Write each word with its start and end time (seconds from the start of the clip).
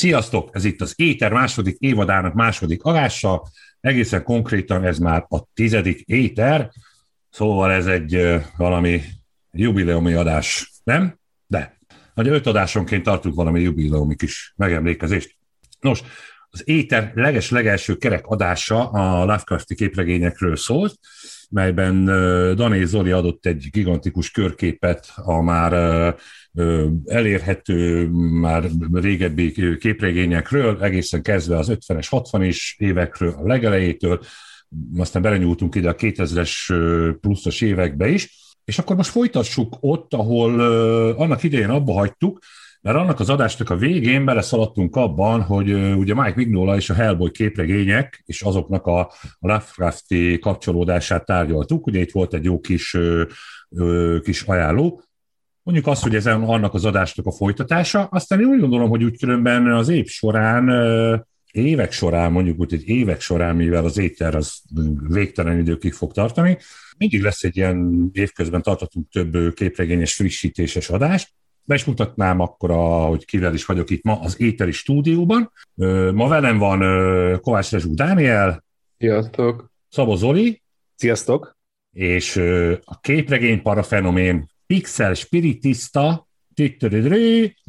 Sziasztok! 0.00 0.50
Ez 0.52 0.64
itt 0.64 0.80
az 0.80 0.92
Éter 0.96 1.32
második 1.32 1.76
évadának 1.78 2.34
második 2.34 2.82
adása, 2.82 3.42
egészen 3.80 4.22
konkrétan 4.22 4.84
ez 4.84 4.98
már 4.98 5.26
a 5.28 5.42
tizedik 5.54 6.00
Éter, 6.00 6.70
szóval 7.30 7.72
ez 7.72 7.86
egy 7.86 8.40
valami 8.56 9.02
jubileumi 9.52 10.12
adás, 10.12 10.72
nem? 10.84 11.18
De. 11.46 11.78
Hogy 12.14 12.28
öt 12.28 12.46
adásonként 12.46 13.02
tartunk 13.02 13.34
valami 13.34 13.60
jubileumi 13.60 14.16
kis 14.16 14.52
megemlékezést. 14.56 15.36
Nos, 15.80 16.02
az 16.50 16.68
Éter 16.68 17.12
leges-legelső 17.14 17.96
kerek 17.96 18.26
adása 18.26 18.90
a 18.90 19.18
Lovecrafti 19.18 19.74
képregényekről 19.74 20.56
szólt, 20.56 20.98
melyben 21.50 22.04
Dané 22.54 22.84
Zoli 22.84 23.10
adott 23.10 23.46
egy 23.46 23.68
gigantikus 23.70 24.30
körképet 24.30 25.12
a 25.16 25.42
már 25.42 25.72
elérhető 27.04 28.08
már 28.40 28.64
régebbi 28.92 29.76
képregényekről, 29.78 30.82
egészen 30.82 31.22
kezdve 31.22 31.56
az 31.56 31.68
50-es, 31.70 32.06
60-es 32.10 32.58
évekről, 32.76 33.34
a 33.38 33.46
legelejétől, 33.46 34.20
aztán 34.96 35.22
belenyúltunk 35.22 35.74
ide 35.74 35.88
a 35.88 35.94
2000-es 35.94 36.74
pluszos 37.20 37.60
évekbe 37.60 38.08
is, 38.08 38.54
és 38.64 38.78
akkor 38.78 38.96
most 38.96 39.10
folytassuk 39.10 39.76
ott, 39.80 40.14
ahol 40.14 40.60
annak 41.14 41.42
idején 41.42 41.70
abba 41.70 41.92
hagytuk, 41.92 42.38
mert 42.82 42.96
annak 42.96 43.20
az 43.20 43.30
adásnak 43.30 43.70
a 43.70 43.76
végén 43.76 44.24
beleszaladtunk 44.24 44.96
abban, 44.96 45.42
hogy 45.42 45.72
ugye 45.72 46.14
Mike 46.14 46.32
Mignola 46.36 46.76
és 46.76 46.90
a 46.90 46.94
Hellboy 46.94 47.30
képregények 47.30 48.22
és 48.26 48.42
azoknak 48.42 48.86
a, 48.86 49.00
a 49.00 49.12
Lovecrafti 49.38 50.38
kapcsolódását 50.38 51.24
tárgyaltuk. 51.24 51.86
Ugye 51.86 52.00
itt 52.00 52.12
volt 52.12 52.34
egy 52.34 52.44
jó 52.44 52.60
kis, 52.60 52.96
kis 54.22 54.42
ajánló, 54.42 55.02
Mondjuk 55.62 55.86
azt, 55.86 56.02
hogy 56.02 56.14
ez 56.14 56.26
annak 56.26 56.74
az 56.74 56.84
adásnak 56.84 57.26
a 57.26 57.32
folytatása, 57.32 58.04
aztán 58.04 58.40
én 58.40 58.46
úgy 58.46 58.60
gondolom, 58.60 58.88
hogy 58.88 59.04
úgy 59.04 59.18
különben 59.18 59.72
az 59.72 59.88
év 59.88 60.06
során, 60.06 60.70
évek 61.52 61.92
során, 61.92 62.32
mondjuk 62.32 62.60
úgy, 62.60 62.70
hogy 62.70 62.88
évek 62.88 63.20
során, 63.20 63.56
mivel 63.56 63.84
az 63.84 63.98
éter 63.98 64.34
az 64.34 64.62
végtelen 65.08 65.58
időkig 65.58 65.92
fog 65.92 66.12
tartani, 66.12 66.58
mindig 66.98 67.22
lesz 67.22 67.42
egy 67.42 67.56
ilyen 67.56 68.10
évközben 68.12 68.62
tartatunk 68.62 69.08
több 69.10 69.54
képregényes 69.54 70.14
frissítéses 70.14 70.88
adást, 70.88 71.28
be 71.70 71.76
is 71.76 71.84
mutatnám 71.84 72.40
akkor, 72.40 72.70
a, 72.70 73.04
hogy 73.04 73.24
kivel 73.24 73.54
is 73.54 73.64
vagyok 73.64 73.90
itt 73.90 74.02
ma 74.02 74.20
az 74.20 74.40
Éteri 74.40 74.72
stúdióban. 74.72 75.52
Ma 76.14 76.28
velem 76.28 76.58
van 76.58 76.80
Kovács 77.40 77.70
Rezsú 77.70 77.94
Dániel. 77.94 78.64
Sziasztok. 78.98 79.70
Szabó 79.88 80.14
Zoli. 80.14 80.62
Sziasztok. 80.96 81.58
És 81.92 82.36
a 82.84 83.00
képregény 83.00 83.62
parafenomén 83.62 84.46
Pixel 84.66 85.14
Spiritista, 85.14 86.28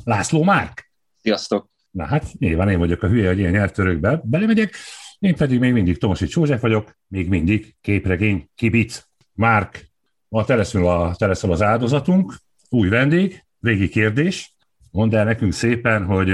László 0.04 0.44
Márk. 0.44 0.92
Sziasztok! 1.22 1.70
Na 1.92 2.06
hát 2.06 2.26
nyilván 2.38 2.70
én 2.70 2.80
vagyok 2.80 3.04
a 3.04 3.08
hülye, 3.08 3.28
hogy 3.28 3.40
ilyen 3.40 3.52
nyelvtörőkbe 3.52 4.22
belemegyek, 4.23 4.76
én 5.20 5.36
pedig 5.36 5.60
még 5.60 5.73
mindig 5.73 5.98
Tomasics 5.98 6.36
József 6.36 6.61
vagyok, 6.61 6.98
még 7.08 7.30
mindig 7.30 7.76
képregény 7.82 8.50
kibic. 8.56 9.08
Márk, 9.34 9.90
ma 10.28 10.45
te 10.45 10.56
leszel, 10.56 10.88
a, 10.88 11.16
te 11.16 11.28
leszel 11.28 11.52
az 11.52 11.61
áldozatunk, 11.61 12.36
új 12.70 12.90
vendég, 12.90 13.44
régi 13.61 13.89
kérdés. 13.89 14.55
Mondd 14.92 15.16
el 15.16 15.23
nekünk 15.23 15.54
szépen, 15.54 16.05
hogy 16.05 16.27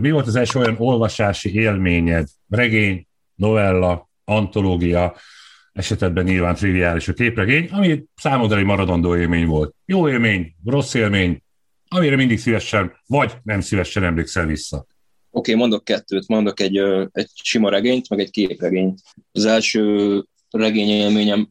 mi 0.00 0.10
volt 0.10 0.26
az 0.26 0.36
első 0.36 0.58
olyan 0.58 0.76
olvasási 0.78 1.54
élményed, 1.54 2.28
regény, 2.48 3.06
novella, 3.34 4.10
antológia, 4.24 5.16
esetben 5.72 6.24
nyilván 6.24 6.54
triviális 6.54 7.08
a 7.08 7.12
képregény, 7.12 7.68
ami 7.70 8.04
számodra 8.14 8.58
egy 8.58 8.64
maradandó 8.64 9.16
élmény 9.16 9.46
volt. 9.46 9.74
Jó 9.84 10.08
élmény, 10.08 10.54
rossz 10.64 10.94
élmény, 10.94 11.42
amire 11.88 12.16
mindig 12.16 12.38
szívesen, 12.38 12.92
vagy 13.06 13.32
nem 13.42 13.60
szívesen 13.60 14.04
emlékszel 14.04 14.46
vissza. 14.46 14.76
Oké, 14.76 14.88
okay, 15.30 15.54
mondok 15.54 15.84
kettőt, 15.84 16.28
mondok 16.28 16.60
egy, 16.60 16.76
egy 17.12 17.30
sima 17.42 17.70
regényt, 17.70 18.08
meg 18.08 18.18
egy 18.18 18.30
képregényt. 18.30 19.00
Az 19.32 19.44
első 19.44 20.24
regény 20.50 20.88
élményem, 20.88 21.48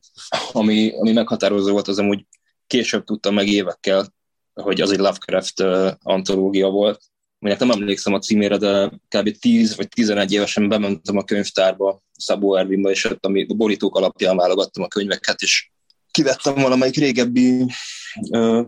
ami, 0.52 0.92
ami 1.00 1.12
meghatározó 1.12 1.72
volt, 1.72 1.88
az 1.88 2.00
amúgy 2.00 2.26
később 2.68 3.04
tudtam 3.04 3.34
meg 3.34 3.48
évekkel, 3.48 4.14
hogy 4.62 4.82
az 4.82 4.92
egy 4.92 4.98
Lovecraft 4.98 5.60
antológia 6.02 6.70
volt, 6.70 7.02
aminek 7.40 7.60
nem 7.60 7.72
emlékszem 7.72 8.14
a 8.14 8.20
címére, 8.20 8.58
de 8.58 8.92
kb. 9.08 9.38
10 9.40 9.76
vagy 9.76 9.88
11 9.88 10.32
évesen 10.32 10.70
bementem 10.70 11.18
a 11.18 11.24
könyvtárba, 11.24 12.02
Szabó 12.18 12.56
Ervinba, 12.56 12.90
és 12.90 13.06
ott 13.06 13.26
a 13.26 13.54
borítók 13.56 13.96
alapján 13.96 14.38
válogattam 14.38 14.84
a 14.84 14.88
könyveket, 14.88 15.42
és 15.42 15.72
kivettem 16.12 16.54
valamelyik 16.54 16.96
régebbi 16.96 17.66
uh, 18.30 18.66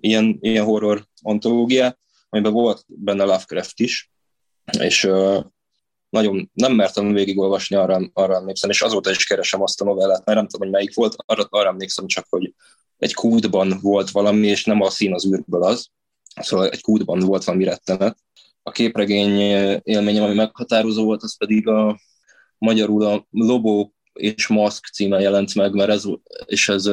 ilyen, 0.00 0.38
ilyen 0.40 0.64
horror 0.64 1.06
antológiát, 1.22 1.98
amiben 2.28 2.52
volt 2.52 2.84
benne 2.86 3.24
Lovecraft 3.24 3.80
is, 3.80 4.10
és 4.78 5.04
uh, 5.04 5.44
nagyon 6.10 6.50
nem 6.52 6.72
mertem 6.72 7.12
végigolvasni, 7.12 7.76
arra, 7.76 8.10
arra 8.12 8.34
emlékszem, 8.34 8.70
és 8.70 8.82
azóta 8.82 9.10
is 9.10 9.26
keresem 9.26 9.62
azt 9.62 9.80
a 9.80 9.84
novellát, 9.84 10.24
mert 10.24 10.38
nem 10.38 10.48
tudom, 10.48 10.68
hogy 10.68 10.76
melyik 10.76 10.94
volt, 10.94 11.14
arra, 11.26 11.46
arra 11.50 11.68
emlékszem 11.68 12.06
csak, 12.06 12.26
hogy 12.28 12.54
egy 13.00 13.14
kútban 13.14 13.78
volt 13.80 14.10
valami, 14.10 14.46
és 14.46 14.64
nem 14.64 14.80
a 14.80 14.90
szín 14.90 15.14
az 15.14 15.26
űrből 15.26 15.62
az, 15.62 15.90
Szóval 16.34 16.68
egy 16.68 16.82
kútban 16.82 17.18
volt 17.18 17.44
valami 17.44 17.64
rettenet. 17.64 18.16
A 18.62 18.70
képregény 18.70 19.38
élményem, 19.82 20.22
ami 20.22 20.34
meghatározó 20.34 21.04
volt, 21.04 21.22
az 21.22 21.36
pedig 21.36 21.68
a 21.68 22.00
magyarul 22.58 23.04
a 23.04 23.26
Lobó 23.30 23.94
és 24.12 24.46
Maszk 24.46 24.86
címen 24.86 25.20
jelent 25.20 25.54
meg, 25.54 25.74
mert 25.74 25.90
ez, 25.90 26.04
és 26.44 26.68
ez 26.68 26.86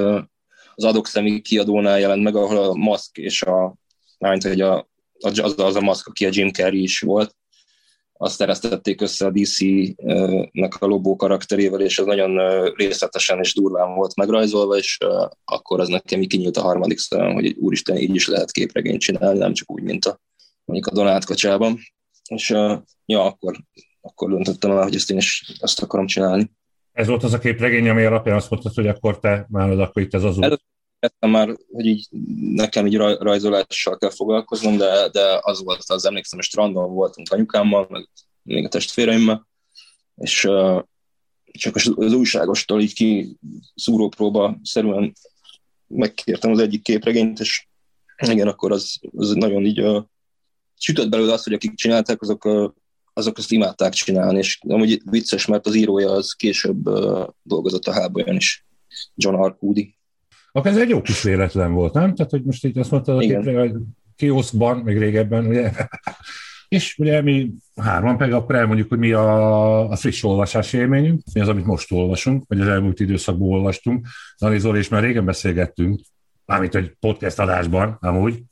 az 0.75 0.83
adokszemi 0.83 1.41
kiadónál 1.41 1.99
jelent 1.99 2.23
meg, 2.23 2.35
ahol 2.35 2.57
a 2.57 2.73
Maszk 2.73 3.17
és 3.17 3.41
a, 3.41 3.75
mint 4.17 4.43
hogy 4.43 4.61
a, 4.61 4.89
az, 5.19 5.59
az 5.59 5.75
a 5.75 5.81
Maszk, 5.81 6.07
aki 6.07 6.25
a 6.25 6.29
Jim 6.31 6.51
Carrey 6.51 6.81
is 6.81 6.99
volt, 6.99 7.35
azt 8.17 8.37
teresztették 8.37 9.01
össze 9.01 9.25
a 9.25 9.31
DC-nek 9.31 10.75
a 10.79 10.85
Lobó 10.85 11.15
karakterével, 11.15 11.81
és 11.81 11.99
ez 11.99 12.05
nagyon 12.05 12.37
részletesen 12.75 13.39
és 13.39 13.53
durván 13.53 13.95
volt 13.95 14.15
megrajzolva, 14.15 14.77
és 14.77 14.97
akkor 15.45 15.79
az 15.79 15.87
nekem 15.87 16.21
így 16.21 16.27
kinyílt 16.27 16.57
a 16.57 16.61
harmadik 16.61 16.97
szemem, 16.97 17.33
hogy 17.33 17.55
úristen, 17.57 17.97
így 17.97 18.15
is 18.15 18.27
lehet 18.27 18.51
képregényt 18.51 19.01
csinálni, 19.01 19.39
nem 19.39 19.53
csak 19.53 19.71
úgy, 19.71 19.83
mint 19.83 20.05
a, 20.05 20.19
mondjuk 20.65 20.87
a 20.91 20.95
Donát 20.95 21.25
kacsában. 21.25 21.77
És 22.29 22.49
ja, 23.05 23.23
akkor, 23.23 23.55
akkor 24.01 24.29
döntöttem 24.29 24.71
el, 24.71 24.83
hogy 24.83 24.95
ezt 24.95 25.11
én 25.11 25.17
is 25.17 25.55
ezt 25.59 25.81
akarom 25.81 26.05
csinálni. 26.05 26.51
Ez 26.91 27.07
volt 27.07 27.23
az 27.23 27.33
a 27.33 27.39
képregény, 27.39 27.89
ami 27.89 28.03
alapján 28.03 28.35
azt 28.35 28.49
mondtad, 28.49 28.73
hogy 28.73 28.87
akkor 28.87 29.19
te 29.19 29.45
már 29.49 29.69
akkor 29.69 30.01
itt 30.01 30.13
ez 30.13 30.23
az 30.23 30.37
út 30.37 30.63
kezdtem 30.99 31.29
már, 31.29 31.57
hogy 31.71 31.85
így 31.85 32.07
nekem 32.39 32.85
így 32.85 32.95
rajzolással 32.95 33.97
kell 33.97 34.09
foglalkoznom, 34.09 34.77
de, 34.77 35.09
de 35.09 35.39
az 35.41 35.63
volt 35.63 35.83
az, 35.87 36.05
emlékszem, 36.05 36.39
hogy 36.39 36.47
strandon 36.47 36.93
voltunk 36.93 37.31
anyukámmal, 37.31 37.87
meg 37.89 38.09
még 38.43 38.65
a 38.65 38.69
testvéreimmel, 38.69 39.47
és 40.15 40.47
csak 41.51 41.75
az, 41.75 41.93
az 41.95 42.13
újságostól 42.13 42.81
így 42.81 42.93
ki 42.93 43.37
szúrópróba 43.75 44.59
szerűen 44.63 45.13
megkértem 45.87 46.51
az 46.51 46.59
egyik 46.59 46.81
képregényt, 46.81 47.39
és 47.39 47.67
igen, 48.17 48.47
akkor 48.47 48.71
az, 48.71 48.99
az 49.15 49.33
nagyon 49.33 49.65
így 49.65 49.81
uh, 49.81 50.03
sütött 50.77 51.09
belőle 51.09 51.33
azt, 51.33 51.43
hogy 51.43 51.53
akik 51.53 51.73
csinálták, 51.75 52.21
azok, 52.21 52.45
uh, 52.45 52.71
azok 53.13 53.37
azt 53.37 53.51
imádták 53.51 53.93
csinálni, 53.93 54.37
és 54.37 54.59
amúgy 54.67 55.01
vicces, 55.05 55.45
mert 55.45 55.65
az 55.65 55.75
írója 55.75 56.11
az 56.11 56.31
később 56.31 56.87
uh, 56.87 57.27
dolgozott 57.41 57.85
a 57.85 57.93
háborúban 57.93 58.35
is, 58.35 58.65
John 59.15 59.35
Arcudi. 59.35 59.96
Akkor 60.57 60.71
ez 60.71 60.77
egy 60.77 60.89
jó 60.89 61.01
kis 61.01 61.23
véletlen 61.23 61.73
volt, 61.73 61.93
nem? 61.93 62.15
Tehát, 62.15 62.31
hogy 62.31 62.43
most 62.43 62.65
így 62.65 62.77
azt 62.77 62.91
mondtad, 62.91 63.15
hogy 63.15 63.71
kioszkban, 64.15 64.77
még 64.77 64.97
régebben, 64.97 65.45
ugye? 65.45 65.71
És 66.67 66.97
ugye 66.97 67.21
mi 67.21 67.51
hárman 67.75 68.17
pedig 68.17 68.33
akkor 68.33 68.55
elmondjuk, 68.55 68.89
hogy 68.89 68.97
mi 68.97 69.11
a, 69.11 69.89
a 69.89 69.95
friss 69.95 70.23
olvasási 70.23 70.77
élményünk, 70.77 71.21
mi 71.33 71.41
az, 71.41 71.47
amit 71.47 71.65
most 71.65 71.91
olvasunk, 71.91 72.43
vagy 72.47 72.59
az 72.59 72.67
elmúlt 72.67 72.99
időszakban 72.99 73.49
olvastunk. 73.49 74.07
Dani 74.39 74.59
Zoli 74.59 74.77
és 74.77 74.89
már 74.89 75.03
régen 75.03 75.25
beszélgettünk, 75.25 75.99
mármint 76.45 76.75
egy 76.75 76.95
podcast 76.99 77.39
adásban, 77.39 77.97
amúgy. 78.01 78.43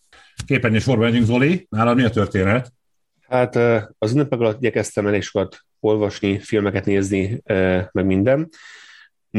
Képernyős 0.45 0.83
forma 0.83 1.03
megyünk, 1.03 1.25
Zoli, 1.25 1.67
nálad 1.69 1.95
mi 1.95 2.03
a 2.03 2.09
történet? 2.09 2.73
Hát 3.27 3.55
az 3.97 4.11
ünnepek 4.11 4.39
alatt 4.39 4.57
igyekeztem 4.61 5.07
elég 5.07 5.21
sokat 5.21 5.59
olvasni, 5.79 6.39
filmeket 6.39 6.85
nézni, 6.85 7.41
meg 7.91 8.05
minden 8.05 8.49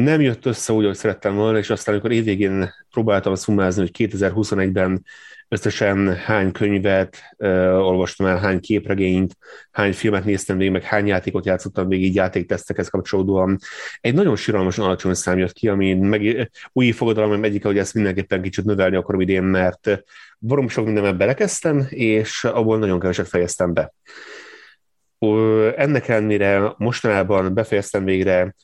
nem 0.03 0.21
jött 0.21 0.47
össze 0.47 0.73
úgy, 0.73 0.85
ahogy 0.85 0.97
szerettem 0.97 1.35
volna, 1.35 1.59
és 1.59 1.71
aztán, 1.71 1.95
amikor 1.95 2.13
évvégén 2.13 2.75
próbáltam 2.91 3.35
szumázni, 3.35 3.81
hogy 3.81 4.09
2021-ben 4.11 5.05
összesen 5.49 6.17
hány 6.17 6.53
könyvet 6.53 7.23
uh, 7.37 7.49
olvastam 7.87 8.27
el, 8.27 8.39
hány 8.39 8.61
képregényt, 8.61 9.37
hány 9.71 9.93
filmet 9.93 10.25
néztem 10.25 10.57
végig, 10.57 10.73
meg 10.73 10.83
hány 10.83 11.07
játékot 11.07 11.47
játszottam 11.47 11.89
végig 11.89 12.15
játéktesztekhez 12.15 12.89
kapcsolódóan. 12.89 13.59
Egy 14.01 14.15
nagyon 14.15 14.37
síralmasan 14.37 14.85
alacsony 14.85 15.15
szám 15.15 15.39
jött 15.39 15.53
ki, 15.53 15.69
ami 15.69 15.95
meg, 15.95 16.51
új 16.73 16.91
fogadalom 16.91 17.45
egyik, 17.45 17.65
hogy 17.65 17.79
ezt 17.79 17.95
mindenképpen 17.95 18.43
kicsit 18.43 18.65
növelni 18.65 18.97
akarom 18.97 19.21
idén, 19.21 19.43
mert 19.43 20.03
varom 20.39 20.69
sok 20.69 20.85
mindenben 20.85 21.17
belekezdtem, 21.17 21.87
és 21.89 22.45
abból 22.45 22.79
nagyon 22.79 23.01
keveset 23.01 23.29
fejeztem 23.29 23.73
be. 23.73 23.95
Ennek 25.77 26.09
ellenére 26.09 26.75
mostanában 26.77 27.55
befejeztem 27.55 28.05
végre 28.05 28.55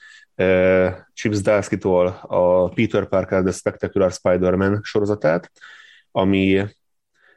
Chips 1.14 1.40
Darsky-tól 1.40 2.06
a 2.22 2.68
Peter 2.68 3.08
Parker 3.08 3.42
The 3.42 3.52
Spectacular 3.52 4.12
Spider-Man 4.12 4.80
sorozatát, 4.82 5.50
ami 6.10 6.64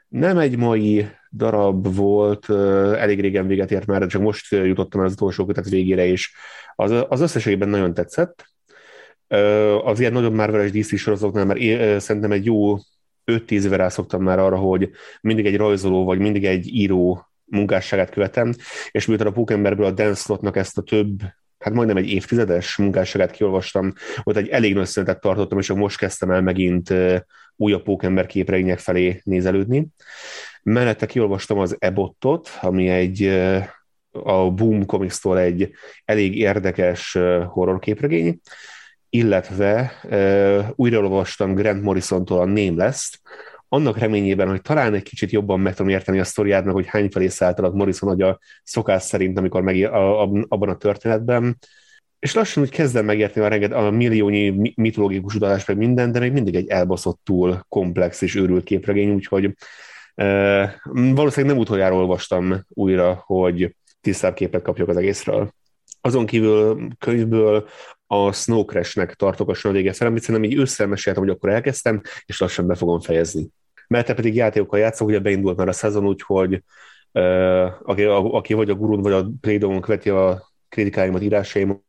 nem 0.08 0.38
egy 0.38 0.58
mai 0.58 1.08
darab 1.32 1.96
volt, 1.96 2.50
elég 2.96 3.20
régen 3.20 3.48
véget 3.48 3.72
ért 3.72 3.86
már, 3.86 4.06
csak 4.08 4.22
most 4.22 4.52
jutottam 4.52 5.00
el 5.00 5.06
az 5.06 5.14
utolsó 5.14 5.46
kötet 5.46 5.70
végére 5.70 6.06
is. 6.06 6.34
Az, 6.76 7.06
az 7.10 7.22
összességében 7.22 7.70
nagyon 7.70 7.94
tetszett. 7.94 8.46
Az 9.84 10.00
ilyen 10.00 10.14
nagyobb 10.14 10.34
Marvel-es 10.34 10.72
DC 10.72 10.98
sorozatoknál 10.98 11.46
már 11.46 11.58
szerintem 12.02 12.32
egy 12.32 12.46
jó 12.46 12.78
5-10 13.26 13.50
éve 13.50 13.76
rászoktam 13.76 14.24
már 14.24 14.40
arra, 14.40 14.58
hogy 14.58 14.90
mindig 15.22 15.46
egy 15.46 15.58
rajzoló, 15.58 16.04
vagy 16.04 16.20
mindig 16.20 16.46
egy 16.46 16.68
író 16.68 17.28
munkásságát 17.46 18.10
követem, 18.10 18.54
és 18.92 19.06
miután 19.06 19.28
a 19.28 19.32
Pókemberből 19.32 19.86
a 19.86 19.92
Dan 19.92 20.16
Slotnak 20.16 20.56
ezt 20.56 20.78
a 20.78 20.82
több 20.82 21.20
hát 21.66 21.74
majdnem 21.74 21.98
egy 21.98 22.10
évtizedes 22.10 22.76
munkásságát 22.76 23.32
kiolvastam, 23.32 23.94
ott 24.24 24.36
egy 24.36 24.48
elég 24.48 24.74
nagy 24.74 24.86
szünetet 24.86 25.20
tartottam, 25.20 25.60
és 25.60 25.72
most 25.72 25.98
kezdtem 25.98 26.32
el 26.32 26.42
megint 26.42 26.94
újabb 27.56 27.84
pókember 27.84 28.26
képregények 28.26 28.80
felé 28.80 29.22
nézelődni. 29.24 29.88
Mellette 30.64 31.06
kiolvastam 31.06 31.60
az 31.60 31.76
Ebottot, 31.80 32.50
ami 32.62 32.90
egy 32.90 33.24
a 34.12 34.52
Boom 34.52 34.86
Comics-tól 34.86 35.40
egy 35.40 35.72
elég 36.06 36.38
érdekes 36.38 37.18
horror 37.48 37.80
képregény, 37.80 38.40
illetve 39.10 40.00
uh, 40.04 40.66
újraolvastam 40.76 41.54
Grant 41.54 41.82
Morrison-tól 41.82 42.40
a 42.40 42.46
Nameless-t, 42.46 43.22
annak 43.70 43.98
reményében, 43.98 44.50
hogy 44.50 44.62
talán 44.62 44.94
egy 44.94 45.04
kicsit 45.04 45.32
jobban 45.32 45.60
meg 45.60 45.76
tudom 45.76 45.92
érteni 45.92 46.20
a 46.20 46.24
sztoriát, 46.24 46.66
meg 46.66 46.74
hogy 46.74 46.88
hány 46.88 47.10
felé 47.12 47.28
szállt 47.28 47.74
Morrison 47.74 48.22
a 48.22 48.40
szokás 48.64 49.04
szerint, 49.04 49.38
amikor 49.38 49.62
meg 49.62 49.84
a, 49.84 50.22
a, 50.22 50.30
abban 50.48 50.70
a 50.70 50.78
történetben. 50.78 51.58
És 52.20 52.34
lassan 52.34 52.64
úgy 52.64 52.70
kezdem 52.70 53.06
megérteni 53.06 53.46
a, 53.46 53.50
renget, 53.50 53.72
a 53.72 53.90
milliónyi 53.90 54.74
mitológikus 54.76 55.36
utalás 55.36 55.66
meg 55.66 55.78
minden, 55.78 56.12
de 56.12 56.20
még 56.20 56.32
mindig 56.32 56.56
egy 56.56 56.68
elbaszott 56.68 57.20
túl 57.24 57.66
komplex 57.70 58.22
és 58.22 58.36
őrült 58.36 58.64
képregény, 58.64 59.14
úgyhogy 59.14 59.56
e, 60.16 60.82
valószínűleg 60.92 61.56
nem 61.56 61.64
utoljára 61.64 61.96
olvastam 61.96 62.66
újra, 62.70 63.24
hogy 63.26 63.76
tisztább 64.02 64.34
képet 64.34 64.62
kapjak 64.62 64.88
az 64.88 64.98
egészről. 64.98 65.54
Azon 66.02 66.26
kívül 66.26 66.88
könyvből 67.00 67.68
a 68.24 68.32
Snow 68.32 68.66
Crash-nek 68.66 69.14
tartok 69.14 69.50
a 69.50 69.72
vége 69.72 69.94
fel, 69.94 70.08
amit 70.08 70.22
szerintem 70.22 70.52
így 70.52 70.60
összemeséltem, 70.60 71.24
hogy 71.24 71.32
akkor 71.32 71.50
elkezdtem, 71.50 72.02
és 72.26 72.40
lassan 72.40 72.68
be 72.68 72.76
fogom 72.76 73.00
fejezni. 73.00 73.48
Mert 73.88 74.14
pedig 74.14 74.36
játékokkal 74.36 74.80
játszok, 74.80 75.08
ugye 75.08 75.20
beindult 75.20 75.58
már 75.58 75.68
a 75.68 75.72
szezon, 75.72 76.08
úgyhogy 76.08 76.64
uh, 77.12 77.66
aki, 77.84 78.04
a, 78.04 78.34
aki 78.34 78.54
vagy 78.54 78.70
a 78.70 78.76
gurun, 78.76 79.02
vagy 79.02 79.12
a 79.12 79.28
Playdon 79.42 79.82
követi 79.82 80.10
a 80.10 80.52
kritikáimat, 80.70 81.22
írásaimat, 81.22 81.82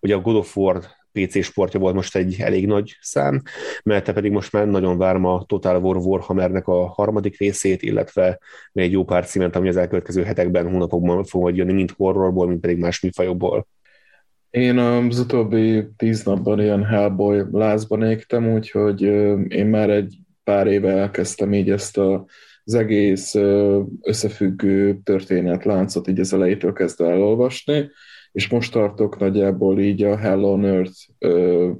ugye 0.00 0.14
a 0.14 0.20
God 0.20 0.36
of 0.36 0.56
War 0.56 0.82
PC 1.12 1.44
sportja 1.44 1.80
volt 1.80 1.94
most 1.94 2.16
egy 2.16 2.36
elég 2.38 2.66
nagy 2.66 2.96
szám, 3.00 3.42
mert 3.82 4.12
pedig 4.12 4.32
most 4.32 4.52
már 4.52 4.66
nagyon 4.66 4.98
várom 4.98 5.24
a 5.24 5.44
Total 5.44 5.82
War 5.82 5.96
Warhammernek 5.96 6.68
a 6.68 6.86
harmadik 6.86 7.38
részét, 7.38 7.82
illetve 7.82 8.38
még 8.72 8.84
egy 8.84 8.92
jó 8.92 9.04
pár 9.04 9.26
címet, 9.26 9.56
ami 9.56 9.68
az 9.68 9.76
elkövetkező 9.76 10.22
hetekben, 10.22 10.70
hónapokban 10.70 11.24
fog 11.24 11.42
majd 11.42 11.56
jönni, 11.56 11.72
mind 11.72 11.90
horrorból, 11.96 12.46
mind 12.46 12.60
pedig 12.60 12.78
más 12.78 13.00
műfajokból. 13.00 13.66
Én 14.52 14.78
az 14.78 15.18
utóbbi 15.18 15.86
tíz 15.96 16.24
napban 16.24 16.60
ilyen 16.60 16.84
Hellboy 16.84 17.42
lázban 17.52 18.02
égtem, 18.02 18.52
úgyhogy 18.52 19.02
én 19.48 19.66
már 19.66 19.90
egy 19.90 20.18
pár 20.44 20.66
éve 20.66 20.92
elkezdtem 20.92 21.52
így 21.52 21.70
ezt 21.70 21.98
a, 21.98 22.24
az 22.64 22.74
egész 22.74 23.34
összefüggő 24.02 25.00
történetláncot 25.04 26.08
így 26.08 26.20
az 26.20 26.32
elejétől 26.32 26.72
kezdve 26.72 27.10
elolvasni, 27.10 27.90
és 28.32 28.48
most 28.48 28.72
tartok 28.72 29.18
nagyjából 29.18 29.80
így 29.80 30.02
a 30.02 30.16
Hell 30.16 30.42
on 30.42 30.64
Earth 30.64 30.98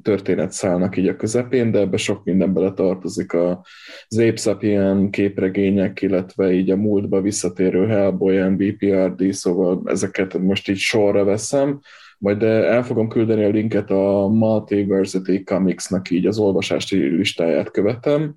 történetszálnak 0.03 0.97
így 0.97 1.09
a 1.09 1.17
közepén, 1.17 1.71
de 1.71 1.79
ebbe 1.79 1.97
sok 1.97 2.25
minden 2.25 2.53
bele 2.53 2.73
tartozik 2.73 3.35
az 3.35 4.23
ilyen 4.61 5.11
képregények, 5.11 6.03
illetve 6.03 6.53
így 6.53 6.71
a 6.71 6.77
múltba 6.77 7.21
visszatérő 7.21 7.87
Hellboy, 7.87 8.49
BPRD, 8.57 9.33
szóval 9.33 9.83
ezeket 9.85 10.39
most 10.39 10.69
így 10.69 10.77
sorra 10.77 11.25
veszem, 11.25 11.81
majd 12.23 12.43
el 12.43 12.83
fogom 12.83 13.09
küldeni 13.09 13.45
a 13.45 13.49
linket 13.49 13.91
a 13.91 14.29
Multiversity 14.29 15.45
Comics-nak 15.45 16.11
így 16.11 16.27
az 16.27 16.39
olvasási 16.39 16.97
listáját 16.97 17.71
követem, 17.71 18.35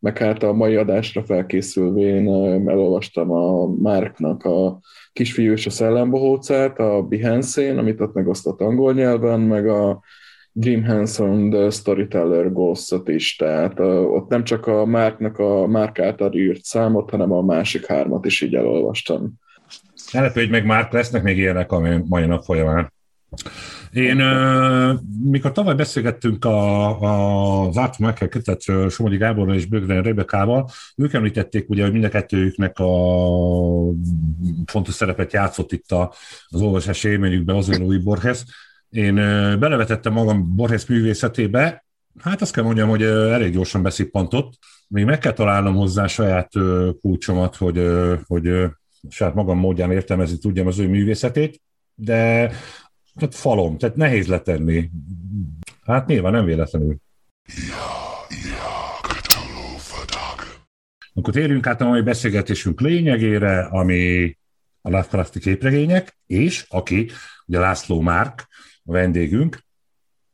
meg 0.00 0.18
hát 0.18 0.42
a 0.42 0.52
mai 0.52 0.76
adásra 0.76 1.22
felkészülvén 1.22 2.28
elolvastam 2.68 3.30
a 3.30 3.66
Marknak 3.66 4.44
a 4.44 4.80
Kisfiú 5.12 5.52
és 5.52 5.66
a 5.66 5.70
szellembohócát, 5.70 6.78
a 6.78 7.02
Behance-én, 7.02 7.78
amit 7.78 8.00
ott 8.00 8.14
megosztott 8.14 8.60
angol 8.60 8.92
nyelven, 8.92 9.40
meg 9.40 9.68
a 9.68 10.00
Jim 10.52 10.82
Henson 10.82 11.50
The 11.50 11.70
Storyteller 11.70 12.52
Ghost-ot 12.52 13.08
is, 13.08 13.36
tehát 13.36 13.80
ott 13.80 14.28
nem 14.28 14.44
csak 14.44 14.66
a 14.66 14.84
Marknak 14.84 15.38
a 15.38 15.66
Mark 15.66 15.98
által 15.98 16.34
írt 16.34 16.64
számot, 16.64 17.10
hanem 17.10 17.32
a 17.32 17.42
másik 17.42 17.86
hármat 17.86 18.24
is 18.26 18.40
így 18.40 18.54
elolvastam. 18.54 19.32
Ne 20.12 20.30
hogy 20.30 20.50
meg 20.50 20.64
Mark 20.64 20.92
lesznek 20.92 21.22
még 21.22 21.38
ilyenek 21.38 21.72
a 21.72 21.80
mai 22.04 22.26
nap 22.26 22.44
folyamán. 22.44 22.96
Én, 23.92 24.16
mikor 25.22 25.52
tavaly 25.52 25.74
beszélgettünk 25.74 26.44
a, 26.44 27.66
a 27.66 27.72
Zárt 27.72 27.98
Michael 27.98 28.28
kötetről 28.28 28.90
Somogyi 28.90 29.16
Gáborral 29.16 29.54
és 29.54 29.66
Bögren 29.66 30.02
Rebekával, 30.02 30.70
ők 30.96 31.12
említették 31.12 31.68
ugye, 31.68 31.82
hogy 31.82 31.92
mind 31.92 32.04
a 32.04 32.08
kettőjüknek 32.08 32.78
a 32.78 32.88
fontos 34.66 34.94
szerepet 34.94 35.32
játszott 35.32 35.72
itt 35.72 35.90
a, 35.90 36.12
az 36.48 36.60
olvasási 36.60 37.08
élményükben 37.08 37.56
az 37.56 37.78
új 37.78 37.98
Borges. 37.98 38.44
Én 38.90 39.14
belevetettem 39.58 40.12
magam 40.12 40.56
Borges 40.56 40.86
művészetébe, 40.86 41.84
hát 42.18 42.40
azt 42.40 42.52
kell 42.52 42.64
mondjam, 42.64 42.88
hogy 42.88 43.02
elég 43.02 43.52
gyorsan 43.52 43.82
beszippantott. 43.82 44.52
Még 44.88 45.04
meg 45.04 45.18
kell 45.18 45.32
találnom 45.32 45.74
hozzá 45.74 46.06
saját 46.06 46.52
kulcsomat, 47.00 47.56
hogy, 47.56 47.90
hogy 48.26 48.50
saját 49.08 49.34
magam 49.34 49.58
módján 49.58 49.92
értelmezni 49.92 50.38
tudjam 50.38 50.66
az 50.66 50.78
ő 50.78 50.88
művészetét, 50.88 51.60
de 51.94 52.50
tehát 53.18 53.34
falom, 53.34 53.78
tehát 53.78 53.96
nehéz 53.96 54.26
letenni. 54.26 54.90
Hát 55.84 56.06
nyilván 56.06 56.32
nem 56.32 56.44
véletlenül. 56.44 56.96
Akkor 61.14 61.34
térjünk 61.34 61.66
át 61.66 61.80
a 61.80 61.86
mai 61.86 62.00
beszélgetésünk 62.00 62.80
lényegére, 62.80 63.60
ami 63.60 64.36
a 64.80 64.90
Lovecrafti 64.90 65.40
képregények, 65.40 66.18
és 66.26 66.64
aki, 66.68 67.10
ugye 67.46 67.58
László 67.58 68.00
Márk, 68.00 68.48
a 68.84 68.92
vendégünk. 68.92 69.66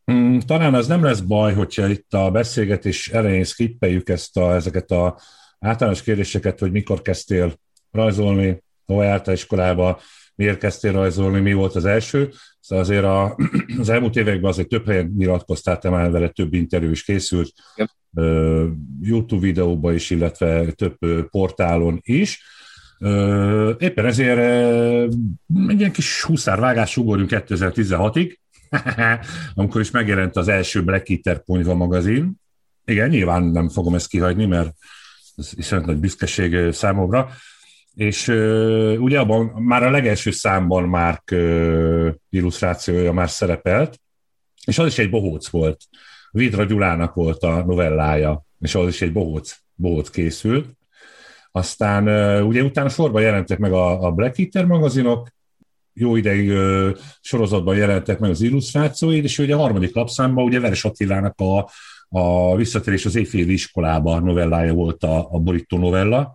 Hmm, 0.04 0.40
talán 0.40 0.74
az 0.74 0.86
nem 0.86 1.02
lesz 1.02 1.20
baj, 1.20 1.54
hogyha 1.54 1.88
itt 1.88 2.12
a 2.14 2.30
beszélgetés 2.30 3.08
elején 3.08 3.44
skippeljük 3.44 4.08
ezt 4.08 4.36
a, 4.36 4.54
ezeket 4.54 4.90
a 4.90 5.20
általános 5.58 6.02
kérdéseket, 6.02 6.58
hogy 6.58 6.70
mikor 6.70 7.02
kezdtél 7.02 7.58
rajzolni, 7.90 8.62
hol 8.86 9.04
jártál 9.04 9.34
iskolába, 9.34 10.00
miért 10.34 10.58
kezdtél 10.58 10.92
rajzolni, 10.92 11.40
mi 11.40 11.52
volt 11.52 11.74
az 11.74 11.84
első. 11.84 12.32
Szóval 12.60 12.84
azért 12.84 13.04
a, 13.04 13.36
az 13.80 13.88
elmúlt 13.88 14.16
években 14.16 14.50
azért 14.50 14.68
több 14.68 14.86
helyen 14.86 15.14
nyilatkoztál, 15.16 15.78
te 15.78 15.90
már 15.90 16.10
vele 16.10 16.28
több 16.28 16.54
interjú 16.54 16.90
is 16.90 17.02
készült, 17.02 17.52
yep. 17.76 17.88
YouTube 19.00 19.46
videóban 19.46 19.94
is, 19.94 20.10
illetve 20.10 20.72
több 20.72 20.96
portálon 21.30 22.00
is. 22.02 22.42
Éppen 23.78 24.06
ezért 24.06 24.38
egy 25.68 25.78
ilyen 25.78 25.92
kis 25.92 26.22
huszárvágás 26.22 26.96
ugorjunk 26.96 27.30
2016-ig, 27.32 28.36
amikor 29.54 29.80
is 29.80 29.90
megjelent 29.90 30.36
az 30.36 30.48
első 30.48 30.84
Black 30.84 31.08
Eater 31.08 31.44
Ponyva 31.44 31.74
magazin. 31.74 32.32
Igen, 32.84 33.08
nyilván 33.08 33.42
nem 33.42 33.68
fogom 33.68 33.94
ezt 33.94 34.08
kihagyni, 34.08 34.46
mert 34.46 34.72
ez 35.36 35.50
iszonyat 35.54 35.86
nagy 35.86 35.98
büszkeség 35.98 36.72
számomra. 36.72 37.30
És 37.94 38.28
uh, 38.28 38.96
ugye 38.98 39.18
abban 39.18 39.44
már 39.46 39.82
a 39.82 39.90
legelső 39.90 40.30
számban 40.30 40.88
már 40.88 41.22
uh, 41.32 42.08
illusztrációja 42.30 43.12
már 43.12 43.30
szerepelt, 43.30 44.00
és 44.66 44.78
az 44.78 44.86
is 44.86 44.98
egy 44.98 45.10
bohóc 45.10 45.48
volt. 45.48 45.80
Vidra 46.30 46.64
Gyulának 46.64 47.14
volt 47.14 47.42
a 47.42 47.64
novellája, 47.64 48.44
és 48.60 48.74
az 48.74 48.88
is 48.88 49.02
egy 49.02 49.12
bohóc, 49.12 49.56
bohóc 49.74 50.10
készült. 50.10 50.68
Aztán 51.50 52.08
uh, 52.08 52.46
ugye 52.46 52.62
utána 52.62 52.88
sorban 52.88 53.22
jelentek 53.22 53.58
meg 53.58 53.72
a, 53.72 54.02
a 54.02 54.12
Black 54.12 54.38
Eater 54.38 54.66
magazinok, 54.66 55.28
jó 55.92 56.16
ideig 56.16 56.50
uh, 56.50 56.96
sorozatban 57.20 57.76
jelentek 57.76 58.18
meg 58.18 58.30
az 58.30 58.40
illusztrációi, 58.40 59.22
és 59.22 59.38
ugye 59.38 59.54
a 59.54 59.58
harmadik 59.58 59.94
lapszámban 59.94 60.44
ugye 60.44 60.60
Veres 60.60 60.84
Attilának 60.84 61.40
a, 61.40 61.68
a 62.08 62.56
Visszatérés 62.56 63.04
az 63.04 63.16
éjféli 63.16 63.52
iskolába 63.52 64.20
novellája 64.20 64.72
volt 64.72 65.04
a, 65.04 65.28
a 65.30 65.38
borító 65.38 65.78
novella, 65.78 66.34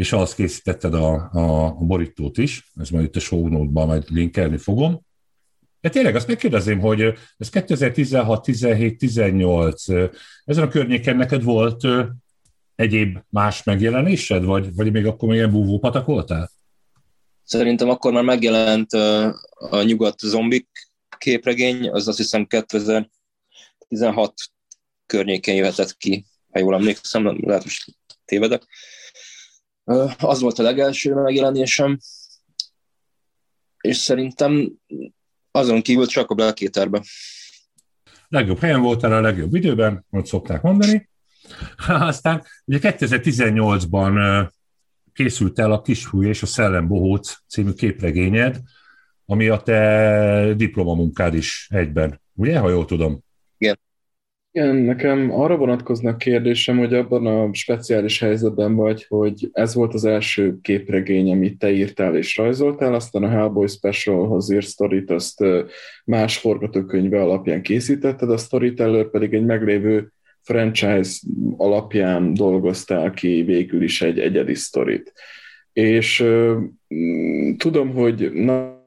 és 0.00 0.12
azt 0.12 0.34
készítetted 0.34 0.94
a, 0.94 1.30
a, 1.32 1.64
a 1.64 1.72
borítót 1.72 2.38
is, 2.38 2.70
ez 2.80 2.88
majd 2.88 3.04
itt 3.04 3.16
a 3.16 3.20
show 3.20 3.48
note-ban 3.48 3.86
majd 3.86 4.04
linkelni 4.10 4.56
fogom. 4.56 5.00
De 5.80 5.88
tényleg 5.88 6.14
azt 6.14 6.26
megkérdezem, 6.26 6.78
hogy 6.78 7.00
ez 7.36 7.48
2016, 7.48 8.42
17, 8.42 8.98
18, 8.98 9.84
ezen 10.44 10.64
a 10.64 10.68
környéken 10.68 11.16
neked 11.16 11.42
volt 11.42 11.86
egyéb 12.74 13.18
más 13.28 13.62
megjelenésed, 13.62 14.44
vagy, 14.44 14.74
vagy 14.74 14.92
még 14.92 15.06
akkor 15.06 15.28
még 15.28 15.36
ilyen 15.36 15.50
búvópatak 15.50 16.06
voltál? 16.06 16.50
Szerintem 17.44 17.88
akkor 17.88 18.12
már 18.12 18.24
megjelent 18.24 18.92
a 19.52 19.82
nyugat 19.82 20.18
zombik 20.18 20.68
képregény, 21.18 21.90
az 21.90 22.08
azt 22.08 22.18
hiszem 22.18 22.46
2016 22.46 24.34
környékén 25.06 25.54
jöhetett 25.54 25.96
ki, 25.96 26.24
ha 26.50 26.58
jól 26.58 26.74
emlékszem, 26.74 27.46
lehet, 27.46 27.62
hogy 27.62 27.72
tévedek 28.24 28.62
Az 30.18 30.40
volt 30.40 30.58
a 30.58 30.62
legelső 30.62 31.14
megjelenésem, 31.14 31.98
és 33.80 33.96
szerintem 33.96 34.72
azon 35.50 35.82
kívül 35.82 36.06
csak 36.06 36.30
a 36.30 36.34
Black 36.34 36.60
Eaterbe. 36.60 37.02
Legjobb 38.28 38.58
helyen 38.58 38.80
voltál 38.80 39.12
a 39.12 39.20
legjobb 39.20 39.54
időben, 39.54 40.06
hogy 40.10 40.26
szokták 40.26 40.62
mondani. 40.62 41.08
Aztán 41.86 42.44
ugye 42.64 42.78
2018-ban 42.82 44.48
készült 45.12 45.58
el 45.58 45.72
a 45.72 45.82
Kisfúj 45.82 46.26
és 46.26 46.42
a 46.42 46.46
Szellem 46.46 46.88
Bohóc 46.88 47.36
című 47.48 47.72
képregényed, 47.72 48.60
ami 49.24 49.48
a 49.48 49.62
te 49.62 50.54
diplomamunkád 50.56 51.34
is 51.34 51.68
egyben, 51.70 52.20
ugye, 52.34 52.58
ha 52.58 52.70
jól 52.70 52.84
tudom? 52.84 53.24
Igen. 54.52 54.76
Nekem 54.76 55.32
arra 55.32 55.56
vonatkoznak 55.56 56.18
kérdésem, 56.18 56.78
hogy 56.78 56.94
abban 56.94 57.26
a 57.26 57.54
speciális 57.54 58.20
helyzetben 58.20 58.74
vagy, 58.74 59.06
hogy 59.08 59.48
ez 59.52 59.74
volt 59.74 59.94
az 59.94 60.04
első 60.04 60.58
képregény, 60.62 61.30
amit 61.32 61.58
te 61.58 61.72
írtál 61.72 62.16
és 62.16 62.36
rajzoltál, 62.36 62.94
aztán 62.94 63.22
a 63.22 63.28
Hellboy 63.28 63.66
Specialhoz 63.66 64.52
írt 64.52 64.66
sztorit, 64.66 65.10
azt 65.10 65.44
más 66.04 66.38
forgatókönyve 66.38 67.22
alapján 67.22 67.62
készítetted, 67.62 68.30
a 68.30 68.36
Storyteller 68.36 69.10
pedig 69.10 69.34
egy 69.34 69.44
meglévő 69.44 70.12
franchise 70.42 71.20
alapján 71.56 72.34
dolgoztál 72.34 73.10
ki 73.10 73.42
végül 73.42 73.82
is 73.82 74.02
egy 74.02 74.18
egyedi 74.18 74.54
sztorit. 74.54 75.12
És 75.72 76.24
tudom, 77.56 77.90
hogy 77.90 78.30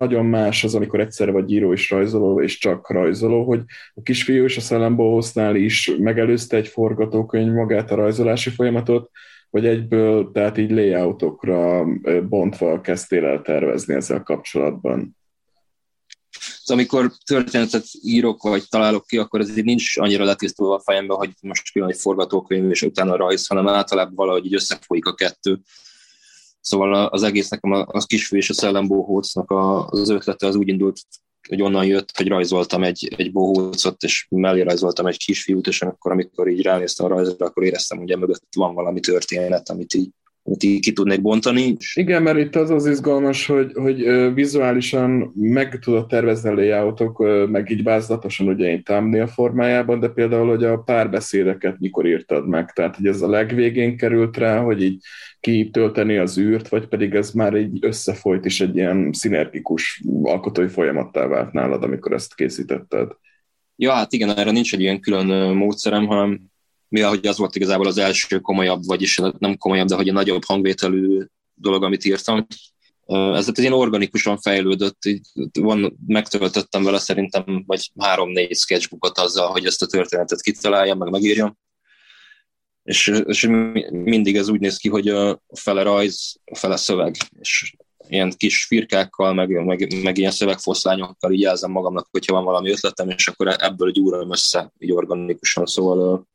nagyon 0.04 0.26
más 0.26 0.64
az, 0.64 0.76
amikor 0.76 1.00
egyszerre 1.00 1.32
vagy 1.32 1.52
író 1.52 1.72
és 1.74 1.90
rajzoló, 1.90 2.42
és 2.42 2.58
csak 2.58 2.92
rajzoló, 2.92 3.44
hogy 3.44 3.62
a 3.94 4.02
kisfiú 4.02 4.44
és 4.44 4.58
a 4.58 4.62
Szellembohosznál 4.62 5.56
is 5.56 5.92
megelőzte 6.00 6.58
egy 6.58 6.68
forgatókönyv 6.68 7.54
magát 7.54 7.92
a 7.92 7.96
rajzolási 7.96 8.50
folyamatot, 8.50 9.10
vagy 9.50 9.66
egyből, 9.66 10.32
tehát 10.32 10.58
így 10.58 10.72
layoutokra 10.72 11.86
bontva 12.30 12.82
kezdtél 12.82 13.26
el 13.26 13.42
tervezni 13.42 13.94
ezzel 13.94 14.24
kapcsolatban? 14.24 15.18
Amikor 16.66 17.12
történetet 17.26 17.86
írok, 18.02 18.42
vagy 18.42 18.64
találok 18.70 19.06
ki, 19.08 19.18
akkor 19.18 19.40
ez 19.40 19.54
nincs 19.56 19.98
annyira 19.98 20.24
letisztulva 20.24 20.76
a 20.76 20.80
fejemben, 20.80 21.18
hogy 21.18 21.30
most 21.42 21.72
külön 21.72 21.90
egy 21.90 22.00
forgatókönyv, 22.00 22.70
és 22.70 22.82
utána 22.82 23.16
rajz, 23.16 23.48
hanem 23.48 23.68
általában 23.68 24.16
valahogy 24.16 24.46
így 24.46 24.54
összefolyik 24.54 25.06
a 25.06 25.14
kettő. 25.14 25.60
Szóval 26.64 27.06
az 27.06 27.24
egész 27.24 27.50
nekem 27.50 27.72
az 27.72 28.06
kisfő 28.06 28.38
és 28.38 28.50
a 28.50 28.54
szellembohócnak 28.54 29.52
az 29.92 30.10
ötlete 30.10 30.48
az 30.48 30.56
úgy 30.56 30.68
indult, 30.68 31.00
hogy 31.48 31.62
onnan 31.62 31.86
jött, 31.86 32.18
hogy 32.18 32.28
rajzoltam 32.28 32.84
egy, 32.84 33.14
egy 33.18 33.32
bohócot, 33.32 34.04
és 34.04 34.28
mellé 34.30 34.62
rajzoltam 34.62 35.06
egy 35.06 35.18
kisfiút, 35.18 35.68
és 35.68 35.82
akkor, 35.82 36.12
amikor 36.12 36.48
így 36.48 36.62
ránéztem 36.62 37.06
a 37.06 37.10
rajzra, 37.10 37.46
akkor 37.46 37.64
éreztem, 37.64 37.98
hogy 37.98 38.18
mögött 38.18 38.48
van 38.56 38.74
valami 38.74 39.00
történet, 39.00 39.70
amit 39.70 39.94
így 39.94 40.10
amit 40.44 40.64
így 40.64 40.80
ki 40.80 40.94
tudnék 40.94 41.22
bontani. 41.22 41.76
Igen, 41.94 42.22
mert 42.22 42.38
itt 42.38 42.56
az 42.56 42.70
az 42.70 42.86
izgalmas, 42.86 43.46
hogy, 43.46 43.72
hogy 43.74 44.04
vizuálisan 44.34 45.32
meg 45.36 45.80
tudod 45.80 46.08
tervezni 46.08 46.50
a 46.50 46.54
layoutok, 46.54 47.24
meg 47.50 47.70
így 47.70 47.84
vázlatosan 47.84 48.48
ugye 48.48 48.70
én 48.70 48.84
thumbnail 48.84 49.28
formájában, 49.28 50.00
de 50.00 50.08
például, 50.08 50.48
hogy 50.48 50.64
a 50.64 50.78
párbeszédeket 50.78 51.80
mikor 51.80 52.06
írtad 52.06 52.48
meg, 52.48 52.72
tehát 52.72 52.96
hogy 52.96 53.08
ez 53.08 53.22
a 53.22 53.30
legvégén 53.30 53.98
került 53.98 54.38
rá, 54.38 54.62
hogy 54.62 54.84
így 54.84 55.04
kitölteni 55.40 56.18
az 56.18 56.38
űrt, 56.38 56.68
vagy 56.68 56.88
pedig 56.88 57.14
ez 57.14 57.32
már 57.32 57.54
egy 57.54 57.78
összefolyt 57.82 58.46
is 58.46 58.62
egy 58.62 58.76
ilyen 58.76 59.10
szinergikus 59.14 60.04
alkotói 60.22 60.68
folyamattá 60.68 61.28
vált 61.28 61.52
nálad, 61.52 61.84
amikor 61.84 62.14
ezt 62.14 62.36
készítetted. 62.36 63.12
Ja, 63.76 63.92
hát 63.92 64.14
igen, 64.14 64.38
erre 64.38 64.52
nincs 64.52 64.74
egy 64.74 64.82
ilyen 64.82 65.00
külön 65.00 65.56
módszerem, 65.56 66.06
hanem 66.06 66.52
mivel 66.94 67.10
hogy 67.10 67.28
az 67.28 67.38
volt 67.38 67.56
igazából 67.56 67.88
az 67.88 67.98
első 67.98 68.40
komolyabb, 68.40 68.86
vagyis 68.86 69.20
nem 69.38 69.58
komolyabb, 69.58 69.88
de 69.88 69.96
hogy 69.96 70.10
a 70.10 70.14
nagyobb 70.14 70.44
hangvételű 70.46 71.26
dolog, 71.54 71.84
amit 71.84 72.06
írtam. 72.06 72.48
Ez 73.08 73.48
egy 73.48 73.60
ilyen 73.60 73.74
organikusan 73.74 74.38
fejlődött, 74.38 74.98
van, 75.60 75.98
megtöltöttem 76.08 76.84
vele 76.84 77.00
szerintem 77.00 77.64
vagy 77.68 77.92
három-négy 78.00 78.56
sketchbookot 78.56 79.18
azzal, 79.18 79.48
hogy 79.48 79.66
ezt 79.66 79.82
a 79.82 79.86
történetet 79.86 80.42
kitaláljam, 80.42 80.98
meg 80.98 81.10
megírjam. 81.10 81.58
És, 82.84 83.22
és 83.26 83.48
mindig 83.92 84.36
ez 84.36 84.50
úgy 84.50 84.60
néz 84.60 84.78
ki, 84.78 84.90
hogy 84.90 85.08
a 85.08 85.42
fele 85.54 85.84
rajz, 85.84 86.36
a 86.46 86.56
fele 86.56 86.76
szöveg, 86.76 87.16
és 87.40 87.76
ilyen 88.08 88.34
kis 88.38 88.66
firkákkal, 88.66 89.34
meg, 89.34 89.66
meg, 89.66 90.04
meg 90.04 90.18
ilyen 90.18 90.32
szövegfoszlányokkal 90.32 91.32
így 91.32 91.40
jelzem 91.40 91.72
magamnak, 91.72 92.08
hogyha 92.12 92.34
van 92.34 92.44
valami 92.44 92.70
ötletem, 92.70 93.10
és 93.10 93.28
akkor 93.28 93.56
ebből 93.58 93.92
gyúrom 93.92 94.32
össze, 94.32 94.72
így 94.80 94.92
organikusan, 94.92 95.66
szóval 95.66 96.32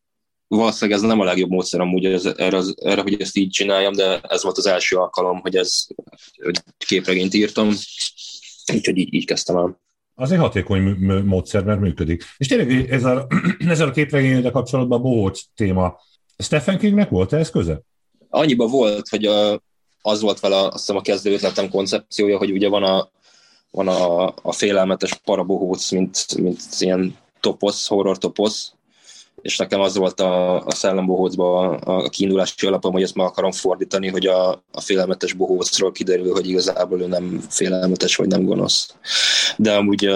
valószínűleg 0.48 0.98
ez 0.98 1.04
nem 1.04 1.20
a 1.20 1.24
legjobb 1.24 1.50
módszer 1.50 1.80
amúgy 1.80 2.04
ez, 2.04 2.24
erre, 2.24 2.56
az, 2.56 2.74
erre, 2.80 3.02
hogy 3.02 3.20
ezt 3.20 3.36
így 3.36 3.50
csináljam, 3.50 3.92
de 3.92 4.20
ez 4.20 4.42
volt 4.42 4.56
az 4.56 4.66
első 4.66 4.96
alkalom, 4.96 5.40
hogy 5.40 5.56
ez 5.56 5.86
hogy 6.42 6.58
képregényt 6.76 7.34
írtam, 7.34 7.68
úgyhogy 8.72 8.96
így, 8.96 9.14
így 9.14 9.26
kezdtem 9.26 9.56
el. 9.56 9.80
Az 10.14 10.30
egy 10.30 10.38
hatékony 10.38 10.82
módszer, 11.24 11.64
mert 11.64 11.80
működik. 11.80 12.24
És 12.36 12.46
tényleg 12.46 12.90
ez 12.90 13.04
a, 13.04 13.26
ezzel 13.68 13.88
a 13.88 13.90
képregényedel 13.90 14.50
kapcsolatban 14.50 14.98
a 14.98 15.02
bohóc 15.02 15.40
téma. 15.54 16.00
Stephen 16.38 16.78
Kingnek 16.78 17.08
volt 17.08 17.32
ez 17.32 17.50
köze? 17.50 17.80
Annyiba 18.28 18.66
volt, 18.66 19.08
hogy 19.08 19.24
a, 19.24 19.62
az 20.02 20.20
volt 20.20 20.40
vele 20.40 20.56
azt 20.56 20.72
hiszem 20.72 20.96
a 20.96 21.00
kezdő 21.00 21.32
ötletem 21.32 21.68
koncepciója, 21.68 22.38
hogy 22.38 22.50
ugye 22.50 22.68
van 22.68 22.82
a, 22.82 23.10
van 23.70 23.88
a, 23.88 24.26
a 24.42 24.52
félelmetes 24.52 25.14
parabohóc, 25.14 25.90
mint, 25.90 26.36
mint 26.36 26.60
ilyen 26.78 27.16
toposz, 27.40 27.86
horror 27.86 28.18
toposz, 28.18 28.72
és 29.42 29.56
nekem 29.56 29.80
az 29.80 29.96
volt 29.96 30.20
a, 30.20 30.64
a 30.64 30.70
szellembohócban 30.70 31.74
a, 31.74 32.08
kiindulási 32.08 32.66
alapom, 32.66 32.92
hogy 32.92 33.02
ezt 33.02 33.14
meg 33.14 33.26
akarom 33.26 33.52
fordítani, 33.52 34.08
hogy 34.08 34.26
a, 34.26 34.50
a 34.50 34.80
félelmetes 34.80 35.32
bohócról 35.32 35.92
kiderül, 35.92 36.32
hogy 36.32 36.48
igazából 36.48 37.00
ő 37.00 37.06
nem 37.06 37.40
félelmetes, 37.48 38.16
vagy 38.16 38.28
nem 38.28 38.44
gonosz. 38.44 38.94
De 39.56 39.74
amúgy 39.74 40.10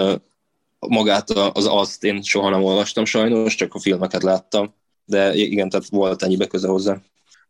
magát 0.79 1.29
az 1.29 1.67
azt 1.69 2.03
én 2.03 2.21
soha 2.21 2.49
nem 2.49 2.63
olvastam 2.63 3.05
sajnos, 3.05 3.55
csak 3.55 3.73
a 3.73 3.79
filmeket 3.79 4.23
láttam, 4.23 4.73
de 5.05 5.33
igen, 5.33 5.69
tehát 5.69 5.89
volt 5.89 6.23
ennyi 6.23 6.47
köze 6.47 6.67
hozzá. 6.67 6.97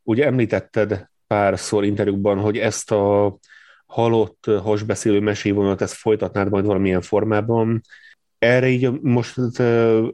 Ugye 0.03 0.25
említetted 0.25 1.10
párszor 1.27 1.86
interjúkban, 1.86 2.39
hogy 2.39 2.58
ezt 2.58 2.92
a 2.92 3.38
halott 3.86 4.46
hasbeszélő 4.63 5.20
mesévonalat, 5.20 5.82
ezt 5.82 5.94
folytatnád 5.94 6.50
majd 6.50 6.65
valamilyen 6.65 7.01
formában 7.01 7.82
erre 8.43 8.67
így 8.69 8.91
most, 9.01 9.35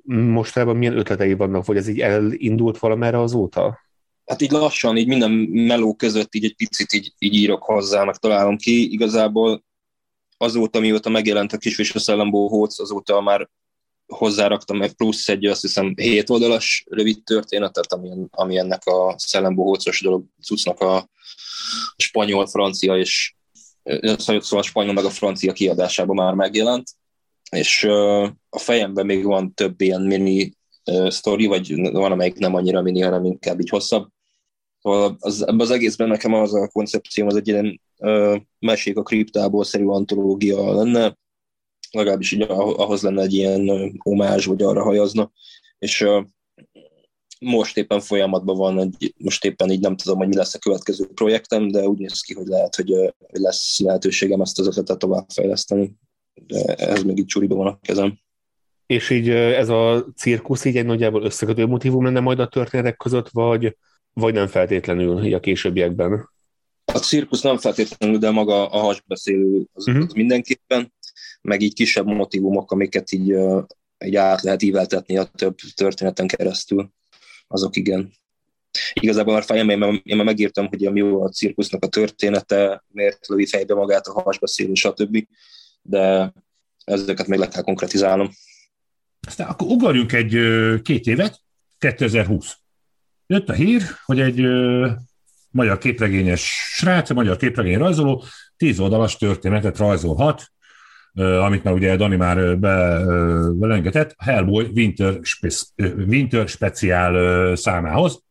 mostában 0.03 0.75
milyen 0.75 0.97
ötletei 0.97 1.33
vannak, 1.33 1.65
vagy 1.65 1.77
ez 1.77 1.87
így 1.87 1.99
elindult 1.99 2.77
valamerre 2.77 3.19
azóta? 3.19 3.79
Hát 4.25 4.41
így 4.41 4.51
lassan, 4.51 4.97
így 4.97 5.07
minden 5.07 5.31
meló 5.51 5.95
között 5.95 6.35
így 6.35 6.43
egy 6.43 6.55
picit 6.55 6.93
így, 6.93 7.13
így 7.17 7.33
írok 7.33 7.63
hozzá, 7.63 8.03
meg 8.03 8.15
találom 8.15 8.57
ki. 8.57 8.91
Igazából 8.91 9.63
azóta, 10.37 10.79
mióta 10.79 11.09
megjelent 11.09 11.53
a 11.53 11.57
Kisvis 11.57 11.95
a 11.95 11.99
Szellembóhóc, 11.99 12.79
azóta 12.79 13.21
már 13.21 13.49
hozzáraktam 14.07 14.81
egy 14.81 14.93
plusz 14.93 15.29
egy, 15.29 15.45
azt 15.45 15.61
hiszem, 15.61 15.93
7 15.95 16.29
oldalas 16.29 16.85
rövid 16.89 17.23
történetet, 17.23 17.93
ami, 17.93 18.09
ami 18.29 18.57
ennek 18.57 18.85
a 18.85 19.15
Szellembóhócos 19.17 20.01
dolog 20.01 20.23
cuccnak 20.41 20.79
a 20.79 21.09
spanyol, 21.97 22.47
francia 22.47 22.97
és 22.97 23.33
szóval 24.17 24.59
a 24.59 24.61
spanyol 24.61 24.93
meg 24.93 25.05
a 25.05 25.09
francia 25.09 25.53
kiadásában 25.53 26.15
már 26.15 26.33
megjelent 26.33 26.89
és 27.49 27.83
a 28.49 28.59
fejemben 28.59 29.05
még 29.05 29.23
van 29.23 29.53
több 29.53 29.81
ilyen 29.81 30.01
mini 30.01 30.53
sztori, 31.07 31.45
vagy 31.45 31.91
van, 31.91 32.11
amelyik 32.11 32.37
nem 32.37 32.55
annyira 32.55 32.81
mini, 32.81 33.01
hanem 33.01 33.25
inkább 33.25 33.59
így 33.59 33.69
hosszabb. 33.69 34.07
Szóval 34.81 35.17
az, 35.19 35.41
ebben 35.41 35.59
az 35.59 35.71
egészben 35.71 36.07
nekem 36.07 36.33
az 36.33 36.53
a 36.53 36.67
koncepció, 36.67 37.25
az 37.25 37.35
egy 37.35 37.47
ilyen 37.47 37.81
uh, 37.97 38.37
mesék 38.59 38.97
a 38.97 39.03
kriptából 39.03 39.63
szerű 39.63 39.85
antológia 39.85 40.73
lenne, 40.73 41.17
legalábbis 41.91 42.31
így 42.31 42.41
ahhoz 42.41 43.01
lenne 43.01 43.21
egy 43.21 43.33
ilyen 43.33 43.69
uh, 43.69 43.89
omázs, 44.03 44.45
vagy 44.45 44.61
arra 44.61 44.83
hajazna, 44.83 45.31
és 45.79 46.01
uh, 46.01 46.25
most 47.39 47.77
éppen 47.77 47.99
folyamatban 47.99 48.57
van, 48.57 48.79
egy, 48.79 49.13
most 49.17 49.45
éppen 49.45 49.71
így 49.71 49.79
nem 49.81 49.95
tudom, 49.95 50.17
hogy 50.17 50.27
mi 50.27 50.35
lesz 50.35 50.53
a 50.53 50.59
következő 50.59 51.07
projektem, 51.13 51.67
de 51.67 51.87
úgy 51.87 51.97
néz 51.97 52.21
ki, 52.21 52.33
hogy 52.33 52.47
lehet, 52.47 52.75
hogy, 52.75 52.91
uh, 52.91 53.09
lesz 53.31 53.79
lehetőségem 53.79 54.41
ezt 54.41 54.59
az 54.59 54.67
ötletet 54.67 54.97
továbbfejleszteni 54.97 55.97
de 56.47 56.75
ez 56.75 57.03
még 57.03 57.17
így 57.17 57.25
csuriba 57.25 57.55
van 57.55 57.67
a 57.67 57.79
kezem. 57.81 58.19
És 58.85 59.09
így 59.09 59.29
ez 59.29 59.69
a 59.69 60.05
cirkusz 60.15 60.65
így 60.65 60.77
egy 60.77 60.85
nagyjából 60.85 61.23
összekötő 61.23 61.65
motivum 61.65 62.03
lenne 62.03 62.19
majd 62.19 62.39
a 62.39 62.47
történetek 62.47 62.97
között, 62.97 63.29
vagy, 63.29 63.77
vagy 64.13 64.33
nem 64.33 64.47
feltétlenül 64.47 65.25
így 65.25 65.33
a 65.33 65.39
későbbiekben? 65.39 66.29
A 66.85 66.97
cirkusz 66.97 67.41
nem 67.41 67.57
feltétlenül, 67.57 68.17
de 68.17 68.29
maga 68.29 68.69
a 68.69 68.77
hasbeszélő 68.77 69.65
az, 69.73 69.87
uh-huh. 69.87 70.03
az 70.03 70.13
mindenképpen, 70.13 70.93
meg 71.41 71.61
így 71.61 71.73
kisebb 71.73 72.05
motivumok, 72.05 72.71
amiket 72.71 73.11
így, 73.11 73.35
így 74.05 74.15
át 74.15 74.41
lehet 74.41 74.61
íveltetni 74.61 75.17
a 75.17 75.23
több 75.23 75.55
történeten 75.75 76.27
keresztül, 76.27 76.89
azok 77.47 77.75
igen. 77.75 78.11
Igazából 78.93 79.33
már 79.33 79.43
fejemben 79.43 79.81
én, 79.81 80.01
én 80.03 80.15
már 80.15 80.25
megírtam, 80.25 80.67
hogy 80.67 80.91
mi 80.91 81.01
a 81.01 81.29
cirkusznak 81.29 81.83
a 81.83 81.87
története, 81.87 82.83
miért 82.87 83.27
lövi 83.27 83.45
fejbe 83.45 83.73
magát 83.73 84.07
a 84.07 84.21
hasbeszélő, 84.21 84.73
stb 84.73 85.27
de 85.81 86.33
ezeket 86.85 87.27
még 87.27 87.39
le 87.39 87.47
kell 87.47 87.61
konkretizálnom. 87.61 88.29
Aztán 89.27 89.47
akkor 89.47 89.67
ugorjunk 89.67 90.13
egy 90.13 90.37
két 90.81 91.05
évet, 91.05 91.41
2020. 91.77 92.57
Jött 93.27 93.49
a 93.49 93.53
hír, 93.53 93.81
hogy 94.05 94.19
egy 94.19 94.41
magyar 95.51 95.77
képregényes 95.77 96.41
srác, 96.71 97.09
magyar 97.09 97.37
képregény 97.37 97.77
rajzoló, 97.77 98.23
tíz 98.57 98.79
oldalas 98.79 99.17
történetet 99.17 99.77
rajzolhat, 99.77 100.51
amit 101.13 101.63
már 101.63 101.73
ugye 101.73 101.95
Dani 101.95 102.15
már 102.15 102.59
be, 102.59 103.05
belengetett, 103.51 104.15
Hellboy 104.17 104.71
Winter, 104.75 105.19
Spe- 105.21 105.73
Winter 106.07 106.47
speciál 106.47 107.55
számához. 107.55 108.23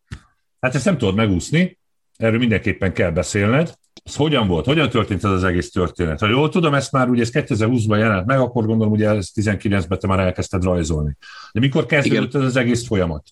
Hát 0.61 0.75
ezt 0.75 0.85
nem 0.85 0.99
tudod 0.99 1.15
megúszni, 1.15 1.79
erről 2.19 2.39
mindenképpen 2.39 2.93
kell 2.93 3.11
beszélned. 3.11 3.75
Ez 4.05 4.17
hogyan 4.17 4.47
volt? 4.47 4.65
Hogyan 4.65 4.91
történt 4.91 5.25
ez 5.25 5.31
az 5.31 5.45
egész 5.45 5.71
történet? 5.71 6.21
Ha 6.21 6.29
jól 6.29 6.49
tudom, 6.49 6.75
ezt 6.75 6.93
már 6.93 7.09
ugye 7.09 7.23
ez 7.23 7.31
2020-ban 7.33 7.99
jelent 7.99 8.27
meg, 8.27 8.41
akkor 8.41 8.67
gondolom, 8.67 8.93
ugye 8.93 9.09
ez 9.09 9.31
19-ben 9.35 9.99
te 9.99 10.07
már 10.07 10.19
elkezdted 10.19 10.65
rajzolni. 10.65 11.17
De 11.53 11.61
mikor 11.61 11.87
kezdődött 11.87 12.35
ez 12.35 12.43
az 12.43 12.57
egész 12.57 12.87
folyamat? 12.87 13.29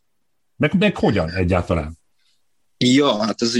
Meg, 0.56 0.78
meg 0.78 0.96
hogyan 0.96 1.30
egyáltalán? 1.30 1.98
Ja, 2.78 3.22
hát 3.22 3.42
ez 3.42 3.54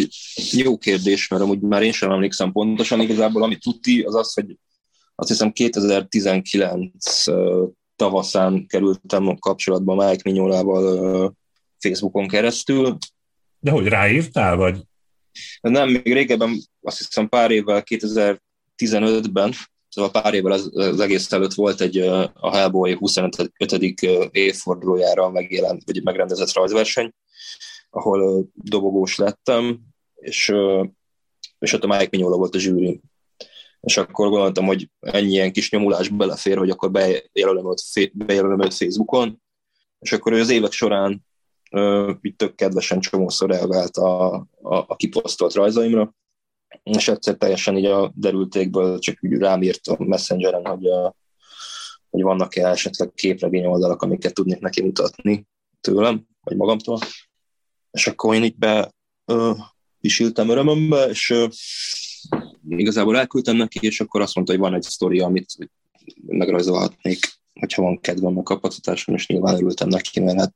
jó 0.53 0.79
kérdés, 0.79 1.29
mert 1.29 1.43
amúgy 1.43 1.61
már 1.61 1.83
én 1.83 1.93
sem 1.93 2.11
emlékszem 2.11 2.53
pontosan. 2.53 3.01
Igazából 3.01 3.43
ami 3.43 3.57
tuti, 3.57 4.01
az 4.01 4.15
az, 4.15 4.33
hogy 4.33 4.57
azt 5.15 5.29
hiszem 5.29 5.53
2019 5.53 7.25
tavaszán 7.97 8.67
kerültem 8.67 9.37
kapcsolatba 9.39 9.95
Mike 9.95 10.23
Minyolával 10.25 11.37
Facebookon 11.79 12.29
keresztül. 12.29 12.97
De 13.59 13.71
hogy 13.71 13.87
ráírtál, 13.87 14.57
vagy? 14.57 14.83
Nem, 15.61 15.89
még 15.89 16.13
régebben, 16.13 16.63
azt 16.83 16.99
hiszem 16.99 17.29
pár 17.29 17.51
évvel, 17.51 17.83
2015-ben, 17.87 19.55
szóval 19.89 20.11
pár 20.11 20.35
évvel 20.35 20.53
az, 20.53 20.71
az 20.73 21.01
egész 21.01 21.33
előtt 21.33 21.55
volt 21.55 21.81
egy 21.81 21.99
a 22.35 22.57
Hellboy 22.57 22.93
25. 22.93 23.53
évfordulójára 24.31 25.31
megjelent, 25.31 25.83
vagy 25.85 26.03
megrendezett 26.03 26.53
rajzverseny, 26.53 27.13
ahol 27.91 28.47
dobogós 28.55 29.17
lettem, 29.17 29.81
és, 30.15 30.53
és 31.59 31.73
ott 31.73 31.85
a 31.85 31.87
Mike 31.87 32.09
Mignola 32.11 32.37
volt 32.37 32.55
a 32.55 32.59
zsűri. 32.59 33.01
És 33.81 33.97
akkor 33.97 34.29
gondoltam, 34.29 34.67
hogy 34.67 34.91
ennyi 35.01 35.31
ilyen 35.31 35.53
kis 35.53 35.71
nyomulás 35.71 36.09
belefér, 36.09 36.59
hogy 36.59 36.71
akkor 36.71 36.91
bejelölöm 36.91 37.71
őt, 37.71 38.17
bejelölöm 38.17 38.63
őt 38.63 38.75
Facebookon, 38.75 39.43
és 39.99 40.13
akkor 40.13 40.33
ő 40.33 40.41
az 40.41 40.51
évek 40.51 40.73
során 40.73 41.26
így 42.23 42.37
tök 42.37 42.55
kedvesen 42.55 43.01
csomószor 43.01 43.51
reagált 43.51 43.97
a, 43.97 44.35
a, 44.63 44.77
a 44.87 44.97
kiposztolt 44.97 45.55
rajzaimra, 45.55 46.15
és 46.83 47.09
egyszer 47.09 47.35
teljesen 47.35 47.77
így 47.77 47.85
a 47.85 48.13
derültékből 48.15 48.99
csak 48.99 49.19
úgy 49.21 49.39
rám 49.39 49.63
írt 49.63 49.87
a 49.87 50.05
Messengeren, 50.05 50.67
hogy, 50.67 50.87
a, 50.87 51.17
hogy 52.11 52.23
vannak-e 52.23 52.69
esetleg 52.69 53.13
képregény 53.15 53.65
oldalak, 53.65 54.03
amiket 54.03 54.35
tudnék 54.35 54.59
neki 54.59 54.83
mutatni 54.83 55.47
tőlem, 55.81 56.27
vagy 56.41 56.57
magamtól. 56.57 56.99
És 57.91 58.07
akkor 58.07 58.35
én 58.35 58.45
így 58.45 58.57
be 58.57 58.95
ö, 59.25 59.53
ültem 60.19 60.49
örömömbe, 60.49 61.09
és 61.09 61.31
ö, 61.31 61.47
igazából 62.69 63.17
elküldtem 63.17 63.57
neki, 63.57 63.79
és 63.87 64.01
akkor 64.01 64.21
azt 64.21 64.35
mondta, 64.35 64.53
hogy 64.53 64.63
van 64.63 64.75
egy 64.75 64.83
sztori, 64.83 65.21
amit 65.21 65.71
megrajzolhatnék, 66.27 67.19
hogyha 67.61 67.83
van 67.83 68.01
kedvem, 68.01 68.33
meg 68.33 68.43
kapacitásom, 68.43 69.15
és 69.15 69.27
nyilván 69.27 69.55
örültem 69.55 69.89
neki, 69.89 70.21
mert 70.21 70.39
hát 70.39 70.55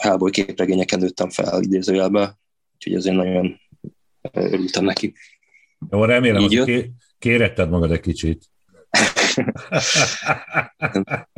Hellboy 0.00 0.30
képregényeken 0.30 0.98
nőttem 0.98 1.30
fel 1.30 1.62
idézőjelbe, 1.62 2.38
úgyhogy 2.74 2.94
azért 2.94 3.16
nagyon 3.16 3.60
örültem 4.32 4.84
neki. 4.84 5.14
Jó, 5.90 6.04
remélem, 6.04 6.42
hogy 6.42 6.64
ké- 6.64 6.90
kéretted 7.18 7.70
magad 7.70 7.92
egy 7.92 8.00
kicsit. 8.00 8.44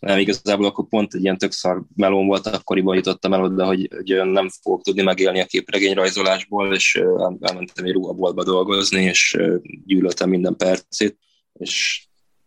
nem, 0.00 0.18
igazából 0.18 0.66
akkor 0.66 0.88
pont 0.88 1.14
egy 1.14 1.22
ilyen 1.22 1.38
tök 1.38 1.52
szar 1.52 1.82
melón 1.96 2.26
volt, 2.26 2.46
akkoriban 2.46 2.96
jutottam 2.96 3.32
el 3.32 3.42
oda, 3.42 3.66
hogy, 3.66 3.88
hogy 3.90 4.20
nem 4.24 4.48
fogok 4.62 4.82
tudni 4.82 5.02
megélni 5.02 5.40
a 5.40 5.46
képregény 5.46 5.94
rajzolásból, 5.94 6.74
és 6.74 6.94
elmentem 7.40 7.84
egy 7.84 7.92
ruhaboltba 7.92 8.44
dolgozni, 8.44 9.02
és 9.02 9.38
gyűlöltem 9.86 10.28
minden 10.28 10.56
percét, 10.56 11.18
és 11.52 12.04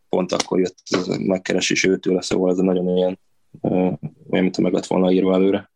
pont 0.09 0.31
akkor 0.31 0.59
jött 0.59 0.77
a 0.89 1.17
megkeresés 1.17 1.83
őtőle, 1.83 2.21
szóval 2.21 2.51
ez 2.51 2.57
nagyon 2.57 2.97
ilyen 2.97 3.19
olyan, 3.61 3.99
mint 4.29 4.57
meg 4.57 4.73
lett 4.73 4.85
volna 4.85 5.11
írva 5.11 5.33
előre. 5.33 5.71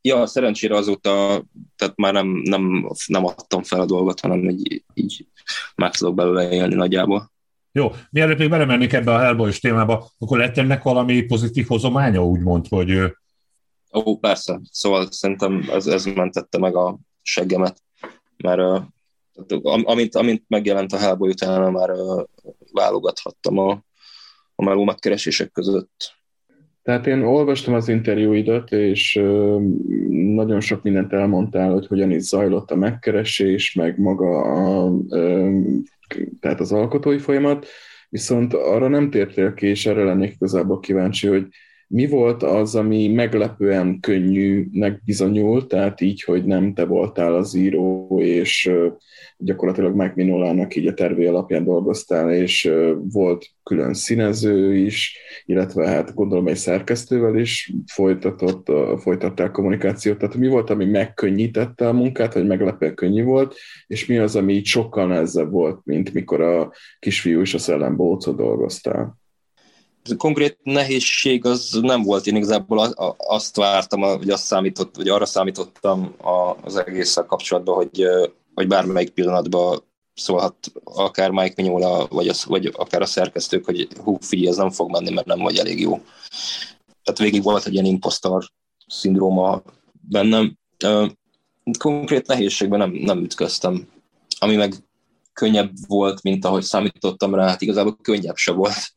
Ja, 0.00 0.26
szerencsére 0.26 0.76
azóta, 0.76 1.44
tehát 1.76 1.96
már 1.96 2.12
nem, 2.12 2.26
nem, 2.26 2.88
nem 3.06 3.24
adtam 3.24 3.62
fel 3.62 3.80
a 3.80 3.86
dolgot, 3.86 4.20
hanem 4.20 4.48
így, 4.48 4.84
így 4.94 5.26
meg 5.74 5.90
tudok 5.90 6.14
belőle 6.14 6.52
élni 6.52 6.74
nagyjából. 6.74 7.32
Jó, 7.72 7.92
mielőtt 8.10 8.38
még 8.38 8.48
belemennék 8.48 8.92
ebbe 8.92 9.14
a 9.14 9.18
hellboy 9.18 9.52
témába, 9.60 10.10
akkor 10.18 10.38
lett 10.38 10.56
ennek 10.56 10.82
valami 10.82 11.22
pozitív 11.22 11.66
hozománya, 11.66 12.24
úgymond, 12.24 12.68
hogy... 12.68 12.98
Ó, 13.92 14.18
persze. 14.18 14.60
Szóval 14.70 15.10
szerintem 15.10 15.68
ez, 15.70 15.86
ez 15.86 16.04
mentette 16.04 16.58
meg 16.58 16.76
a 16.76 16.98
seggemet, 17.22 17.82
mert 18.36 18.82
amint, 19.62 20.14
amint 20.14 20.44
megjelent 20.48 20.92
a 20.92 20.98
Hellboy 20.98 21.30
utána 21.30 21.70
már 21.70 21.90
válogathattam 22.72 23.58
a, 23.58 23.84
a 24.54 24.64
meló 24.64 24.84
megkeresések 24.84 25.52
között 25.52 26.14
tehát 26.82 27.06
én 27.06 27.22
olvastam 27.22 27.74
az 27.74 27.88
interjúidat, 27.88 28.72
és 28.72 29.14
nagyon 30.08 30.60
sok 30.60 30.82
mindent 30.82 31.12
elmondtál, 31.12 31.72
hogy 31.72 31.86
hogyan 31.86 32.10
is 32.10 32.22
zajlott 32.22 32.70
a 32.70 32.76
megkeresés, 32.76 33.74
meg 33.74 33.98
maga 33.98 34.40
a, 34.40 34.92
tehát 36.40 36.60
az 36.60 36.72
alkotói 36.72 37.18
folyamat, 37.18 37.66
viszont 38.08 38.54
arra 38.54 38.88
nem 38.88 39.10
tértél 39.10 39.54
ki, 39.54 39.66
és 39.66 39.86
erre 39.86 40.04
lennék 40.04 40.32
igazából 40.32 40.80
kíváncsi, 40.80 41.26
hogy 41.26 41.46
mi 41.92 42.06
volt 42.06 42.42
az, 42.42 42.74
ami 42.74 43.08
meglepően 43.08 44.00
könnyűnek 44.00 45.02
bizonyult, 45.04 45.68
tehát 45.68 46.00
így, 46.00 46.22
hogy 46.22 46.44
nem 46.44 46.74
te 46.74 46.84
voltál 46.84 47.34
az 47.34 47.54
író, 47.54 48.18
és 48.20 48.70
gyakorlatilag 49.36 49.94
Mike 49.94 50.12
Minolának 50.14 50.76
így 50.76 50.86
a 50.86 50.94
tervé 50.94 51.26
alapján 51.26 51.64
dolgoztál, 51.64 52.32
és 52.32 52.72
volt 53.12 53.46
külön 53.62 53.94
színező 53.94 54.76
is, 54.76 55.16
illetve 55.44 55.88
hát 55.88 56.14
gondolom 56.14 56.46
egy 56.46 56.56
szerkesztővel 56.56 57.36
is 57.36 57.72
folytatott, 57.92 58.66
folytattál 59.00 59.50
kommunikációt, 59.50 60.18
tehát 60.18 60.36
mi 60.36 60.48
volt, 60.48 60.70
ami 60.70 60.84
megkönnyítette 60.84 61.88
a 61.88 61.92
munkát, 61.92 62.34
vagy 62.34 62.46
meglepően 62.46 62.94
könnyű 62.94 63.22
volt, 63.22 63.54
és 63.86 64.06
mi 64.06 64.18
az, 64.18 64.36
ami 64.36 64.52
így 64.52 64.66
sokkal 64.66 65.06
nehezebb 65.06 65.50
volt, 65.50 65.80
mint 65.84 66.12
mikor 66.12 66.40
a 66.40 66.72
kisfiú 66.98 67.40
és 67.40 67.54
a 67.54 67.58
szellembócot 67.58 68.36
dolgoztál? 68.36 69.20
Konkrét 70.16 70.58
nehézség 70.62 71.44
az 71.44 71.78
nem 71.82 72.02
volt, 72.02 72.26
én 72.26 72.36
igazából 72.36 72.78
azt 73.16 73.56
vártam, 73.56 74.00
vagy 74.00 74.30
azt 74.30 74.44
számított, 74.44 74.96
vagy 74.96 75.08
arra 75.08 75.26
számítottam 75.26 76.14
az 76.62 76.76
egésszel 76.76 77.26
kapcsolatban, 77.26 77.74
hogy, 77.74 78.06
hogy 78.54 78.66
bármelyik 78.66 79.10
pillanatban 79.10 79.82
szólhat 80.14 80.56
akár 80.84 81.30
Mike 81.30 81.62
Mignola, 81.62 82.06
vagy, 82.06 82.28
az, 82.28 82.44
vagy 82.44 82.70
akár 82.76 83.02
a 83.02 83.06
szerkesztők, 83.06 83.64
hogy 83.64 83.88
hú, 84.02 84.18
figyelj, 84.20 84.48
ez 84.48 84.56
nem 84.56 84.70
fog 84.70 84.90
menni, 84.90 85.10
mert 85.10 85.26
nem 85.26 85.38
vagy 85.38 85.56
elég 85.56 85.80
jó. 85.80 86.00
Tehát 87.02 87.20
végig 87.20 87.42
volt 87.42 87.66
egy 87.66 87.72
ilyen 87.72 87.84
impostor 87.84 88.44
szindróma 88.86 89.62
bennem. 90.00 90.58
Konkrét 91.78 92.26
nehézségben 92.26 92.78
nem, 92.78 92.90
nem 92.90 93.18
ütköztem. 93.18 93.88
Ami 94.38 94.56
meg 94.56 94.74
könnyebb 95.32 95.70
volt, 95.86 96.22
mint 96.22 96.44
ahogy 96.44 96.62
számítottam 96.62 97.34
rá, 97.34 97.46
hát 97.46 97.62
igazából 97.62 97.96
könnyebb 98.02 98.36
se 98.36 98.52
volt 98.52 98.92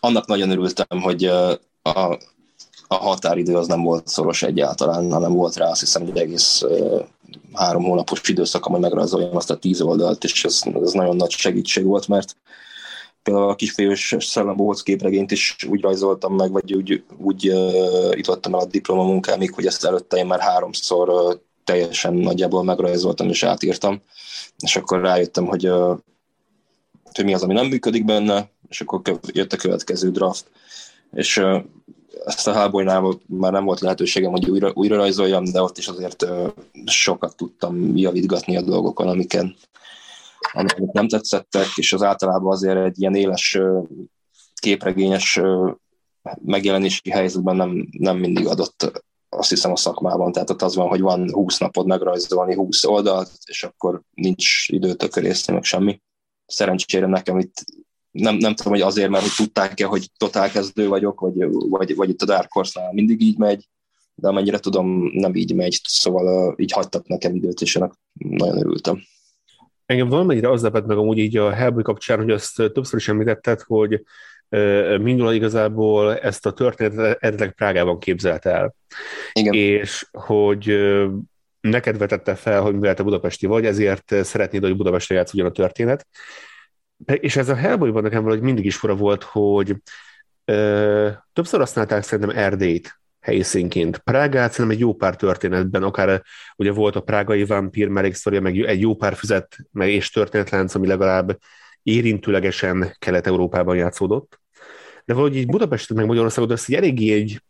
annak 0.00 0.26
nagyon 0.26 0.50
örültem, 0.50 1.00
hogy 1.00 1.24
a, 1.24 2.18
a 2.88 2.94
határidő 2.94 3.56
az 3.56 3.66
nem 3.66 3.82
volt 3.82 4.08
szoros 4.08 4.42
egyáltalán, 4.42 5.12
hanem 5.12 5.32
volt 5.32 5.56
rá 5.56 5.70
azt 5.70 5.80
hiszem 5.80 6.02
egy 6.02 6.18
egész 6.18 6.64
három 7.52 7.82
hónapos 7.82 8.28
időszak, 8.28 8.66
amely 8.66 8.80
megrajzoljam 8.80 9.36
azt 9.36 9.50
a 9.50 9.56
tíz 9.56 9.80
oldalt, 9.80 10.24
és 10.24 10.44
ez, 10.44 10.62
ez 10.82 10.92
nagyon 10.92 11.16
nagy 11.16 11.30
segítség 11.30 11.84
volt, 11.84 12.08
mert 12.08 12.36
például 13.22 13.50
a 13.50 13.54
kisfiús 13.54 14.14
szellembóc 14.18 14.82
képregényt 14.82 15.30
is 15.30 15.56
úgy 15.68 15.80
rajzoltam 15.80 16.34
meg, 16.34 16.52
vagy 16.52 16.74
úgy, 16.74 17.04
úgy 17.16 17.50
uh, 17.50 18.16
jutottam 18.16 18.54
el 18.54 18.60
a 18.60 18.64
diplomamunkámig, 18.64 19.52
hogy 19.54 19.66
ezt 19.66 19.84
előtte 19.84 20.16
én 20.16 20.26
már 20.26 20.40
háromszor 20.40 21.08
uh, 21.08 21.34
teljesen 21.64 22.14
nagyjából 22.14 22.64
megrajzoltam 22.64 23.28
és 23.28 23.42
átírtam, 23.42 24.00
és 24.58 24.76
akkor 24.76 25.00
rájöttem, 25.00 25.46
hogy 25.46 25.68
uh, 25.68 25.98
hogy 27.18 27.26
mi 27.26 27.34
az, 27.34 27.42
ami 27.42 27.52
nem 27.52 27.66
működik 27.66 28.04
benne, 28.04 28.50
és 28.68 28.80
akkor 28.80 29.00
jött 29.32 29.52
a 29.52 29.56
következő 29.56 30.10
draft. 30.10 30.50
És 31.12 31.42
ezt 32.24 32.48
a 32.48 32.52
háborúnál 32.52 33.18
már 33.26 33.52
nem 33.52 33.64
volt 33.64 33.80
lehetőségem, 33.80 34.30
hogy 34.30 34.50
újra, 34.50 34.70
újra 34.74 34.96
rajzoljam, 34.96 35.44
de 35.44 35.62
ott 35.62 35.78
is 35.78 35.88
azért 35.88 36.26
sokat 36.84 37.36
tudtam 37.36 37.96
javítgatni 37.96 38.56
a 38.56 38.62
dolgokon, 38.62 39.08
amiken, 39.08 39.56
amik 40.52 40.92
nem 40.92 41.08
tetszettek, 41.08 41.66
és 41.74 41.92
az 41.92 42.02
általában 42.02 42.52
azért 42.52 42.84
egy 42.84 43.00
ilyen 43.00 43.14
éles 43.14 43.58
képregényes 44.60 45.40
megjelenési 46.44 47.10
helyzetben 47.10 47.56
nem, 47.56 47.88
nem 47.98 48.16
mindig 48.16 48.46
adott 48.46 49.02
azt 49.28 49.48
hiszem 49.48 49.72
a 49.72 49.76
szakmában, 49.76 50.32
tehát 50.32 50.50
ott 50.50 50.62
az 50.62 50.74
van, 50.74 50.88
hogy 50.88 51.00
van 51.00 51.32
20 51.32 51.58
napod 51.58 51.86
megrajzolni 51.86 52.54
20 52.54 52.84
oldalt, 52.84 53.30
és 53.44 53.64
akkor 53.64 54.02
nincs 54.14 54.68
idő 54.68 54.94
tökörészni, 54.94 55.52
meg 55.52 55.64
semmi 55.64 56.00
szerencsére 56.48 57.06
nekem 57.06 57.38
itt 57.38 57.64
nem, 58.10 58.36
nem 58.36 58.54
tudom, 58.54 58.72
hogy 58.72 58.82
azért, 58.82 59.10
mert 59.10 59.22
hogy 59.22 59.32
tudták-e, 59.36 59.84
hogy 59.84 60.10
totál 60.16 60.50
kezdő 60.50 60.88
vagyok, 60.88 61.20
vagy, 61.20 61.46
vagy, 61.50 61.96
vagy 61.96 62.08
itt 62.08 62.22
a 62.22 62.24
Dark 62.24 62.52
Horse-nál 62.52 62.92
mindig 62.92 63.20
így 63.20 63.38
megy, 63.38 63.68
de 64.14 64.28
amennyire 64.28 64.58
tudom, 64.58 65.10
nem 65.12 65.34
így 65.34 65.54
megy, 65.54 65.80
szóval 65.84 66.54
így 66.58 66.72
hagytak 66.72 67.06
nekem 67.06 67.34
időt, 67.34 67.60
és 67.60 67.76
ennek 67.76 67.92
nagyon 68.12 68.58
örültem. 68.58 69.02
Engem 69.86 70.08
valamennyire 70.08 70.50
az 70.50 70.62
lepett 70.62 70.86
meg 70.86 70.96
amúgy 70.96 71.18
így 71.18 71.36
a 71.36 71.52
Hellboy 71.52 71.82
kapcsán, 71.82 72.18
hogy 72.18 72.30
azt 72.30 72.54
többször 72.54 72.98
is 72.98 73.08
említetted, 73.08 73.60
hogy 73.60 74.02
Mindula 75.00 75.34
igazából 75.34 76.18
ezt 76.18 76.46
a 76.46 76.52
történetet 76.52 77.22
eredetileg 77.22 77.54
Prágában 77.54 77.98
képzelt 77.98 78.46
el. 78.46 78.74
Igen. 79.32 79.54
És 79.54 80.06
hogy 80.12 80.76
neked 81.68 81.98
vetette 81.98 82.34
fel, 82.34 82.60
hogy 82.60 82.74
mivel 82.74 82.94
te 82.94 83.02
budapesti 83.02 83.46
vagy, 83.46 83.66
ezért 83.66 84.14
szeretnéd, 84.24 84.62
hogy 84.62 84.76
Budapestre 84.76 85.14
játszódjon 85.14 85.48
a 85.48 85.52
történet. 85.52 86.06
És 87.04 87.36
ez 87.36 87.48
a 87.48 87.54
Hellboyban 87.54 88.02
nekem 88.02 88.22
valahogy 88.22 88.44
mindig 88.44 88.64
is 88.64 88.76
fura 88.76 88.94
volt, 88.94 89.22
hogy 89.22 89.76
ö, 90.44 91.10
többször 91.32 91.60
használták 91.60 92.02
szerintem 92.02 92.36
Erdélyt 92.36 93.00
helyszínként. 93.20 93.98
Prágát 93.98 94.50
szerintem 94.50 94.74
egy 94.74 94.82
jó 94.82 94.94
pár 94.94 95.16
történetben, 95.16 95.82
akár 95.82 96.22
ugye 96.56 96.72
volt 96.72 96.96
a 96.96 97.00
prágai 97.00 97.44
vampír 97.44 97.88
melléksztoria, 97.88 98.40
meg 98.40 98.60
egy 98.60 98.80
jó 98.80 98.94
pár 98.94 99.14
füzet 99.14 99.56
meg 99.72 99.90
és 99.90 100.10
történetlánc, 100.10 100.74
ami 100.74 100.86
legalább 100.86 101.38
érintőlegesen 101.82 102.96
Kelet-Európában 102.98 103.76
játszódott. 103.76 104.40
De 105.04 105.14
valahogy 105.14 105.36
így 105.36 105.46
Budapestet 105.46 105.96
meg 105.96 106.06
Magyarországot 106.06 106.50
azt 106.50 106.68
így 106.68 106.76
eléggé 106.76 107.12
egy 107.12 107.42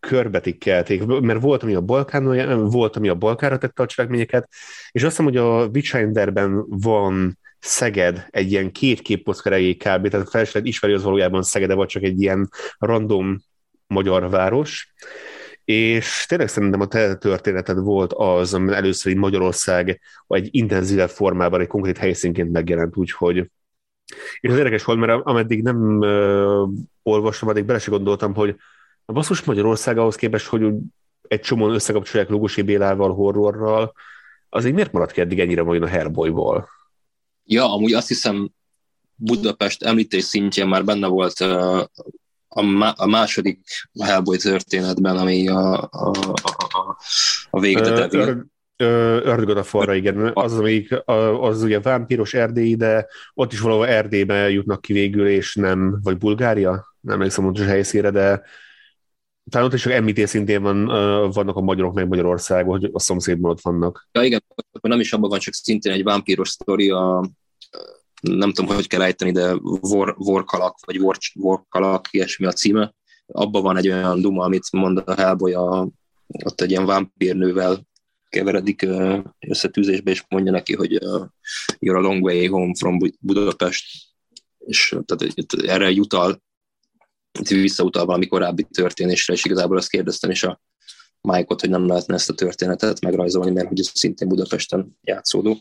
körbetikkelték, 0.00 1.04
mert 1.04 1.40
volt, 1.40 1.62
ami 1.62 1.74
a 1.74 1.80
Balkán, 1.80 2.64
volt, 2.68 2.96
ami 2.96 3.08
a 3.08 3.14
Balkára 3.14 3.58
tette 3.58 3.82
a 3.82 3.86
cselekményeket, 3.86 4.48
és 4.90 5.02
azt 5.02 5.16
hiszem, 5.16 5.24
hogy 5.24 5.36
a 5.36 5.66
Witchinderben 5.66 6.64
van 6.68 7.38
Szeged 7.58 8.26
egy 8.30 8.50
ilyen 8.50 8.72
két 8.72 9.00
képkoszkerejé 9.00 9.74
kb. 9.74 10.08
Tehát 10.08 10.26
a 10.26 10.30
felesleg 10.30 10.66
ismeri 10.66 10.94
az 10.94 11.02
valójában 11.02 11.42
Szegede, 11.42 11.74
vagy 11.74 11.88
csak 11.88 12.02
egy 12.02 12.20
ilyen 12.20 12.48
random 12.78 13.40
magyar 13.86 14.30
város. 14.30 14.92
És 15.64 16.24
tényleg 16.28 16.48
szerintem 16.48 16.80
a 16.80 16.86
te 16.86 17.14
történeted 17.14 17.78
volt 17.78 18.12
az, 18.12 18.54
ami 18.54 18.72
először 18.72 19.12
így 19.12 19.18
Magyarország 19.18 20.00
egy 20.26 20.48
intenzívebb 20.50 21.08
formában, 21.08 21.60
egy 21.60 21.66
konkrét 21.66 21.98
helyszínként 21.98 22.52
megjelent, 22.52 22.96
úgyhogy 22.96 23.50
és 24.40 24.50
az 24.50 24.56
érdekes 24.56 24.84
volt, 24.84 24.98
mert 24.98 25.20
ameddig 25.24 25.62
nem 25.62 25.98
uh, 25.98 26.68
olvastam, 27.02 27.48
addig 27.48 27.64
bele 27.64 27.78
se 27.78 27.90
gondoltam, 27.90 28.34
hogy 28.34 28.56
a 29.10 29.12
basszus 29.12 29.42
Magyarország 29.42 29.98
ahhoz 29.98 30.14
képest, 30.14 30.46
hogy 30.46 30.72
egy 31.28 31.40
csomóan 31.40 31.74
összekapcsolják 31.74 32.28
Lugosi 32.28 32.62
Bélával, 32.62 33.14
horrorral, 33.14 33.92
az 34.48 34.64
így 34.64 34.72
miért 34.72 34.92
maradt 34.92 35.12
ki 35.12 35.20
eddig 35.20 35.40
ennyire 35.40 35.62
majd 35.62 35.82
a 35.82 35.86
Herboyból? 35.86 36.68
Ja, 37.44 37.72
amúgy 37.72 37.92
azt 37.92 38.08
hiszem 38.08 38.50
Budapest 39.14 39.82
említés 39.82 40.24
szintjén 40.24 40.66
már 40.66 40.84
benne 40.84 41.06
volt 41.06 41.40
a, 41.40 43.06
második 43.06 43.60
Hellboy 44.00 44.36
történetben, 44.36 45.16
ami 45.16 45.48
a, 45.48 45.88
a, 45.90 46.10
a, 46.72 46.96
a 47.50 47.60
végre 47.60 48.08
Ördögöd 49.24 49.56
a 49.56 49.62
falra, 49.62 49.94
igen. 49.94 50.30
Az, 50.34 50.58
amelyik, 50.58 50.94
az 51.40 51.62
ugye 51.62 51.80
vámpíros 51.80 52.34
Erdély, 52.34 52.74
de 52.74 53.06
ott 53.34 53.52
is 53.52 53.60
valahol 53.60 53.86
Erdélybe 53.86 54.50
jutnak 54.50 54.80
ki 54.80 54.92
végül, 54.92 55.28
és 55.28 55.54
nem, 55.54 56.00
vagy 56.02 56.18
Bulgária? 56.18 56.94
Nem 57.00 57.14
emlékszem 57.14 57.44
pontos 57.44 57.66
helyszíre, 57.66 58.10
de 58.10 58.42
talán 59.50 59.66
ott 59.66 59.74
is 59.74 59.82
csak 59.82 60.02
MIT 60.02 60.26
szintén 60.26 60.62
van, 60.62 60.86
vannak 61.30 61.56
a 61.56 61.60
magyarok, 61.60 61.94
meg 61.94 62.08
Magyarország, 62.08 62.66
hogy 62.66 62.90
a 62.92 62.98
szomszédban 62.98 63.50
ott 63.50 63.60
vannak. 63.60 64.08
Ja 64.12 64.22
igen, 64.22 64.44
nem 64.80 65.00
is 65.00 65.12
abban 65.12 65.30
van, 65.30 65.38
csak 65.38 65.54
szintén 65.54 65.92
egy 65.92 66.02
vámpíros 66.02 66.48
sztori, 66.48 66.90
a, 66.90 67.30
nem 68.20 68.52
tudom, 68.52 68.74
hogy 68.74 68.86
kell 68.86 69.02
ejteni, 69.02 69.32
de 69.32 69.54
vor, 69.80 70.14
vorkalak, 70.18 70.78
vagy 70.86 70.98
vor, 70.98 71.16
vorkalak, 71.34 72.08
ilyesmi 72.10 72.46
a 72.46 72.52
címe. 72.52 72.94
Abban 73.26 73.62
van 73.62 73.76
egy 73.76 73.88
olyan 73.88 74.20
duma, 74.20 74.44
amit 74.44 74.72
mond 74.72 75.02
a 75.04 75.14
Hellboy, 75.14 75.52
a, 75.52 75.88
ott 76.44 76.60
egy 76.60 76.70
ilyen 76.70 76.86
vámpírnővel 76.86 77.88
keveredik 78.28 78.86
összetűzésbe, 79.38 80.10
és 80.10 80.24
mondja 80.28 80.52
neki, 80.52 80.74
hogy 80.74 80.98
you're 81.78 81.96
a 81.96 82.00
long 82.00 82.22
way 82.22 82.48
home 82.48 82.72
from 82.78 82.98
Budapest, 83.20 83.86
és 84.58 84.96
tehát 85.04 85.52
erre 85.66 85.90
jutal, 85.90 86.42
visszautal 87.48 88.04
valami 88.04 88.26
korábbi 88.26 88.66
történésre, 88.70 89.34
és 89.34 89.44
igazából 89.44 89.76
azt 89.76 89.90
kérdeztem 89.90 90.30
is 90.30 90.42
a 90.42 90.60
Mike-ot, 91.20 91.60
hogy 91.60 91.70
nem 91.70 91.86
lehetne 91.86 92.14
ezt 92.14 92.30
a 92.30 92.34
történetet 92.34 93.00
megrajzolni, 93.00 93.50
mert 93.50 93.68
hogy 93.68 93.78
ez 93.78 93.90
szintén 93.94 94.28
Budapesten 94.28 94.98
játszódó. 95.02 95.56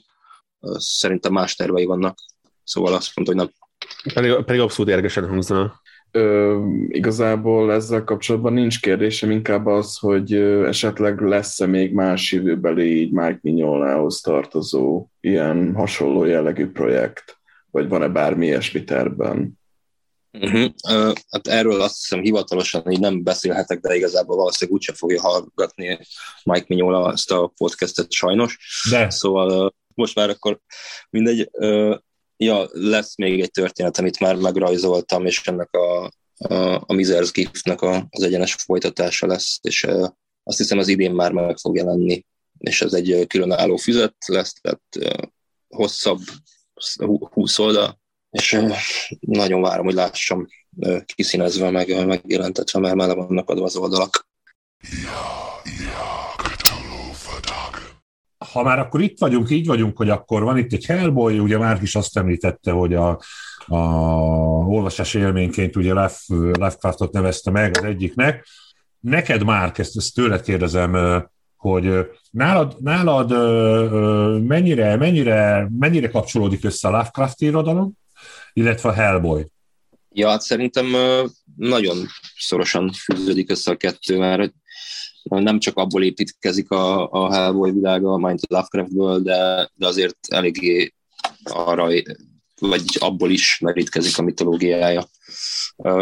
Szerintem 0.77 1.32
más 1.32 1.55
tervei 1.55 1.86
vannak, 1.86 2.17
szóval 2.63 2.93
azt 2.93 3.12
mondta, 3.15 3.36
hogy 3.36 3.45
nem. 3.45 3.53
Pedig, 4.13 4.45
pedig 4.45 4.62
abszolút 4.62 4.91
érgesen 4.91 5.27
hangzana. 5.27 5.82
Ö, 6.12 6.60
igazából 6.88 7.71
ezzel 7.71 8.03
kapcsolatban 8.03 8.53
nincs 8.53 8.82
kérdésem, 8.82 9.32
inkább 9.32 9.65
az, 9.65 9.97
hogy 9.97 10.34
esetleg 10.34 11.21
lesz-e 11.21 11.65
még 11.65 11.93
más 11.93 12.32
jövőbeli 12.32 12.99
így 12.99 13.12
Mike 13.12 13.39
Mignolához 13.41 14.21
tartozó 14.21 15.08
ilyen 15.19 15.75
hasonló 15.75 16.25
jellegű 16.25 16.71
projekt, 16.71 17.38
vagy 17.71 17.88
van-e 17.88 18.08
bármi 18.08 18.45
ilyesmi 18.45 18.84
tervben? 18.84 19.58
Uh-huh. 20.31 20.71
Uh, 20.89 21.13
hát 21.29 21.47
erről 21.47 21.81
azt 21.81 21.97
hiszem 21.99 22.21
hivatalosan 22.21 22.91
így 22.91 22.99
nem 22.99 23.23
beszélhetek, 23.23 23.79
de 23.79 23.95
igazából 23.95 24.35
valószínűleg 24.35 24.79
úgyse 24.79 24.93
fogja 24.93 25.21
hallgatni 25.21 25.99
Mike 26.43 26.65
Mignola 26.67 27.11
ezt 27.11 27.31
a 27.31 27.53
podcastet 27.57 28.11
sajnos. 28.11 28.57
De. 28.89 29.09
Szóval 29.09 29.65
uh, 29.65 29.71
most 29.95 30.15
már 30.15 30.29
akkor 30.29 30.59
mindegy. 31.09 31.49
Uh, 31.51 31.97
ja, 32.37 32.67
lesz 32.71 33.15
még 33.17 33.41
egy 33.41 33.51
történet, 33.51 33.97
amit 33.97 34.19
már 34.19 34.35
megrajzoltam, 34.35 35.25
és 35.25 35.47
ennek 35.47 35.69
a, 35.71 36.11
a, 36.37 36.83
a 36.85 36.93
Mizers 36.93 37.31
Giftnek 37.31 37.81
a, 37.81 38.07
az 38.09 38.23
egyenes 38.23 38.53
folytatása 38.53 39.27
lesz, 39.27 39.59
és 39.61 39.83
uh, 39.83 40.07
azt 40.43 40.57
hiszem 40.57 40.77
az 40.77 40.87
idén 40.87 41.11
már 41.11 41.31
meg 41.31 41.57
fog 41.57 41.75
jelenni, 41.75 42.25
és 42.57 42.81
ez 42.81 42.93
egy 42.93 43.25
különálló 43.27 43.75
füzet 43.75 44.15
lesz, 44.25 44.53
tehát 44.53 44.81
uh, 44.99 45.27
hosszabb, 45.67 46.21
20 47.31 47.59
oldal, 47.59 47.98
és 48.29 48.61
nagyon 49.19 49.61
várom, 49.61 49.85
hogy 49.85 49.93
lássam 49.93 50.47
kiszínezve, 51.15 51.69
meg 51.69 52.05
megjelentetve, 52.05 52.79
mert 52.79 52.95
már 52.95 53.15
vannak 53.15 53.49
adva 53.49 53.63
az 53.63 53.75
oldalak. 53.75 54.27
Ha 58.51 58.63
már 58.63 58.79
akkor 58.79 59.01
itt 59.01 59.19
vagyunk, 59.19 59.49
így 59.49 59.67
vagyunk, 59.67 59.97
hogy 59.97 60.09
akkor 60.09 60.43
van 60.43 60.57
itt 60.57 60.73
egy 60.73 60.85
Hellboy, 60.85 61.39
ugye 61.39 61.57
már 61.57 61.79
is 61.81 61.95
azt 61.95 62.17
említette, 62.17 62.71
hogy 62.71 62.93
a, 62.93 63.19
a 63.65 63.77
olvasás 64.67 65.13
élményként 65.13 65.75
ugye 65.75 65.93
Lovecraftot 66.27 67.13
nevezte 67.13 67.51
meg 67.51 67.77
az 67.77 67.83
egyiknek. 67.83 68.47
Neked 68.99 69.43
már, 69.43 69.71
ezt, 69.75 69.97
ezt 69.97 70.13
tőled 70.13 70.41
kérdezem, 70.41 71.23
hogy 71.57 72.09
nálad, 72.31 72.75
nálad 72.79 73.31
mennyire, 74.43 74.95
mennyire, 74.95 75.69
mennyire 75.79 76.09
kapcsolódik 76.09 76.63
össze 76.63 76.87
a 76.87 76.91
Lovecraft 76.91 77.41
irodalom, 77.41 77.97
illetve 78.53 78.89
a 78.89 78.93
Hellboy? 78.93 79.51
Ja, 80.12 80.29
hát 80.29 80.41
szerintem 80.41 80.95
nagyon 81.55 82.07
szorosan 82.38 82.91
fűződik 82.91 83.51
össze 83.51 83.71
a 83.71 83.75
kettő, 83.75 84.17
mert 84.17 84.53
nem 85.23 85.59
csak 85.59 85.77
abból 85.77 86.03
építkezik 86.03 86.71
a, 86.71 87.12
a 87.12 87.33
Hellboy 87.33 87.71
világa, 87.71 88.17
mind 88.17 88.39
a 88.41 88.53
Lovecraftből, 88.53 89.19
de, 89.19 89.69
de 89.73 89.88
azért 89.88 90.17
eléggé 90.27 90.93
arra, 91.43 91.89
vagy 92.59 92.83
abból 92.99 93.31
is 93.31 93.59
merítkezik 93.59 94.17
a 94.17 94.21
mitológiája. 94.21 95.07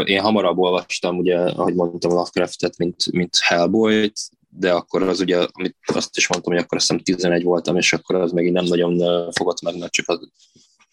Én 0.04 0.22
hamarabb 0.22 0.58
olvastam, 0.58 1.18
ugye, 1.18 1.38
ahogy 1.38 1.74
mondtam, 1.74 2.12
Lovecraftet, 2.12 2.78
mint, 2.78 3.12
mint 3.12 3.38
Hellboy-t, 3.40 4.20
de 4.50 4.72
akkor 4.72 5.04
az 5.04 5.20
ugye, 5.20 5.48
amit 5.52 5.76
azt 5.94 6.18
is 6.18 6.28
mondtam, 6.28 6.54
hogy 6.54 6.62
akkor 6.62 6.78
azt 6.78 6.88
hiszem 6.88 7.04
11 7.04 7.44
voltam, 7.44 7.78
és 7.78 7.94
akkor 7.94 8.16
az 8.16 8.32
megint 8.32 8.54
nem 8.54 8.66
nagyon 8.66 8.98
fogott 9.32 9.62
meg, 9.62 9.78
mert 9.78 9.92
csak 9.92 10.10
az, 10.10 10.30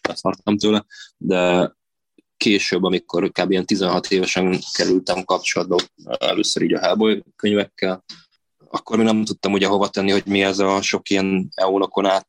azt 0.07 0.21
tartom 0.21 0.57
tőle, 0.57 0.85
de 1.17 1.71
később, 2.37 2.83
amikor 2.83 3.31
kb. 3.31 3.51
ilyen 3.51 3.65
16 3.65 4.11
évesen 4.11 4.59
kerültem 4.73 5.23
kapcsolatba 5.23 5.77
először 6.19 6.63
így 6.63 6.73
a 6.73 6.79
Hellboy 6.79 7.23
könyvekkel, 7.35 8.03
akkor 8.69 8.97
még 8.97 9.05
nem 9.05 9.23
tudtam 9.23 9.53
ugye 9.53 9.67
hova 9.67 9.89
tenni, 9.89 10.11
hogy 10.11 10.25
mi 10.25 10.43
ez 10.43 10.59
a 10.59 10.81
sok 10.81 11.09
ilyen 11.09 11.49
eulokon 11.55 12.05
át 12.05 12.27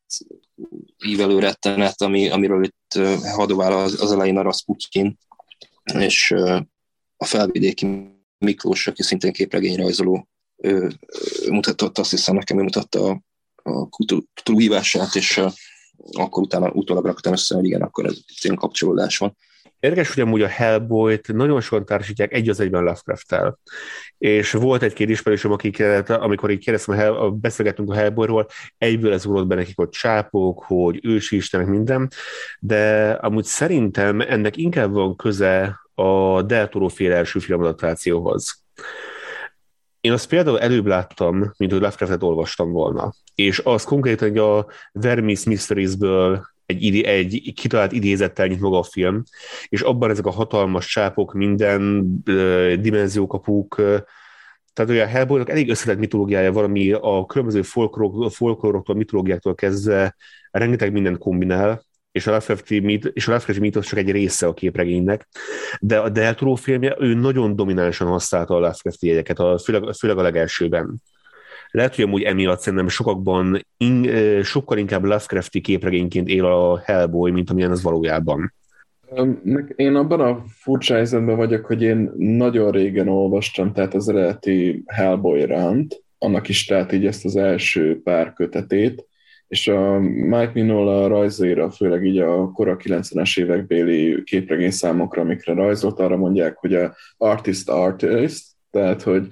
ívelő 1.05 1.39
rettenet, 1.39 2.03
ami, 2.03 2.29
amiről 2.29 2.65
itt 2.65 2.99
hadovál 3.35 3.73
az, 3.73 4.01
az 4.03 4.13
elején 4.13 4.39
a 4.39 4.43
Rasputin, 4.43 5.19
és 5.95 6.35
a 7.17 7.25
felvidéki 7.25 8.15
Miklós, 8.39 8.87
aki 8.87 9.03
szintén 9.03 9.33
képregényrajzoló, 9.33 10.29
ő, 10.57 10.93
mutatott, 11.49 11.99
azt 11.99 12.11
hiszem 12.11 12.35
nekem, 12.35 12.59
ő 12.59 12.63
mutatta 12.63 13.09
a, 13.09 13.21
a 13.71 13.89
Cthulhu 14.35 14.61
hívását, 14.61 15.15
és 15.15 15.41
akkor 16.13 16.43
utána 16.43 16.71
utólag 16.71 17.05
raktam 17.05 17.33
össze, 17.33 17.55
hogy 17.55 17.65
igen, 17.65 17.83
akkor 17.83 18.05
ez 18.07 18.17
ilyen 18.43 18.57
kapcsolódás 18.57 19.19
van. 19.19 19.37
Érdekes, 19.81 20.15
hogy 20.15 20.23
amúgy 20.23 20.43
a 20.43 20.47
Hellboy-t 20.47 21.33
nagyon 21.33 21.61
sokan 21.61 21.85
társítják 21.85 22.33
egy 22.33 22.49
az 22.49 22.61
egyben 22.61 22.83
Lovecraft-tel. 22.83 23.59
És 24.19 24.53
volt 24.53 24.83
egy-két 24.83 25.09
ismerősöm, 25.09 25.53
akik, 25.53 25.83
amikor 26.07 26.51
így 26.51 26.65
kérdeztem, 26.65 26.95
Hell, 26.95 27.31
beszélgettünk 27.41 27.91
a 27.91 27.95
Hellboyról, 27.95 28.47
egyből 28.79 29.13
ez 29.13 29.27
ugrott 29.27 29.47
be 29.47 29.55
nekik, 29.55 29.77
hogy 29.77 29.89
csápok, 29.89 30.65
hogy 30.67 31.01
ősi 31.03 31.37
istenek, 31.37 31.67
minden, 31.67 32.11
de 32.61 33.11
amúgy 33.11 33.45
szerintem 33.45 34.21
ennek 34.21 34.57
inkább 34.57 34.93
van 34.93 35.17
köze 35.17 35.81
a 35.95 36.43
Del 36.43 36.69
Toro 36.69 36.89
fél 36.89 37.13
első 37.13 37.39
filmadaptációhoz. 37.39 38.63
Én 40.07 40.13
azt 40.13 40.29
például 40.29 40.61
előbb 40.61 40.87
láttam, 40.87 41.37
mint 41.37 41.73
hogy 41.73 41.81
Lovecraftet 41.81 42.23
olvastam 42.23 42.73
volna. 42.73 43.13
És 43.35 43.61
az 43.65 43.85
konkrétan 43.85 44.39
a 44.39 44.67
Vermis 44.93 45.45
Mysteries-ből 45.45 46.47
egy, 46.67 47.01
egy 47.01 47.53
kitalált 47.55 47.93
idézettel 47.93 48.47
nyit 48.47 48.61
maga 48.61 48.79
a 48.79 48.83
film, 48.83 49.23
és 49.69 49.81
abban 49.81 50.11
ezek 50.11 50.27
a 50.27 50.31
hatalmas 50.31 50.87
csápok, 50.87 51.33
minden 51.33 51.83
uh, 52.27 52.73
dimenziókapuk, 52.73 53.75
tehát 54.73 54.91
olyan 54.91 55.09
Hellboynak 55.09 55.51
elég 55.51 55.71
összetett 55.71 55.99
mitológiája 55.99 56.53
van, 56.53 56.65
ami 56.65 56.93
a 56.93 57.27
különböző 57.27 57.63
folklóroktól, 57.63 58.95
mitológiáktól 58.95 59.55
kezdve 59.55 60.17
rengeteg 60.51 60.93
mindent 60.93 61.19
kombinál, 61.19 61.83
és 62.17 62.27
a 62.27 62.31
Lovecrafti, 62.31 63.01
és 63.13 63.27
a 63.27 63.31
Lovecrafti 63.31 63.61
mítosz 63.61 63.87
csak 63.87 63.99
egy 63.99 64.11
része 64.11 64.47
a 64.47 64.55
képregénynek, 64.55 65.27
de 65.81 65.99
a 65.99 66.09
Del 66.09 66.35
Toro 66.35 66.55
filmje, 66.55 66.97
ő 66.99 67.15
nagyon 67.15 67.57
dominánsan 67.57 68.09
használta 68.09 68.55
a 68.55 68.59
Lovecrafti 68.59 69.07
jegyeket, 69.07 69.39
a, 69.39 69.59
főleg, 69.59 69.95
főleg 69.99 70.19
a 70.19 70.23
legelsőben. 70.23 71.03
Lehet, 71.71 71.95
hogy 71.95 72.05
amúgy 72.05 72.23
emiatt 72.23 72.61
szerintem 72.61 72.89
sokakban 72.89 73.67
in, 73.77 74.11
sokkal 74.43 74.79
inkább 74.79 75.05
Lovecrafti 75.05 75.61
képregényként 75.61 76.29
él 76.29 76.45
a 76.45 76.79
Hellboy, 76.85 77.31
mint 77.31 77.51
amilyen 77.51 77.71
az 77.71 77.83
valójában. 77.83 78.53
Én 79.77 79.95
abban 79.95 80.21
a 80.21 80.45
furcsa 80.49 80.95
helyzetben 80.95 81.37
vagyok, 81.37 81.67
hogy 81.67 81.83
én 81.83 82.13
nagyon 82.17 82.71
régen 82.71 83.09
olvastam, 83.09 83.73
tehát 83.73 83.95
az 83.95 84.09
eredeti 84.09 84.83
Hellboy 84.87 85.47
ránt, 85.47 86.03
annak 86.19 86.49
is 86.49 86.65
tehát 86.65 86.93
így 86.93 87.07
ezt 87.07 87.25
az 87.25 87.37
első 87.37 88.01
pár 88.03 88.33
kötetét, 88.33 89.07
és 89.49 89.69
a 89.69 89.99
Mike 90.01 90.51
Minola 90.55 91.07
rajzaira, 91.07 91.71
főleg 91.71 92.05
így 92.05 92.19
a 92.19 92.51
kora 92.51 92.77
90-es 92.79 93.41
évek 93.41 93.67
béli 93.67 94.23
képregény 94.23 94.71
számokra, 94.71 95.23
amikre 95.23 95.55
rajzolt, 95.55 96.01
arra 96.01 96.17
mondják, 96.17 96.57
hogy 96.57 96.75
a 96.75 96.95
artist 97.17 97.69
artist, 97.69 98.45
tehát 98.71 99.03
hogy 99.03 99.29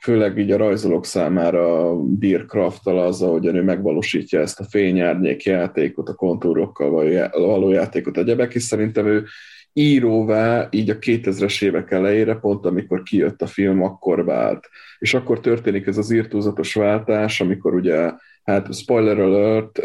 főleg 0.00 0.38
így 0.38 0.50
a 0.50 0.56
rajzolók 0.56 1.06
számára 1.06 1.96
bír 1.96 2.46
crafttal 2.46 2.98
az, 2.98 3.22
ahogyan 3.22 3.54
ő 3.54 3.62
megvalósítja 3.62 4.40
ezt 4.40 4.60
a 4.60 4.66
fényárnyék 4.70 5.42
játékot, 5.42 6.08
a 6.08 6.14
kontúrokkal 6.14 6.90
való 7.30 7.70
játékot, 7.70 8.18
egyebek, 8.18 8.54
és 8.54 8.62
szerintem 8.62 9.06
ő 9.06 9.24
íróvá 9.72 10.68
így 10.70 10.90
a 10.90 10.98
2000-es 10.98 11.64
évek 11.64 11.90
elejére, 11.90 12.34
pont 12.34 12.66
amikor 12.66 13.02
kijött 13.02 13.42
a 13.42 13.46
film, 13.46 13.82
akkor 13.82 14.24
vált. 14.24 14.68
És 14.98 15.14
akkor 15.14 15.40
történik 15.40 15.86
ez 15.86 15.98
az 15.98 16.10
írtózatos 16.10 16.74
váltás, 16.74 17.40
amikor 17.40 17.74
ugye, 17.74 18.12
hát 18.44 18.74
spoiler 18.74 19.18
alert, 19.18 19.78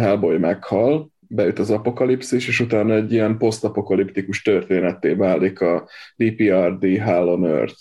Hellboy 0.00 0.38
meghal, 0.38 1.10
beüt 1.20 1.58
az 1.58 1.70
apokalipszis, 1.70 2.48
és 2.48 2.60
utána 2.60 2.94
egy 2.94 3.12
ilyen 3.12 3.38
posztapokaliptikus 3.38 4.42
történetté 4.42 5.12
válik 5.12 5.60
a 5.60 5.88
DPRD 6.16 6.84
Hell 6.84 7.28
on 7.28 7.46
Earth 7.46 7.78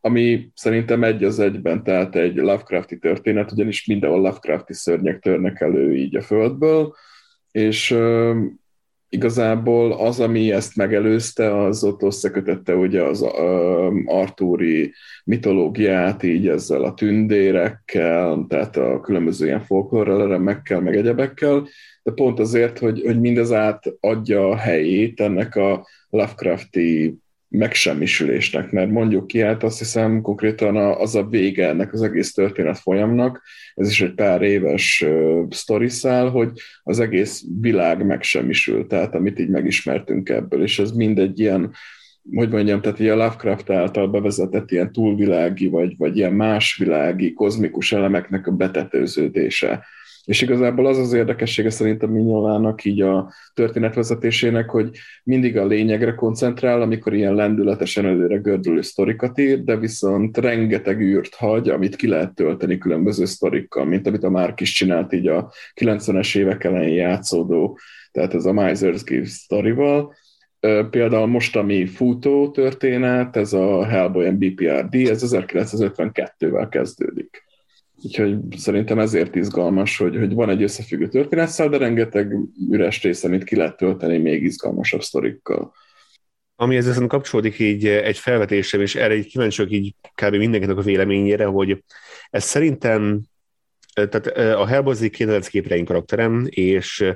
ami 0.00 0.50
szerintem 0.54 1.04
egy 1.04 1.24
az 1.24 1.38
egyben, 1.38 1.82
tehát 1.84 2.16
egy 2.16 2.36
Lovecrafti 2.36 2.98
történet, 2.98 3.52
ugyanis 3.52 3.86
mindenhol 3.86 4.20
Lovecrafti 4.20 4.74
szörnyek 4.74 5.18
törnek 5.18 5.60
elő 5.60 5.96
így 5.96 6.16
a 6.16 6.22
földből, 6.22 6.94
és 7.50 7.96
igazából 9.12 9.92
az, 9.92 10.20
ami 10.20 10.52
ezt 10.52 10.76
megelőzte, 10.76 11.64
az 11.64 11.84
ott 11.84 12.02
összekötötte 12.02 12.74
ugye 12.74 13.02
az 13.02 13.26
artúri 14.04 14.92
mitológiát 15.24 16.22
így 16.22 16.48
ezzel 16.48 16.82
a 16.84 16.94
tündérekkel, 16.94 18.46
tehát 18.48 18.76
a 18.76 19.00
különböző 19.00 19.46
ilyen 19.46 19.64
folklórelemekkel, 19.64 20.80
meg 20.80 20.96
egyebekkel, 20.96 21.68
de 22.02 22.12
pont 22.12 22.38
azért, 22.38 22.78
hogy, 22.78 23.02
hogy 23.04 23.20
mindez 23.20 23.52
átadja 23.52 24.48
a 24.48 24.56
helyét 24.56 25.20
ennek 25.20 25.56
a 25.56 25.86
Lovecrafti 26.10 27.18
megsemmisülésnek, 27.50 28.70
mert 28.70 28.90
mondjuk 28.90 29.26
ki, 29.26 29.40
hát 29.40 29.62
azt 29.62 29.78
hiszem 29.78 30.20
konkrétan 30.20 30.76
az 30.76 31.14
a 31.14 31.26
vége 31.26 31.68
ennek 31.68 31.92
az 31.92 32.02
egész 32.02 32.32
történet 32.32 32.78
folyamnak, 32.78 33.42
ez 33.74 33.88
is 33.88 34.00
egy 34.00 34.14
pár 34.14 34.42
éves 34.42 35.04
sztoriszál, 35.50 36.28
hogy 36.28 36.50
az 36.82 37.00
egész 37.00 37.44
világ 37.60 38.06
megsemmisül, 38.06 38.86
tehát 38.86 39.14
amit 39.14 39.38
így 39.38 39.48
megismertünk 39.48 40.28
ebből, 40.28 40.62
és 40.62 40.78
ez 40.78 40.92
mindegy 40.92 41.40
ilyen 41.40 41.74
hogy 42.34 42.48
mondjam, 42.48 42.80
tehát 42.80 43.00
a 43.00 43.04
Lovecraft 43.04 43.70
által 43.70 44.08
bevezetett 44.08 44.70
ilyen 44.70 44.92
túlvilági, 44.92 45.68
vagy, 45.68 45.96
vagy 45.96 46.16
ilyen 46.16 46.32
másvilági, 46.32 47.32
kozmikus 47.32 47.92
elemeknek 47.92 48.46
a 48.46 48.52
betetőződése 48.52 49.84
és 50.24 50.42
igazából 50.42 50.86
az 50.86 50.98
az 50.98 51.12
érdekessége 51.12 51.70
szerintem 51.70 52.10
Mignolának 52.10 52.84
így 52.84 53.00
a 53.00 53.32
történetvezetésének, 53.54 54.70
hogy 54.70 54.90
mindig 55.24 55.56
a 55.56 55.66
lényegre 55.66 56.14
koncentrál, 56.14 56.82
amikor 56.82 57.14
ilyen 57.14 57.34
lendületesen 57.34 58.06
előre 58.06 58.36
gördülő 58.36 58.80
sztorikat 58.80 59.38
ír, 59.38 59.64
de 59.64 59.76
viszont 59.76 60.36
rengeteg 60.36 61.00
űrt 61.00 61.34
hagy, 61.34 61.68
amit 61.68 61.96
ki 61.96 62.08
lehet 62.08 62.34
tölteni 62.34 62.78
különböző 62.78 63.24
sztorikkal, 63.24 63.84
mint 63.84 64.06
amit 64.06 64.24
a 64.24 64.30
Márk 64.30 64.60
is 64.60 64.72
csinált 64.72 65.12
így 65.12 65.26
a 65.26 65.52
90-es 65.80 66.36
évek 66.36 66.64
elején 66.64 66.94
játszódó, 66.94 67.78
tehát 68.12 68.34
ez 68.34 68.44
a 68.44 68.52
Miser's 68.52 69.00
Give 69.04 69.26
sztorival, 69.26 70.14
Például 70.90 71.26
most, 71.26 71.56
ami 71.56 71.86
futó 71.86 72.50
történet, 72.50 73.36
ez 73.36 73.52
a 73.52 73.84
Hellboy 73.84 74.30
BPRD, 74.30 74.94
ez 74.94 75.22
1952-vel 75.26 76.66
kezdődik. 76.70 77.49
Úgyhogy 78.02 78.38
szerintem 78.56 78.98
ezért 78.98 79.34
izgalmas, 79.34 79.98
hogy, 79.98 80.16
hogy 80.16 80.34
van 80.34 80.50
egy 80.50 80.62
összefüggő 80.62 81.08
történetszál, 81.08 81.68
de 81.68 81.76
rengeteg 81.76 82.36
üres 82.70 83.02
rész, 83.02 83.24
amit 83.24 83.44
ki 83.44 83.56
lehet 83.56 83.76
tölteni 83.76 84.18
még 84.18 84.42
izgalmasabb 84.42 85.02
sztorikkal. 85.02 85.72
Ami 86.56 86.76
ezzel 86.76 87.06
kapcsolódik 87.06 87.58
így 87.58 87.86
egy 87.86 88.18
felvetésem, 88.18 88.80
és 88.80 88.94
erre 88.94 89.16
így 89.16 89.26
kíváncsi 89.26 89.66
így 89.68 89.94
kb. 90.14 90.34
mindenkinek 90.34 90.76
a 90.76 90.82
véleményére, 90.82 91.44
hogy 91.44 91.84
ez 92.30 92.44
szerintem, 92.44 93.20
tehát 93.94 94.26
a 94.56 94.66
Hellboy 94.66 95.10
két 95.10 95.48
képregény 95.48 95.84
karakterem, 95.84 96.46
és 96.48 97.14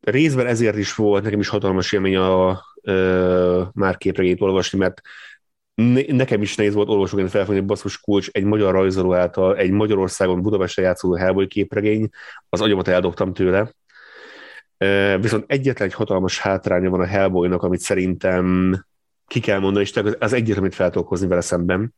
részben 0.00 0.46
ezért 0.46 0.76
is 0.76 0.94
volt 0.94 1.22
nekem 1.22 1.40
is 1.40 1.48
hatalmas 1.48 1.92
élmény 1.92 2.16
a, 2.16 2.48
a 2.48 3.70
már 3.74 3.96
képregényt 3.96 4.40
olvasni, 4.40 4.78
mert 4.78 5.00
nekem 6.06 6.42
is 6.42 6.54
nehéz 6.54 6.74
volt 6.74 6.88
olvasóként 6.88 7.30
felfogni, 7.30 7.58
hogy 7.58 7.68
basszus 7.68 8.00
kulcs 8.00 8.28
egy 8.32 8.44
magyar 8.44 8.72
rajzoló 8.72 9.14
által, 9.14 9.56
egy 9.56 9.70
Magyarországon 9.70 10.42
Budapesten 10.42 10.84
játszódó 10.84 11.14
Hellboy 11.14 11.46
képregény, 11.46 12.08
az 12.48 12.60
agyamat 12.60 12.88
eldobtam 12.88 13.32
tőle. 13.32 13.72
Viszont 15.20 15.44
egyetlen 15.46 15.88
egy 15.88 15.94
hatalmas 15.94 16.38
hátránya 16.38 16.90
van 16.90 17.00
a 17.00 17.06
Hellboynak, 17.06 17.62
amit 17.62 17.80
szerintem 17.80 18.76
ki 19.26 19.40
kell 19.40 19.58
mondani, 19.58 19.84
és 19.84 20.00
az 20.18 20.32
egyetlen, 20.32 20.58
amit 20.58 20.74
fel 20.74 20.90
tudok 20.90 21.08
hozni 21.08 21.26
vele 21.26 21.40
szemben, 21.40 21.94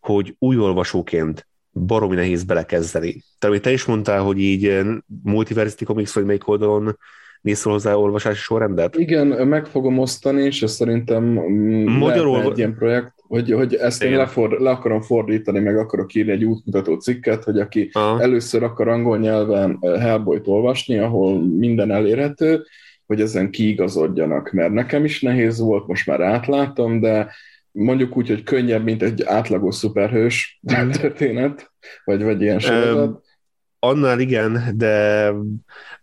hogy 0.00 0.36
új 0.38 0.56
olvasóként 0.56 1.48
baromi 1.72 2.14
nehéz 2.14 2.44
belekezdeni. 2.44 3.10
Tehát, 3.12 3.56
amit 3.56 3.62
te 3.62 3.72
is 3.72 3.84
mondtál, 3.84 4.22
hogy 4.22 4.38
így 4.38 4.82
Multiversity 5.22 5.84
Comics, 5.84 6.12
vagy 6.12 6.24
melyik 6.24 6.48
oldalon 6.48 6.98
mész 7.40 7.62
hozzá 7.62 7.94
olvasási 7.94 8.40
sorrendet? 8.40 8.96
Igen, 8.96 9.26
meg 9.26 9.66
fogom 9.66 9.98
osztani, 9.98 10.42
és 10.42 10.62
ez 10.62 10.72
szerintem 10.72 11.24
mm, 11.24 11.86
Magyarul... 11.86 12.42
egy 12.42 12.58
ilyen 12.58 12.74
projekt, 12.74 13.12
hogy, 13.26 13.52
hogy 13.52 13.74
ezt 13.74 14.02
én 14.02 14.16
lefor, 14.16 14.50
le 14.50 14.70
akarom 14.70 15.00
fordítani, 15.00 15.58
meg 15.58 15.78
akarok 15.78 16.14
írni 16.14 16.32
egy 16.32 16.44
útmutató 16.44 16.94
cikket, 16.94 17.44
hogy 17.44 17.58
aki 17.58 17.90
Aha. 17.92 18.20
először 18.20 18.62
akar 18.62 18.88
angol 18.88 19.18
nyelven 19.18 19.78
eh, 19.80 20.00
Hellboy-t 20.00 20.46
olvasni, 20.46 20.98
ahol 20.98 21.42
minden 21.42 21.90
elérhető, 21.90 22.64
hogy 23.06 23.20
ezen 23.20 23.50
kiigazodjanak, 23.50 24.50
mert 24.50 24.72
nekem 24.72 25.04
is 25.04 25.20
nehéz 25.20 25.60
volt, 25.60 25.86
most 25.86 26.06
már 26.06 26.20
átláttam, 26.20 27.00
de 27.00 27.32
mondjuk 27.72 28.16
úgy, 28.16 28.28
hogy 28.28 28.42
könnyebb, 28.42 28.84
mint 28.84 29.02
egy 29.02 29.22
átlagos 29.24 29.74
szuperhős 29.74 30.60
mm. 30.74 30.90
történet, 31.00 31.72
vagy, 32.04 32.22
vagy 32.22 32.42
ilyen 32.42 32.58
sorozat. 32.58 33.28
Annál 33.82 34.20
igen, 34.20 34.72
de 34.76 35.26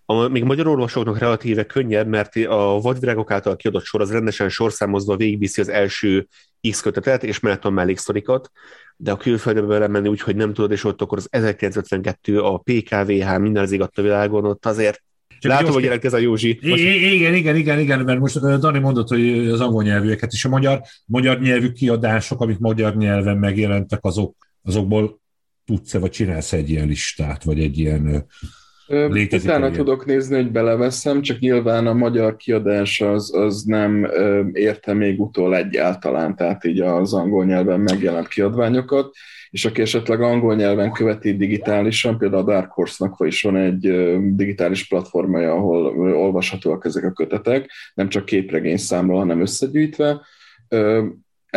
a, 0.05 0.27
még 0.27 0.43
magyar 0.43 0.67
olvasóknak 0.67 1.17
relatíve 1.17 1.65
könnyebb, 1.65 2.07
mert 2.07 2.35
a 2.35 2.79
vadvirágok 2.81 3.31
által 3.31 3.55
kiadott 3.55 3.83
sor 3.83 4.01
az 4.01 4.11
rendesen 4.11 4.49
sorszámozva 4.49 5.15
végigviszi 5.15 5.61
az 5.61 5.69
első 5.69 6.27
X 6.69 6.81
kötetet, 6.81 7.23
és 7.23 7.39
mellett 7.39 7.65
a 7.65 7.69
melléksztorikat, 7.69 8.51
de 8.97 9.11
a 9.11 9.17
külföldbe 9.17 9.61
belemenni 9.61 10.07
úgy, 10.07 10.21
hogy 10.21 10.35
nem 10.35 10.53
tudod, 10.53 10.71
és 10.71 10.83
ott 10.83 11.01
akkor 11.01 11.17
az 11.17 11.27
1952, 11.29 12.41
a 12.41 12.57
PKVH, 12.57 13.37
minden 13.37 13.63
az 13.63 13.71
a 13.71 14.01
világon, 14.01 14.45
ott 14.45 14.65
azért 14.65 15.01
csak 15.39 15.51
Látom, 15.51 15.71
hogy 15.71 15.83
jelent 15.83 16.05
ez 16.05 16.13
a 16.13 16.17
Józsi. 16.17 16.59
Most... 16.61 16.83
Igen, 16.83 17.33
igen, 17.33 17.55
igen, 17.55 17.79
igen, 17.79 17.99
mert 17.99 18.19
most 18.19 18.39
Dani 18.39 18.79
mondott, 18.79 19.07
hogy 19.07 19.47
az 19.47 19.61
angol 19.61 19.83
nyelvűeket 19.83 20.33
is 20.33 20.45
a 20.45 20.49
magyar, 20.49 20.81
magyar 21.05 21.39
nyelvű 21.39 21.71
kiadások, 21.71 22.41
amik 22.41 22.57
magyar 22.57 22.95
nyelven 22.95 23.37
megjelentek, 23.37 23.99
azok, 24.03 24.35
azokból 24.63 25.19
tudsz-e, 25.67 25.99
vagy 25.99 26.11
csinálsz 26.11 26.53
egy 26.53 26.69
ilyen 26.69 26.87
listát, 26.87 27.43
vagy 27.43 27.59
egy 27.59 27.77
ilyen 27.77 28.25
Létezik 28.87 29.49
Utána 29.49 29.71
tudok 29.71 30.05
nézni, 30.05 30.35
hogy 30.35 30.51
beleveszem, 30.51 31.21
csak 31.21 31.39
nyilván 31.39 31.87
a 31.87 31.93
magyar 31.93 32.35
kiadás 32.35 33.01
az, 33.01 33.35
az 33.35 33.63
nem 33.63 34.11
érte 34.53 34.93
még 34.93 35.21
utol 35.21 35.55
egyáltalán, 35.55 36.35
tehát 36.35 36.65
így 36.65 36.79
az 36.79 37.13
angol 37.13 37.45
nyelven 37.45 37.79
megjelent 37.79 38.27
kiadványokat, 38.27 39.15
és 39.49 39.65
aki 39.65 39.81
esetleg 39.81 40.21
angol 40.21 40.55
nyelven 40.55 40.91
követi 40.91 41.35
digitálisan, 41.35 42.17
például 42.17 42.41
a 42.41 42.45
Dark 42.45 42.71
Horse-nak 42.71 43.15
is 43.25 43.41
van 43.41 43.55
egy 43.55 43.79
digitális 44.35 44.87
platformja, 44.87 45.53
ahol 45.53 45.85
olvashatóak 46.15 46.85
ezek 46.85 47.03
a 47.03 47.11
kötetek, 47.11 47.71
nem 47.93 48.09
csak 48.09 48.25
képregény 48.25 48.77
számról, 48.77 49.17
hanem 49.17 49.41
összegyűjtve, 49.41 50.21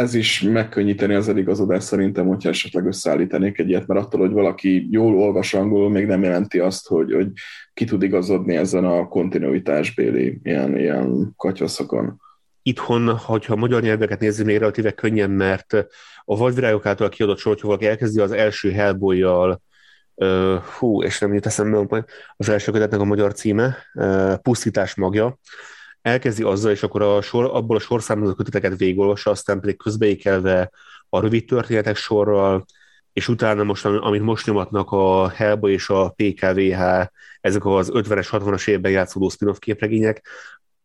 ez 0.00 0.14
is 0.14 0.42
megkönnyíteni 0.42 1.14
az 1.14 1.28
eligazodást 1.28 1.86
szerintem, 1.86 2.26
hogyha 2.26 2.48
esetleg 2.48 2.86
összeállítanék 2.86 3.58
egy 3.58 3.68
ilyet, 3.68 3.86
mert 3.86 4.00
attól, 4.00 4.20
hogy 4.20 4.32
valaki 4.32 4.88
jól 4.90 5.16
olvas 5.16 5.54
angolul, 5.54 5.90
még 5.90 6.06
nem 6.06 6.22
jelenti 6.22 6.58
azt, 6.58 6.86
hogy, 6.86 7.12
hogy 7.12 7.28
ki 7.74 7.84
tud 7.84 8.02
igazodni 8.02 8.56
ezen 8.56 8.84
a 8.84 9.08
kontinuitásbéli 9.08 10.40
ilyen, 10.42 10.78
ilyen 10.78 11.32
katyvaszokon. 11.36 12.20
Itthon, 12.62 13.08
hogyha 13.08 13.56
magyar 13.56 13.82
nyelveket 13.82 14.20
nézzük, 14.20 14.46
még 14.46 14.58
relatíve 14.58 14.90
könnyen, 14.90 15.30
mert 15.30 15.72
a 16.24 16.36
vadvirágok 16.36 16.86
által 16.86 17.08
kiadott 17.08 17.38
sor, 17.38 17.52
hogyha 17.52 17.66
valaki 17.66 17.86
elkezdi 17.86 18.20
az 18.20 18.32
első 18.32 18.70
Hellboy-jal, 18.70 19.62
uh, 20.14 20.54
hú, 20.54 21.02
és 21.02 21.18
nem 21.18 21.34
jut 21.34 21.46
eszembe 21.46 22.04
az 22.36 22.48
első 22.48 22.72
kötetnek 22.72 23.00
a 23.00 23.04
magyar 23.04 23.32
címe, 23.32 23.76
Pusztítás 24.42 24.94
magja, 24.94 25.38
elkezdi 26.02 26.42
azzal, 26.42 26.70
és 26.70 26.82
akkor 26.82 27.02
a 27.02 27.22
sor, 27.22 27.44
abból 27.44 27.76
a 27.76 27.80
sorszámozó 27.80 28.34
köteteket 28.34 28.78
végigolvassa, 28.78 29.30
aztán 29.30 29.60
pedig 29.60 29.76
közbeékelve 29.76 30.70
a 31.08 31.20
rövid 31.20 31.44
történetek 31.44 31.96
sorral, 31.96 32.64
és 33.12 33.28
utána 33.28 33.62
most, 33.62 33.84
amit 33.84 34.22
most 34.22 34.46
nyomatnak 34.46 34.90
a 34.90 35.28
Hellboy 35.28 35.72
és 35.72 35.88
a 35.88 36.14
PKVH, 36.16 36.82
ezek 37.40 37.64
az 37.64 37.90
50-es, 37.94 38.28
60-as 38.30 38.68
évben 38.68 38.92
játszódó 38.92 39.28
spin-off 39.28 39.58
képregények, 39.58 40.28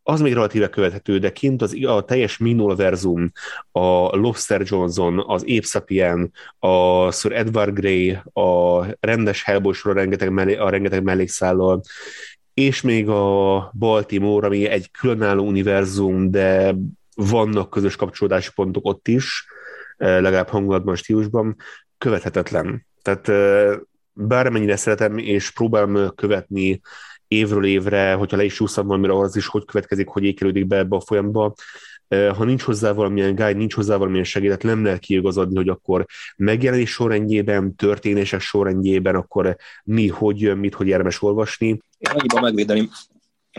az 0.08 0.20
még 0.20 0.32
relatíve 0.32 0.68
követhető, 0.68 1.18
de 1.18 1.32
kint 1.32 1.62
az, 1.62 1.76
a 1.86 2.04
teljes 2.04 2.36
Minolverzum, 2.36 3.32
a 3.70 4.16
Lobster 4.16 4.62
Johnson, 4.64 5.24
az 5.26 5.42
Ape 5.42 5.66
Sapien, 5.66 6.32
a 6.58 7.10
Sir 7.12 7.32
Edward 7.32 7.74
Grey, 7.74 8.18
a 8.32 8.84
rendes 9.00 9.42
Hellboy 9.42 9.74
a 9.82 9.92
rengeteg, 9.92 10.58
a 10.58 10.70
rengeteg 10.70 11.02
mellékszállal, 11.02 11.80
és 12.56 12.80
még 12.80 13.08
a 13.08 13.70
Baltimore, 13.78 14.46
ami 14.46 14.64
egy 14.64 14.90
különálló 14.90 15.46
univerzum, 15.46 16.30
de 16.30 16.74
vannak 17.14 17.70
közös 17.70 17.96
kapcsolódási 17.96 18.50
pontok 18.54 18.84
ott 18.84 19.08
is, 19.08 19.46
eh, 19.96 20.20
legalább 20.20 20.48
hangulatban, 20.48 20.94
stílusban, 20.96 21.56
követhetetlen. 21.98 22.86
Tehát 23.02 23.28
eh, 23.28 23.76
bármennyire 24.12 24.76
szeretem, 24.76 25.18
és 25.18 25.50
próbálom 25.50 26.14
követni 26.14 26.80
évről 27.28 27.64
évre, 27.64 28.12
hogyha 28.12 28.36
le 28.36 28.44
is 28.44 28.54
csúszom 28.54 28.86
valamire, 28.86 29.18
az 29.18 29.36
is 29.36 29.46
hogy 29.46 29.64
következik, 29.64 30.08
hogy 30.08 30.24
ékelődik 30.24 30.66
be 30.66 30.76
ebbe 30.76 30.96
a 30.96 31.00
folyamba, 31.00 31.54
ha 32.08 32.44
nincs 32.44 32.62
hozzá 32.62 32.92
valamilyen 32.92 33.34
guide, 33.34 33.58
nincs 33.58 33.74
hozzá 33.74 33.96
valamilyen 33.96 34.24
segédet, 34.24 34.62
nem 34.62 34.84
lehet 34.84 34.98
kiigazodni, 34.98 35.56
hogy 35.56 35.68
akkor 35.68 36.06
megjelenés 36.36 36.90
sorrendjében, 36.90 37.74
történések 37.74 38.40
sorrendjében, 38.40 39.14
akkor 39.14 39.56
mi, 39.84 40.08
hogy 40.08 40.40
jön, 40.40 40.58
mit, 40.58 40.74
hogy 40.74 40.86
érdemes 40.86 41.22
olvasni. 41.22 41.80
Én 41.98 42.10
annyiban 42.10 42.42
megvédeni, 42.42 42.88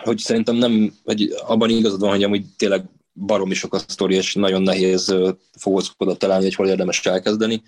hogy 0.04 0.18
szerintem 0.18 0.56
nem, 0.56 0.94
hogy 1.04 1.34
abban 1.48 1.70
igazad 1.70 2.00
van, 2.00 2.10
hogy 2.10 2.24
amúgy 2.24 2.46
tényleg 2.58 2.86
baromi 3.14 3.54
sok 3.54 3.74
a 3.74 3.80
sztori, 3.80 4.16
és 4.16 4.34
nagyon 4.34 4.62
nehéz 4.62 5.16
fogózkodott 5.58 6.20
találni, 6.20 6.44
hogy 6.44 6.56
hol 6.56 6.68
érdemes 6.68 7.06
elkezdeni, 7.06 7.62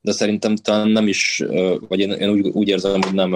de 0.00 0.12
szerintem 0.12 0.56
talán 0.56 0.88
nem 0.88 1.08
is, 1.08 1.42
vagy 1.88 1.98
én, 1.98 2.10
én 2.10 2.30
úgy, 2.30 2.46
úgy 2.46 2.68
érzem, 2.68 3.02
hogy 3.02 3.14
nem 3.14 3.34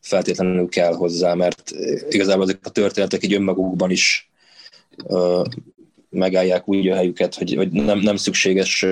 feltétlenül 0.00 0.68
kell 0.68 0.94
hozzá, 0.94 1.34
mert 1.34 1.70
igazából 2.08 2.42
ezek 2.42 2.58
a 2.62 2.70
történetek 2.70 3.22
egy 3.22 3.34
önmagukban 3.34 3.90
is 3.90 4.30
megállják 6.10 6.68
úgy 6.68 6.88
a 6.88 6.94
helyüket, 6.94 7.34
hogy, 7.34 7.54
hogy 7.54 7.70
nem, 7.70 7.98
nem 7.98 8.16
szükséges 8.16 8.86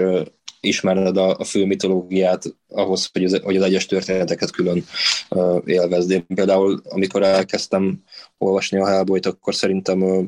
ismerned 0.61 1.17
a, 1.17 1.37
a 1.37 1.45
fő 1.45 1.67
mitológiát 1.67 2.57
ahhoz, 2.69 3.09
hogy 3.13 3.25
az, 3.25 3.41
hogy 3.43 3.57
az 3.57 3.63
egyes 3.63 3.87
történeteket 3.87 4.51
külön 4.51 4.85
uh, 5.31 5.63
élvezd. 5.65 6.11
Én 6.11 6.27
például, 6.27 6.81
amikor 6.85 7.23
elkezdtem 7.23 8.03
olvasni 8.39 8.79
a 8.79 8.87
Hellboyt, 8.87 9.27
akkor 9.27 9.55
szerintem 9.55 10.03
uh, 10.03 10.25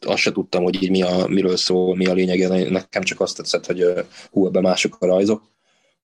azt 0.00 0.22
se 0.22 0.32
tudtam, 0.32 0.62
hogy 0.62 0.82
így 0.82 0.90
mi 0.90 1.02
a, 1.02 1.26
miről 1.26 1.56
szól, 1.56 1.96
mi 1.96 2.06
a 2.06 2.12
lényege. 2.12 2.70
Nekem 2.70 3.02
csak 3.02 3.20
azt 3.20 3.36
tetszett, 3.36 3.66
hogy 3.66 3.84
uh, 3.84 4.04
hú, 4.30 4.46
ebben 4.46 4.62
mások 4.62 4.96
a 4.98 5.06
rajzok, 5.06 5.42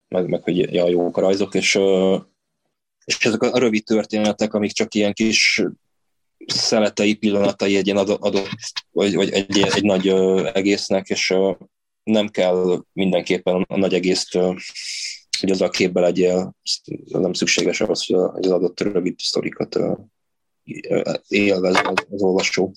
meg, 0.09 0.29
meg 0.29 0.43
hogy 0.43 0.73
ja, 0.73 0.89
jók 0.89 1.17
a 1.17 1.21
rajzok, 1.21 1.55
és, 1.55 1.75
uh, 1.75 2.21
és 3.05 3.25
ezek 3.25 3.43
a 3.43 3.59
rövid 3.59 3.85
történetek, 3.85 4.55
amik 4.55 4.73
csak 4.73 4.95
ilyen 4.95 5.13
kis 5.13 5.63
szeletei, 6.47 7.15
pillanatai 7.15 7.77
egy 7.77 7.87
ilyen 7.87 7.99
adott, 7.99 8.59
vagy, 8.91 9.15
vagy 9.15 9.31
egy, 9.31 9.59
egy 9.59 9.83
nagy 9.83 10.09
egésznek, 10.53 11.09
és 11.09 11.35
nem 12.07 12.29
kell 12.29 12.85
mindenképpen 12.93 13.65
a 13.69 13.77
nagy 13.79 13.95
egészt, 13.95 14.33
hogy 15.41 15.51
az 15.51 15.61
a 15.61 15.69
képbe 15.69 16.01
legyél, 16.01 16.57
nem 17.05 17.33
szükséges 17.33 17.81
az, 17.81 18.07
hogy 18.07 18.17
az 18.17 18.51
adott 18.51 18.81
rövid 18.81 19.19
sztorikat 19.19 19.79
élvez 21.29 21.81
az 22.11 22.23
olvasó. 22.23 22.73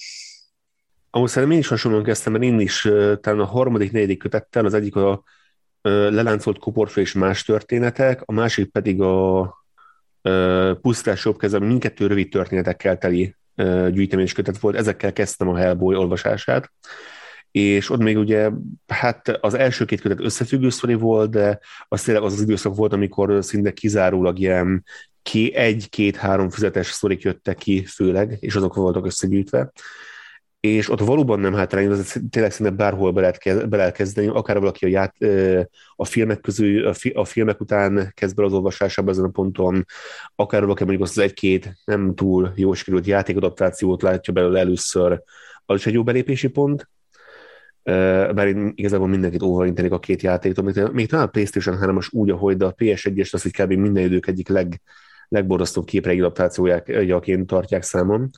Ahol 1.10 1.28
szerintem 1.28 1.52
én 1.52 1.64
is 1.64 1.68
hasonlóan 1.68 2.04
kezdtem, 2.04 2.32
mert 2.32 2.44
én 2.44 2.60
is 2.60 2.82
talán 3.22 3.40
a 3.40 3.46
harmadik, 3.46 3.92
negyedik 3.92 4.18
kötettel, 4.18 4.66
az 4.66 4.74
egyik 4.74 4.96
a 4.96 5.24
leláncolt 5.82 6.60
koporfa 6.60 7.02
és 7.02 7.14
más 7.14 7.44
történetek, 7.44 8.22
a 8.26 8.32
másik 8.32 8.72
pedig 8.72 9.02
a 9.02 9.54
pusztás 10.82 11.26
jobb 11.26 11.38
kezem, 11.38 11.64
mindkettő 11.64 12.08
rövid 12.08 12.30
történetekkel 12.30 12.98
teli 12.98 13.36
gyűjteménykötet 13.92 14.60
volt, 14.60 14.76
ezekkel 14.76 15.14
kezdtem 15.14 15.50
a 15.50 15.58
Hellboy 15.58 15.96
olvasását, 15.96 16.72
és 17.52 17.90
ott 17.90 18.00
még 18.00 18.18
ugye, 18.18 18.50
hát 18.88 19.28
az 19.42 19.54
első 19.54 19.86
két 19.86 20.02
kötet 20.02 20.20
összefüggő 20.20 20.70
sztori 20.70 20.94
volt, 20.94 21.30
de 21.30 21.60
az 21.88 22.02
tényleg 22.02 22.24
az 22.24 22.34
az 22.34 22.42
időszak 22.42 22.76
volt, 22.76 22.94
amikor 22.94 23.44
szinte 23.44 23.72
kizárólag 23.72 24.40
ilyen 24.40 24.84
ki, 25.22 25.56
egy-két-három 25.56 26.50
füzetes 26.50 26.88
sztorik 26.88 27.22
jöttek 27.22 27.58
ki 27.58 27.86
főleg, 27.86 28.38
és 28.40 28.56
azok 28.56 28.76
voltak 28.76 29.06
összegyűjtve. 29.06 29.72
És 30.60 30.90
ott 30.90 31.00
valóban 31.00 31.40
nem 31.40 31.54
hátrány, 31.54 31.88
az 31.88 32.20
tényleg 32.30 32.52
szinte 32.52 32.72
bárhol 32.72 33.12
be 33.12 33.22
lehet, 33.22 33.68
lehet 33.70 33.96
kezdeni, 33.96 34.28
akár 34.28 34.60
valaki 34.60 34.86
a, 34.86 34.88
ját, 34.88 35.16
a 35.96 36.06
filmek 36.06 36.42
közül, 36.42 36.88
a, 36.88 36.94
fi, 36.94 37.10
a 37.10 37.26
filmek 37.26 37.60
után 37.60 38.12
kezd 38.16 38.36
be 38.36 38.44
az 38.44 38.54
olvasásába 38.54 39.12
ezen 39.12 39.24
a 39.24 39.30
ponton, 39.30 39.86
akár 40.36 40.62
valaki 40.62 40.84
mondjuk 40.84 41.04
azt 41.04 41.18
az 41.18 41.24
egy-két 41.24 41.78
nem 41.86 42.16
túl 42.16 42.52
jó 42.56 42.74
sikerült 42.74 43.06
játékadaptációt 43.06 44.02
látja 44.02 44.34
belőle 44.34 44.60
először, 44.60 45.22
az 45.66 45.78
is 45.78 45.86
egy 45.86 45.94
jó 45.94 46.04
belépési 46.04 46.48
pont, 46.48 46.90
bár 47.84 48.48
én 48.48 48.72
igazából 48.76 49.08
mindenkit 49.08 49.42
óvaintenék 49.42 49.92
a 49.92 50.00
két 50.00 50.22
játéktól, 50.22 50.64
még, 50.64 50.84
még 50.92 51.08
talán 51.08 51.26
a 51.26 51.30
PlayStation 51.30 51.78
3-as 51.82 52.10
úgy, 52.10 52.30
ahogy, 52.30 52.58
de 52.58 52.66
a 52.66 52.74
PS1-es 52.74 53.34
az, 53.34 53.42
hogy 53.42 53.52
kb. 53.52 53.72
minden 53.74 54.04
idők 54.04 54.28
egyik 54.28 54.48
leg, 54.48 54.82
legborzasztóbb 55.28 55.86
képregény 55.86 56.22
adaptációjaként 56.22 57.48
tartják 57.48 57.84
számon. 57.84 58.30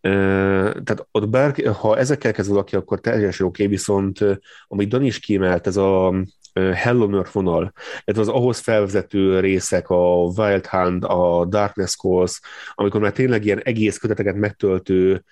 Tehát 0.00 1.06
ott 1.10 1.28
bár, 1.28 1.66
ha 1.66 1.98
ezekkel 1.98 2.32
kezd 2.32 2.50
valaki, 2.50 2.76
akkor 2.76 3.00
teljesen 3.00 3.46
oké, 3.46 3.66
viszont 3.66 4.18
amit 4.66 4.88
Dani 4.88 5.06
is 5.06 5.18
kiemelt, 5.18 5.66
ez 5.66 5.76
a 5.76 6.14
Hello 6.52 7.16
Earth 7.16 7.32
vonal, 7.32 7.72
ez 8.04 8.18
az 8.18 8.28
ahhoz 8.28 8.58
felvezető 8.58 9.40
részek, 9.40 9.88
a 9.88 10.22
Wild 10.36 10.66
Hunt, 10.66 11.04
a 11.04 11.46
Darkness 11.48 11.96
Calls, 11.96 12.40
amikor 12.74 13.00
már 13.00 13.12
tényleg 13.12 13.44
ilyen 13.44 13.62
egész 13.62 13.98
köteteket 13.98 14.34
megtöltő, 14.34 15.24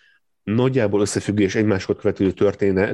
nagyjából 0.55 1.01
összefüggő 1.01 1.43
és 1.43 1.55
egymáskor 1.55 1.97
követő 1.97 2.33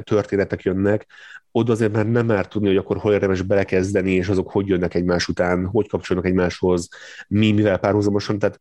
történetek 0.03 0.61
jönnek, 0.61 1.05
oda 1.51 1.71
azért 1.71 1.91
már 1.91 2.07
nem 2.07 2.25
már 2.25 2.47
tudni, 2.47 2.67
hogy 2.67 2.77
akkor 2.77 2.97
hol 2.97 3.13
érdemes 3.13 3.41
belekezdeni, 3.41 4.11
és 4.11 4.27
azok 4.27 4.51
hogy 4.51 4.67
jönnek 4.67 4.93
egymás 4.93 5.27
után, 5.27 5.65
hogy 5.65 5.89
kapcsolnak 5.89 6.25
egymáshoz, 6.25 6.89
mi 7.27 7.51
mivel 7.51 7.79
párhuzamosan, 7.79 8.39
tehát 8.39 8.59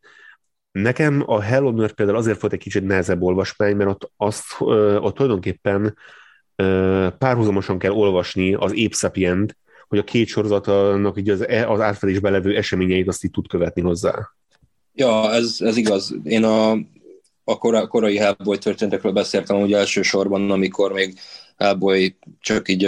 Nekem 0.72 1.22
a 1.26 1.40
Hello 1.40 1.70
Nerd 1.70 1.92
például 1.92 2.18
azért 2.18 2.40
volt 2.40 2.52
egy 2.52 2.58
kicsit 2.58 2.86
nehezebb 2.86 3.22
olvasmány, 3.22 3.76
mert 3.76 3.90
ott, 3.90 4.10
azt, 4.16 4.44
ott 4.60 5.14
tulajdonképpen 5.14 5.96
párhuzamosan 7.18 7.78
kell 7.78 7.90
olvasni 7.90 8.54
az 8.54 8.72
Ape 8.72 9.46
hogy 9.88 9.98
a 9.98 10.04
két 10.04 10.28
sorozatnak 10.28 11.18
így 11.18 11.30
az, 11.30 11.48
e, 11.48 11.70
az 11.70 11.80
átfedésben 11.80 12.32
levő 12.32 12.56
eseményeit 12.56 13.08
azt 13.08 13.24
így 13.24 13.30
tud 13.30 13.48
követni 13.48 13.82
hozzá. 13.82 14.30
Ja, 14.92 15.32
ez, 15.32 15.56
ez 15.58 15.76
igaz. 15.76 16.16
Én 16.24 16.44
a, 16.44 16.78
a 17.44 17.58
kora, 17.58 17.86
korai 17.86 18.16
Hellboy 18.16 18.58
történetekről 18.58 19.12
beszéltem 19.12 19.62
ugye 19.62 19.76
elsősorban, 19.76 20.50
amikor 20.50 20.92
még 20.92 21.18
Hellboy 21.56 22.16
csak 22.40 22.68
így 22.68 22.84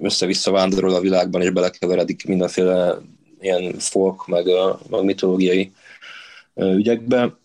össze-vissza 0.00 0.50
vándorol 0.50 0.94
a 0.94 1.00
világban, 1.00 1.42
és 1.42 1.50
belekeveredik 1.50 2.26
mindenféle 2.26 2.98
ilyen 3.40 3.78
folk, 3.78 4.26
meg, 4.26 4.46
meg 4.90 5.04
mitológiai 5.04 5.72
ügyekbe. 6.54 7.36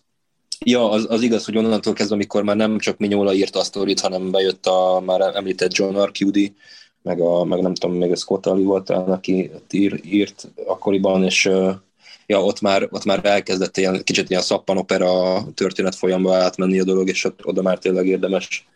Ja, 0.65 0.89
az, 0.89 1.05
az 1.09 1.21
igaz, 1.21 1.45
hogy 1.45 1.57
onnantól 1.57 1.93
kezdve, 1.93 2.15
amikor 2.15 2.43
már 2.43 2.55
nem 2.55 2.77
csak 2.77 2.97
Mignóla 2.97 3.33
írta 3.33 3.59
a 3.59 3.63
sztorit, 3.63 3.99
hanem 3.99 4.31
bejött 4.31 4.65
a 4.65 5.01
már 5.05 5.35
említett 5.35 5.73
John 5.73 5.95
Arcudi, 5.95 6.55
meg, 7.01 7.21
a, 7.21 7.43
meg 7.43 7.61
nem 7.61 7.73
tudom, 7.73 7.97
még 7.97 8.11
a 8.11 8.15
Scott 8.15 8.45
Ali 8.45 8.63
volt, 8.63 8.89
aki 8.89 9.51
ír, 9.71 9.99
írt 10.03 10.47
akkoriban, 10.65 11.23
és 11.23 11.49
ja, 12.29 12.43
ott 12.43 12.61
már, 12.61 12.87
ott 12.91 13.05
már 13.05 13.25
elkezdett 13.25 13.77
ilyen, 13.77 14.03
kicsit 14.03 14.29
ilyen 14.29 14.41
szappanopera 14.41 15.43
történet 15.53 15.95
folyamba 15.95 16.35
átmenni 16.35 16.79
a 16.79 16.83
dolog, 16.83 17.07
és 17.07 17.23
ott, 17.23 17.45
oda 17.45 17.61
már 17.61 17.77
tényleg 17.77 18.07
érdemes 18.07 18.67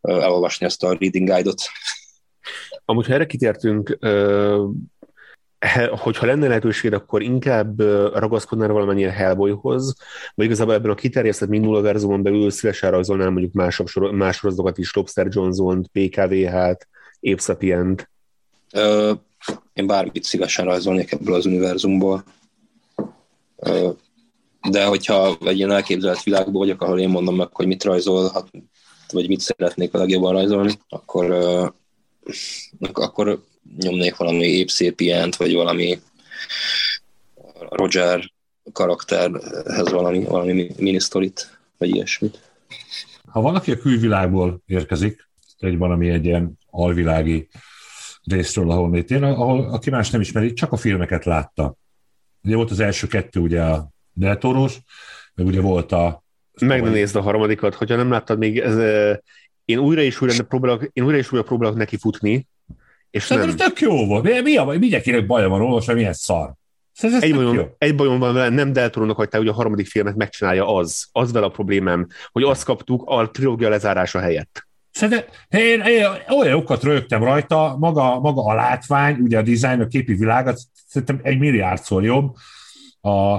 elolvasni 0.00 0.66
ezt 0.66 0.82
a 0.82 0.96
reading 0.98 1.28
guide-ot. 1.28 1.62
Amúgy, 2.84 3.06
ha 3.06 3.12
erre 3.12 3.26
kitértünk, 3.26 3.98
hogyha 5.90 6.26
lenne 6.26 6.48
lehetőség, 6.48 6.92
akkor 6.92 7.22
inkább 7.22 7.80
ragaszkodnál 8.14 8.68
valamennyire 8.68 9.10
Hellboyhoz, 9.10 9.96
vagy 10.34 10.46
igazából 10.46 10.74
ebben 10.74 10.90
a 10.90 10.94
kiterjesztett 10.94 11.48
Mindula 11.48 11.80
verzumon 11.80 12.22
belül 12.22 12.50
szívesen 12.50 12.90
rajzolnál 12.90 13.30
mondjuk 13.30 13.52
más, 13.52 13.82
más 14.12 14.36
sorozatokat 14.36 14.78
is, 14.78 14.94
Lobster 14.94 15.26
Johnson-t, 15.30 15.88
PKVH-t? 15.92 16.88
Ö, 18.72 19.12
én 19.72 19.86
bármit 19.86 20.24
szívesen 20.24 20.64
rajzolnék 20.64 21.12
ebből 21.12 21.34
az 21.34 21.46
univerzumból. 21.46 22.24
De 24.70 24.84
hogyha 24.84 25.36
egy 25.40 25.56
ilyen 25.56 25.70
elképzelt 25.70 26.22
világból 26.22 26.60
vagyok, 26.60 26.82
ahol 26.82 27.00
én 27.00 27.08
mondom 27.08 27.36
meg, 27.36 27.48
hogy 27.52 27.66
mit 27.66 27.84
rajzolhat, 27.84 28.50
vagy 29.12 29.28
mit 29.28 29.40
szeretnék 29.40 29.94
a 29.94 29.98
legjobban 29.98 30.32
rajzolni, 30.32 30.72
akkor, 30.88 31.30
akkor 32.92 33.42
nyomnék 33.76 34.16
valami 34.16 34.44
épp 34.44 34.68
szép 34.68 35.00
ilyent, 35.00 35.36
vagy 35.36 35.54
valami 35.54 35.98
Roger 37.68 38.32
karakterhez 38.72 39.90
valami, 39.90 40.24
valami 40.24 40.70
minisztorit, 40.76 41.58
vagy 41.78 41.94
ilyesmit. 41.94 42.40
Ha 43.26 43.40
valaki 43.40 43.70
a 43.70 43.78
külvilágból 43.78 44.62
érkezik, 44.66 45.28
egy 45.58 45.78
valami 45.78 46.08
egy 46.08 46.24
ilyen 46.24 46.58
alvilági 46.70 47.48
részről, 48.24 48.70
ahol 48.70 48.88
még 48.88 49.10
én, 49.10 49.22
ahol 49.22 49.70
aki 49.72 49.90
más 49.90 50.10
nem 50.10 50.20
ismeri, 50.20 50.52
csak 50.52 50.72
a 50.72 50.76
filmeket 50.76 51.24
látta. 51.24 51.76
Ugye 52.44 52.56
volt 52.56 52.70
az 52.70 52.80
első 52.80 53.06
kettő, 53.06 53.40
ugye 53.40 53.62
a 53.62 53.88
Deltoros, 54.12 54.78
meg 55.34 55.46
ugye 55.46 55.60
volt 55.60 55.92
a... 55.92 56.22
Meg 56.60 56.82
ne 56.82 56.90
nézd 56.90 57.16
a 57.16 57.20
harmadikat, 57.20 57.74
hogyha 57.74 57.96
nem 57.96 58.10
láttad 58.10 58.38
még, 58.38 58.58
ez, 58.58 58.76
én 59.64 59.78
újra 59.78 60.00
és 60.00 60.20
újra 60.20 60.44
próbálok, 60.44 60.88
én 60.92 61.04
újra 61.04 61.16
és 61.16 61.32
újra 61.32 61.44
próbálok 61.44 61.76
neki 61.76 61.96
futni, 61.96 62.46
és 63.10 63.22
Szerintem 63.22 63.54
nem. 63.56 63.68
tök 63.68 63.80
jó 63.80 64.06
volt. 64.06 64.22
Mi, 64.22 64.40
mi 64.40 64.56
a, 64.56 64.64
mindenkinek 64.64 65.26
baja 65.26 65.48
van 65.48 65.60
olvasva, 65.60 65.94
milyen 65.94 66.12
szar. 66.12 66.52
Ez 67.00 67.22
egy, 67.22 67.34
bajom, 67.34 67.74
egy 67.78 67.94
bajom 67.94 68.18
van 68.18 68.34
vele, 68.34 68.48
nem 68.48 68.72
Deltorónak 68.72 69.16
hagyta, 69.16 69.36
hogy 69.36 69.48
a 69.48 69.52
harmadik 69.52 69.86
filmet 69.86 70.16
megcsinálja 70.16 70.76
az. 70.76 71.08
Az 71.12 71.32
vele 71.32 71.46
a 71.46 71.50
problémám, 71.50 72.06
hogy 72.32 72.42
azt 72.42 72.64
kaptuk 72.64 73.02
a 73.06 73.30
trilógia 73.30 73.68
lezárása 73.68 74.20
helyett. 74.20 74.66
Szerintem 74.92 75.24
én, 75.48 75.80
én 75.80 76.06
olyan 76.38 76.56
okat 76.56 76.82
rögtem 76.82 77.24
rajta, 77.24 77.76
maga, 77.78 78.20
maga 78.20 78.44
a 78.44 78.54
látvány, 78.54 79.18
ugye 79.20 79.38
a 79.38 79.42
dizájn, 79.42 79.80
a 79.80 79.86
képi 79.86 80.14
világat, 80.14 80.60
szerintem 80.86 81.20
egy 81.22 81.38
milliárdszor 81.38 82.04
jobb. 82.04 82.34
A 83.00 83.38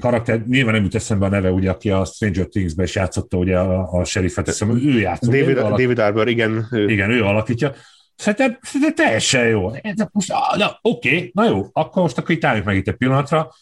karakter, 0.00 0.46
nyilván 0.46 0.74
nem 0.74 0.82
jut 0.82 0.94
eszembe 0.94 1.26
a 1.26 1.28
neve, 1.28 1.50
ugye, 1.50 1.70
aki 1.70 1.90
a 1.90 2.04
Stranger 2.04 2.46
Things-ben 2.46 2.86
is 2.86 2.94
játszotta, 2.94 3.36
ugye 3.36 3.58
a, 3.58 3.92
a 3.92 4.04
sheriffet, 4.04 4.46
hiszem, 4.46 4.70
ő 4.70 4.98
játszott. 4.98 5.30
David, 5.30 5.58
David 5.58 5.98
Arbor, 5.98 6.28
igen. 6.28 6.66
Ő. 6.70 6.90
Igen, 6.90 7.10
ő 7.10 7.24
alakítja. 7.24 7.72
Szerintem, 8.16 8.58
szerintem 8.62 8.94
teljesen 8.94 9.46
jó. 9.46 9.70
Most, 10.12 10.32
na, 10.56 10.78
oké, 10.82 11.30
na 11.34 11.48
jó, 11.48 11.66
akkor 11.72 12.02
most 12.02 12.18
akkor 12.18 12.30
itt 12.30 12.44
álljuk 12.44 12.64
meg 12.64 12.76
itt 12.76 12.88
egy 12.88 12.96
pillanatra, 12.96 13.52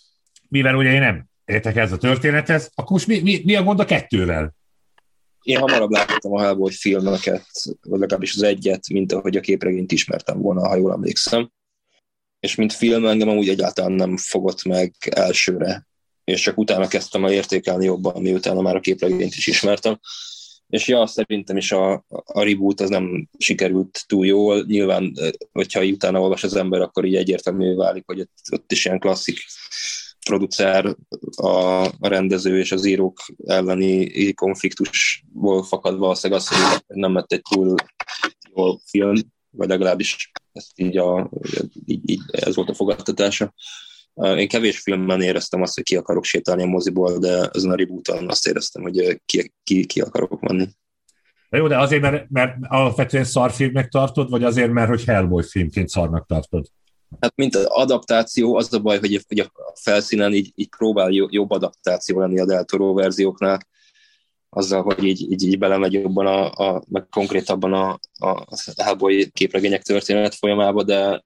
mivel 0.48 0.74
ugye 0.74 0.92
én 0.92 1.00
nem 1.00 1.26
értek 1.44 1.76
ez 1.76 1.92
a 1.92 1.96
történethez, 1.96 2.70
akkor 2.74 2.90
most 2.90 3.06
mi, 3.06 3.20
mi, 3.20 3.42
mi 3.44 3.54
a 3.54 3.62
gond 3.62 3.80
a 3.80 3.84
kettővel? 3.84 4.54
Én 5.48 5.58
hamarabb 5.58 5.90
láttam 5.90 6.32
a 6.32 6.40
Hellboy 6.40 6.72
filmeket, 6.72 7.46
vagy 7.82 8.00
legalábbis 8.00 8.34
az 8.34 8.42
egyet, 8.42 8.88
mint 8.88 9.12
ahogy 9.12 9.36
a 9.36 9.40
képregényt 9.40 9.92
ismertem 9.92 10.40
volna, 10.40 10.68
ha 10.68 10.76
jól 10.76 10.92
emlékszem. 10.92 11.50
És 12.40 12.54
mint 12.54 12.72
film 12.72 13.06
engem 13.06 13.28
amúgy 13.28 13.48
egyáltalán 13.48 13.92
nem 13.92 14.16
fogott 14.16 14.64
meg 14.64 14.94
elsőre, 15.10 15.86
és 16.24 16.40
csak 16.40 16.58
utána 16.58 16.86
kezdtem 16.86 17.24
el 17.24 17.32
értékelni 17.32 17.84
jobban, 17.84 18.22
miután 18.22 18.56
már 18.56 18.76
a 18.76 18.80
képregényt 18.80 19.34
is 19.34 19.46
ismertem. 19.46 20.00
És 20.68 20.88
ja, 20.88 21.06
szerintem 21.06 21.56
is 21.56 21.72
a, 21.72 21.92
a 22.08 22.42
reboot 22.42 22.80
az 22.80 22.88
nem 22.88 23.28
sikerült 23.38 24.04
túl 24.06 24.26
jól. 24.26 24.64
Nyilván, 24.66 25.12
hogyha 25.52 25.84
utána 25.84 26.20
olvas 26.20 26.44
az 26.44 26.56
ember, 26.56 26.80
akkor 26.80 27.04
így 27.04 27.16
egyértelmű 27.16 27.74
válik, 27.74 28.04
hogy 28.06 28.20
ott, 28.20 28.32
ott 28.52 28.72
is 28.72 28.84
ilyen 28.84 28.98
klasszik 28.98 29.38
producer, 30.28 30.96
a, 31.36 31.84
a 31.84 32.08
rendező 32.08 32.58
és 32.58 32.72
az 32.72 32.84
írók 32.84 33.20
elleni 33.46 34.32
konfliktusból 34.32 35.62
fakad 35.62 35.98
valószínűleg 35.98 36.42
az, 36.42 36.48
hogy 36.48 36.82
nem 36.86 37.14
lett 37.14 37.32
egy 37.32 37.42
túl 37.50 37.74
jó 38.54 38.76
film, 38.84 39.14
vagy 39.50 39.68
legalábbis 39.68 40.30
ezt 40.52 40.72
így, 40.74 40.96
a, 40.96 41.30
így, 41.84 42.10
így 42.10 42.20
ez 42.30 42.54
volt 42.54 42.68
a 42.68 42.74
fogadtatása. 42.74 43.54
Én 44.14 44.48
kevés 44.48 44.80
filmben 44.80 45.22
éreztem 45.22 45.62
azt, 45.62 45.74
hogy 45.74 45.84
ki 45.84 45.96
akarok 45.96 46.24
sétálni 46.24 46.62
a 46.62 46.66
moziból, 46.66 47.18
de 47.18 47.50
ezen 47.52 47.70
a 47.70 47.76
rebooton 47.76 48.28
azt 48.28 48.46
éreztem, 48.46 48.82
hogy 48.82 49.20
ki, 49.24 49.52
ki, 49.62 49.86
ki 49.86 50.00
akarok 50.00 50.40
menni. 50.40 50.68
De 51.50 51.56
jó, 51.56 51.66
de 51.68 51.78
azért, 51.78 52.02
mert, 52.02 52.30
mert 52.30 52.56
alapvetően 52.60 53.24
szarfilmnek 53.24 53.88
tartod, 53.88 54.30
vagy 54.30 54.44
azért, 54.44 54.72
mert 54.72 54.88
hogy 54.88 55.04
Hellboy 55.04 55.42
filmként 55.42 55.88
szarnak 55.88 56.26
tartod? 56.26 56.66
Hát 57.20 57.32
mint 57.36 57.54
adaptáció, 57.54 58.56
az 58.56 58.72
a 58.72 58.78
baj, 58.78 58.98
hogy, 58.98 59.24
hogy 59.28 59.38
a 59.38 59.52
felszínen 59.74 60.34
így, 60.34 60.52
így 60.54 60.68
próbál 60.68 61.10
jobb 61.10 61.50
adaptáció 61.50 62.20
lenni 62.20 62.40
a 62.40 62.46
Del 62.46 62.64
Toro 62.64 62.92
verzióknál, 62.92 63.66
azzal, 64.48 64.82
hogy 64.82 65.04
így, 65.04 65.32
így, 65.32 65.42
így 65.46 65.58
belemegy 65.58 65.92
jobban, 65.92 66.26
a, 66.26 66.50
a, 66.50 66.82
meg 66.88 67.06
konkrétabban 67.10 67.72
a, 67.72 67.98
a 68.18 68.46
Hellboy 68.76 69.30
képregények 69.30 69.82
történet 69.82 70.34
folyamába, 70.34 70.82
de, 70.82 71.24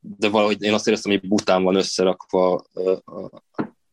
de 0.00 0.28
valahogy 0.28 0.62
én 0.62 0.72
azt 0.72 0.86
éreztem, 0.86 1.12
hogy 1.12 1.28
bután 1.28 1.62
van 1.62 1.74
összerakva, 1.74 2.64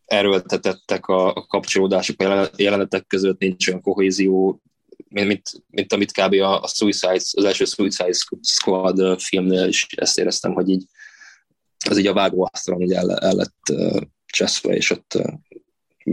erőltetettek 0.06 1.08
a, 1.08 1.28
a 1.28 1.46
kapcsolódások 1.46 2.22
a 2.22 2.50
jelenetek 2.56 3.08
között, 3.08 3.40
nincs 3.40 3.68
olyan 3.68 3.82
kohézió, 3.82 4.62
mint, 5.08 5.28
mint, 5.28 5.50
mint 5.70 5.94
amit 5.94 6.12
kb. 6.12 6.34
a, 6.34 6.62
a 6.62 6.68
Suicide, 6.68 7.14
az 7.14 7.44
első 7.44 7.66
Suicide 7.66 8.18
Squad 8.42 9.22
filmnél 9.22 9.68
is 9.68 9.88
ezt 9.96 10.18
éreztem, 10.18 10.54
hogy 10.54 10.70
így 10.70 10.86
az 11.90 11.98
így 11.98 12.08
a 12.08 12.14
vágóasztalon 12.14 12.82
így 12.82 12.94
el, 12.94 13.16
el 13.16 13.34
lett 13.34 13.74
cseszve, 14.26 14.76
és 14.76 14.90
ott 14.90 15.22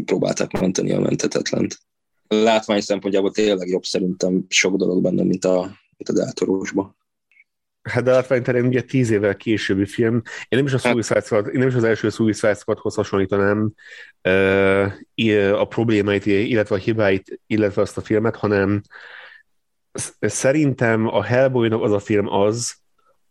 próbálták 0.05 0.61
menteni 0.61 0.93
a 0.93 1.01
mentetetlent. 1.01 1.79
Látvány 2.29 2.81
szempontjából 2.81 3.31
tényleg 3.31 3.69
jobb 3.69 3.85
szerintem 3.85 4.45
sok 4.49 4.77
dolog 4.77 5.03
benne, 5.03 5.23
mint 5.23 5.45
a, 5.45 5.61
mint 5.97 6.09
a 6.09 6.13
Deltorósban. 6.13 6.97
Hát 7.83 8.03
de 8.03 8.11
látványterén 8.11 8.67
ugye 8.67 8.83
tíz 8.83 9.11
évvel 9.11 9.37
későbbi 9.37 9.87
film. 9.87 10.15
Én 10.49 10.59
nem 10.59 10.67
is 10.67 10.73
a 10.73 10.79
hát- 10.83 11.47
én 11.47 11.59
nem 11.59 11.69
is 11.69 11.75
az 11.75 11.85
első 11.85 12.09
Suicide 12.09 12.55
Squadhoz 12.55 12.95
hasonlítanám 12.95 13.73
uh, 14.23 15.61
a 15.61 15.65
problémáit, 15.65 16.27
illetve 16.27 16.75
a 16.75 16.79
hibáit, 16.79 17.41
illetve 17.47 17.83
azt 17.83 17.97
a 17.97 18.01
filmet, 18.01 18.37
hanem 18.37 18.81
szerintem 20.21 21.07
a 21.07 21.23
Hellboy-nak 21.23 21.83
az 21.83 21.93
a 21.93 21.99
film 21.99 22.29
az, 22.29 22.75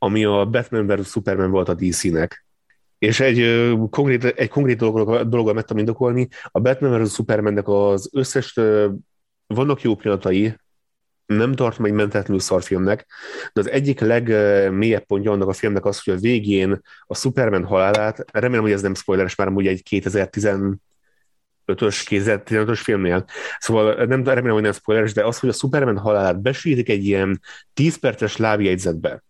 ami 0.04 0.26
a 0.26 0.46
Batman 0.46 0.88
vs. 0.88 1.10
Superman 1.10 1.52
volt 1.52 1.70
a 1.70 1.74
DC-nek. 1.74 2.46
És 2.98 3.20
egy 3.20 3.72
konkrét, 3.90 4.24
egy 4.24 4.50
konkrét 4.50 4.78
dologgal, 4.78 5.24
dologgal 5.24 5.54
meg 5.54 5.64
tudom 5.64 5.82
indokolni, 5.82 6.28
a 6.44 6.60
Batman 6.60 7.04
vs. 7.04 7.14
Supermannek 7.14 7.68
az 7.68 8.10
összes, 8.14 8.60
vannak 9.48 9.82
jó 9.82 9.96
pillanatai, 9.96 10.56
nem 11.26 11.54
tartom 11.54 11.86
egy 11.86 11.92
mentetlenül 11.92 12.40
szarfilmnek, 12.40 13.06
de 13.54 13.60
az 13.60 13.70
egyik 13.70 14.00
legmélyebb 14.00 15.06
pontja 15.06 15.32
annak 15.32 15.48
a 15.48 15.54
filmnek 15.54 15.86
az, 15.86 16.04
hogy 16.04 16.14
a 16.14 16.18
végén 16.18 16.82
a 17.06 17.16
Superman 17.16 17.66
halálát, 17.66 18.26
remélem, 18.32 18.64
hogy 18.64 18.72
ez 18.72 18.82
nem 18.82 18.96
spoileres, 18.96 19.36
már 19.36 19.48
ugye 19.48 19.70
egy 19.70 19.84
2015-ös, 19.90 20.78
2015-ös 21.68 22.80
filmnél. 22.84 23.26
Szóval 23.60 24.06
nem, 24.06 24.24
remélem, 24.24 24.54
hogy 24.54 24.62
nem 24.62 24.72
spoileres, 24.72 25.14
de 25.14 25.26
az, 25.26 25.40
hogy 25.40 25.50
a 25.50 25.54
Superman 25.54 25.98
halálát 25.98 26.42
besítik 26.42 26.90
egy 26.90 27.06
ilyen 27.06 27.42
10 27.74 28.00
perces 28.00 28.38
lábjegyzetbe, 28.38 29.24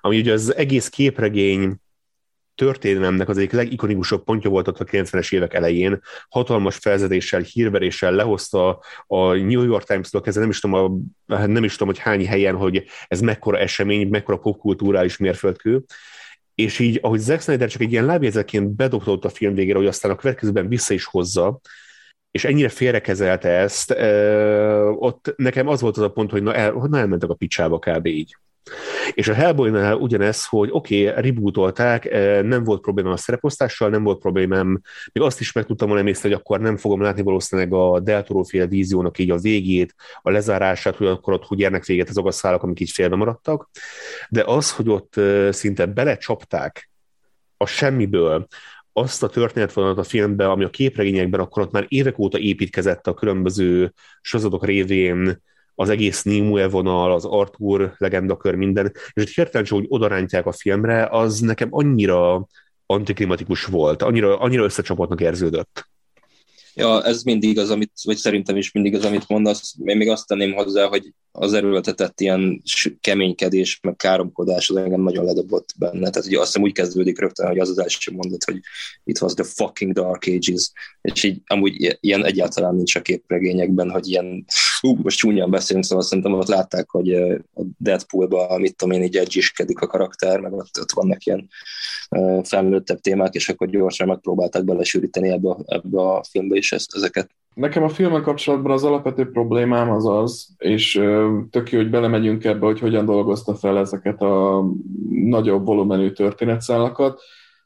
ami 0.00 0.18
ugye 0.18 0.32
az 0.32 0.54
egész 0.54 0.88
képregény 0.88 1.76
történelemnek 2.54 3.28
az 3.28 3.36
egyik 3.36 3.52
legikonikusabb 3.52 4.24
pontja 4.24 4.50
volt 4.50 4.68
ott 4.68 4.80
a 4.80 4.84
90-es 4.84 5.32
évek 5.32 5.54
elején, 5.54 6.00
hatalmas 6.28 6.76
felzedéssel, 6.76 7.40
hírveréssel 7.40 8.12
lehozta 8.12 8.82
a 9.06 9.32
New 9.34 9.62
York 9.62 9.84
Times-tól 9.84 10.20
kezdve, 10.20 10.40
nem 10.42 10.50
is, 10.50 10.60
tudom, 10.60 11.02
a, 11.26 11.46
nem 11.46 11.64
is 11.64 11.72
tudom, 11.72 11.88
hogy 11.88 11.98
hány 11.98 12.26
helyen, 12.26 12.56
hogy 12.56 12.84
ez 13.08 13.20
mekkora 13.20 13.58
esemény, 13.58 14.08
mekkora 14.08 14.36
popkulturális 14.36 15.16
mérföldkő, 15.16 15.84
és 16.54 16.78
így, 16.78 16.98
ahogy 17.02 17.18
Zack 17.18 17.42
Snyder 17.42 17.68
csak 17.68 17.80
egy 17.80 17.92
ilyen 17.92 18.04
lábjegyzetként 18.04 18.68
bedobott 18.68 19.24
a 19.24 19.28
film 19.28 19.54
végére, 19.54 19.78
hogy 19.78 19.86
aztán 19.86 20.10
a 20.10 20.16
következőben 20.16 20.68
vissza 20.68 20.94
is 20.94 21.04
hozza, 21.04 21.60
és 22.30 22.44
ennyire 22.44 22.68
félrekezelte 22.68 23.48
ezt, 23.48 23.90
ott 24.98 25.34
nekem 25.36 25.68
az 25.68 25.80
volt 25.80 25.96
az 25.96 26.02
a 26.02 26.10
pont, 26.10 26.30
hogy 26.30 26.42
na, 26.42 26.54
el, 26.54 26.72
na 26.72 26.98
elmentek 26.98 27.30
a 27.30 27.34
picsába 27.34 27.78
kb. 27.78 28.06
így. 28.06 28.36
És 29.14 29.28
a 29.28 29.34
Hellboy-nál 29.34 29.94
ugyanez, 29.94 30.46
hogy 30.46 30.68
oké, 30.72 31.08
okay, 31.08 31.22
rebootolták, 31.22 32.04
eh, 32.04 32.42
nem 32.42 32.64
volt 32.64 32.80
problémám 32.80 33.12
a 33.12 33.16
szereposztással, 33.16 33.88
nem 33.88 34.02
volt 34.02 34.18
problémám, 34.18 34.80
még 35.12 35.24
azt 35.24 35.40
is 35.40 35.52
meg 35.52 35.64
tudtam 35.64 35.88
volna 35.88 36.02
emészteni, 36.02 36.32
hogy 36.32 36.42
akkor 36.42 36.60
nem 36.60 36.76
fogom 36.76 37.00
látni 37.00 37.22
valószínűleg 37.22 37.72
a 37.72 38.00
Deltoró 38.00 38.42
féle 38.42 38.66
víziónak 38.66 39.18
így 39.18 39.30
a 39.30 39.38
végét, 39.38 39.94
a 40.22 40.30
lezárását, 40.30 40.96
hogy 40.96 41.06
akkor 41.06 41.32
ott 41.32 41.44
hogy 41.44 41.60
érnek 41.60 41.84
véget 41.84 42.08
azok 42.08 42.26
a 42.26 42.30
szálak, 42.30 42.62
amik 42.62 42.80
így 42.80 42.90
félbe 42.90 43.16
maradtak. 43.16 43.70
De 44.28 44.42
az, 44.46 44.72
hogy 44.72 44.88
ott 44.88 45.16
eh, 45.16 45.52
szinte 45.52 45.86
belecsapták 45.86 46.90
a 47.56 47.66
semmiből, 47.66 48.46
azt 48.98 49.22
a 49.22 49.28
történetvonalat 49.28 49.98
a 49.98 50.02
filmbe, 50.02 50.50
ami 50.50 50.64
a 50.64 50.70
képregényekben 50.70 51.40
akkor 51.40 51.62
ott 51.62 51.72
már 51.72 51.84
évek 51.88 52.18
óta 52.18 52.38
építkezett 52.38 53.06
a 53.06 53.14
különböző 53.14 53.92
sorozatok 54.20 54.64
révén, 54.64 55.42
az 55.80 55.88
egész 55.88 56.22
Nimue 56.22 56.68
vonal, 56.68 57.12
az 57.12 57.24
Arthur 57.24 57.94
legendakör, 57.98 58.54
minden, 58.54 58.92
és 58.94 59.12
hogy 59.12 59.28
hirtelen 59.28 59.66
csak 59.66 59.78
úgy 59.78 59.86
odarántják 59.88 60.46
a 60.46 60.52
filmre, 60.52 61.06
az 61.06 61.40
nekem 61.40 61.68
annyira 61.70 62.46
antiklimatikus 62.86 63.64
volt, 63.64 64.02
annyira, 64.02 64.38
annyira 64.38 64.64
összecsapottnak 64.64 65.20
érződött. 65.20 65.88
Ja, 66.74 67.04
ez 67.04 67.22
mindig 67.22 67.58
az, 67.58 67.70
amit, 67.70 67.92
vagy 68.02 68.16
szerintem 68.16 68.56
is 68.56 68.72
mindig 68.72 68.94
az, 68.94 69.04
amit 69.04 69.28
mondasz. 69.28 69.74
Én 69.84 69.96
még 69.96 70.08
azt 70.08 70.26
tenném 70.26 70.52
hozzá, 70.52 70.86
hogy 70.86 71.12
az 71.38 71.52
erőltetett 71.52 72.20
ilyen 72.20 72.62
keménykedés, 73.00 73.80
meg 73.82 73.96
káromkodás 73.96 74.70
az 74.70 74.76
engem 74.76 75.00
nagyon 75.00 75.24
ledobott 75.24 75.74
benne. 75.78 76.10
Tehát 76.10 76.26
ugye 76.26 76.38
azt 76.38 76.46
hiszem 76.46 76.62
úgy 76.62 76.72
kezdődik 76.72 77.20
rögtön, 77.20 77.46
hogy 77.46 77.58
az 77.58 77.68
az 77.68 77.78
első 77.78 78.12
mondat, 78.12 78.44
hogy 78.44 78.60
it 79.04 79.20
was 79.20 79.34
the 79.34 79.44
fucking 79.44 79.92
dark 79.92 80.24
ages, 80.26 80.72
és 81.00 81.22
így 81.22 81.40
amúgy 81.46 81.98
ilyen 82.00 82.24
egyáltalán 82.24 82.74
nincs 82.74 82.94
a 82.94 83.00
képregényekben, 83.00 83.90
hogy 83.90 84.08
ilyen, 84.08 84.44
hú, 84.80 84.94
most 85.02 85.18
csúnyán 85.18 85.50
beszélünk, 85.50 85.84
szóval 85.84 86.04
szerintem 86.04 86.32
ott 86.32 86.48
látták, 86.48 86.90
hogy 86.90 87.12
a 87.14 87.62
Deadpoolban, 87.78 88.60
mit 88.60 88.76
tudom 88.76 88.94
én, 88.94 89.02
így 89.02 89.16
egyiskedik 89.16 89.80
a 89.80 89.86
karakter, 89.86 90.40
meg 90.40 90.52
ott, 90.52 90.78
ott 90.80 90.92
vannak 90.92 91.24
ilyen 91.24 91.48
felnőttebb 92.42 93.00
témák, 93.00 93.34
és 93.34 93.48
akkor 93.48 93.70
gyorsan 93.70 94.06
megpróbálták 94.06 94.64
belesűríteni 94.64 95.28
ebbe, 95.28 95.56
ebbe 95.66 96.00
a 96.00 96.24
filmbe 96.30 96.56
is 96.56 96.72
ezt, 96.72 96.94
ezeket. 96.94 97.30
Nekem 97.58 97.82
a 97.82 97.88
filmen 97.88 98.22
kapcsolatban 98.22 98.72
az 98.72 98.84
alapvető 98.84 99.30
problémám 99.30 99.90
az 99.90 100.06
az, 100.06 100.48
és 100.58 101.02
tök 101.50 101.70
jó, 101.70 101.78
hogy 101.78 101.90
belemegyünk 101.90 102.44
ebbe, 102.44 102.66
hogy 102.66 102.80
hogyan 102.80 103.04
dolgozta 103.04 103.54
fel 103.54 103.78
ezeket 103.78 104.22
a 104.22 104.64
nagyobb 105.10 105.66
volumenű 105.66 106.10
történetszálakat. 106.10 107.20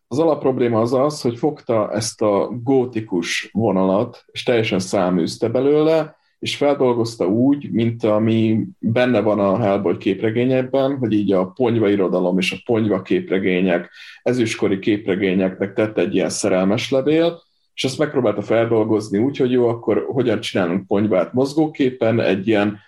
Az 0.08 0.18
alapprobléma 0.18 0.80
az 0.80 0.92
az, 0.92 1.20
hogy 1.20 1.38
fogta 1.38 1.92
ezt 1.92 2.22
a 2.22 2.50
gótikus 2.62 3.50
vonalat, 3.52 4.24
és 4.26 4.42
teljesen 4.42 4.78
száműzte 4.78 5.48
belőle, 5.48 6.16
és 6.38 6.56
feldolgozta 6.56 7.26
úgy, 7.26 7.70
mint 7.70 8.04
ami 8.04 8.60
benne 8.78 9.20
van 9.20 9.38
a 9.38 9.58
Hellboy 9.58 9.96
képregényekben, 9.96 10.96
hogy 10.96 11.12
így 11.12 11.32
a 11.32 11.46
ponyva 11.46 11.88
irodalom 11.88 12.38
és 12.38 12.52
a 12.52 12.62
ponyva 12.64 13.02
képregények, 13.02 13.90
ezüstkori 14.22 14.78
képregényeknek 14.78 15.72
tett 15.72 15.98
egy 15.98 16.14
ilyen 16.14 16.30
szerelmes 16.30 16.90
levél, 16.90 17.42
és 17.74 17.84
azt 17.84 17.98
megpróbálta 17.98 18.42
feldolgozni 18.42 19.18
úgy, 19.18 19.36
hogy 19.36 19.50
jó, 19.50 19.68
akkor 19.68 20.06
hogyan 20.08 20.40
csinálunk 20.40 20.86
ponyvát 20.86 21.32
mozgóképen, 21.32 22.20
egy 22.20 22.48
ilyen 22.48 22.78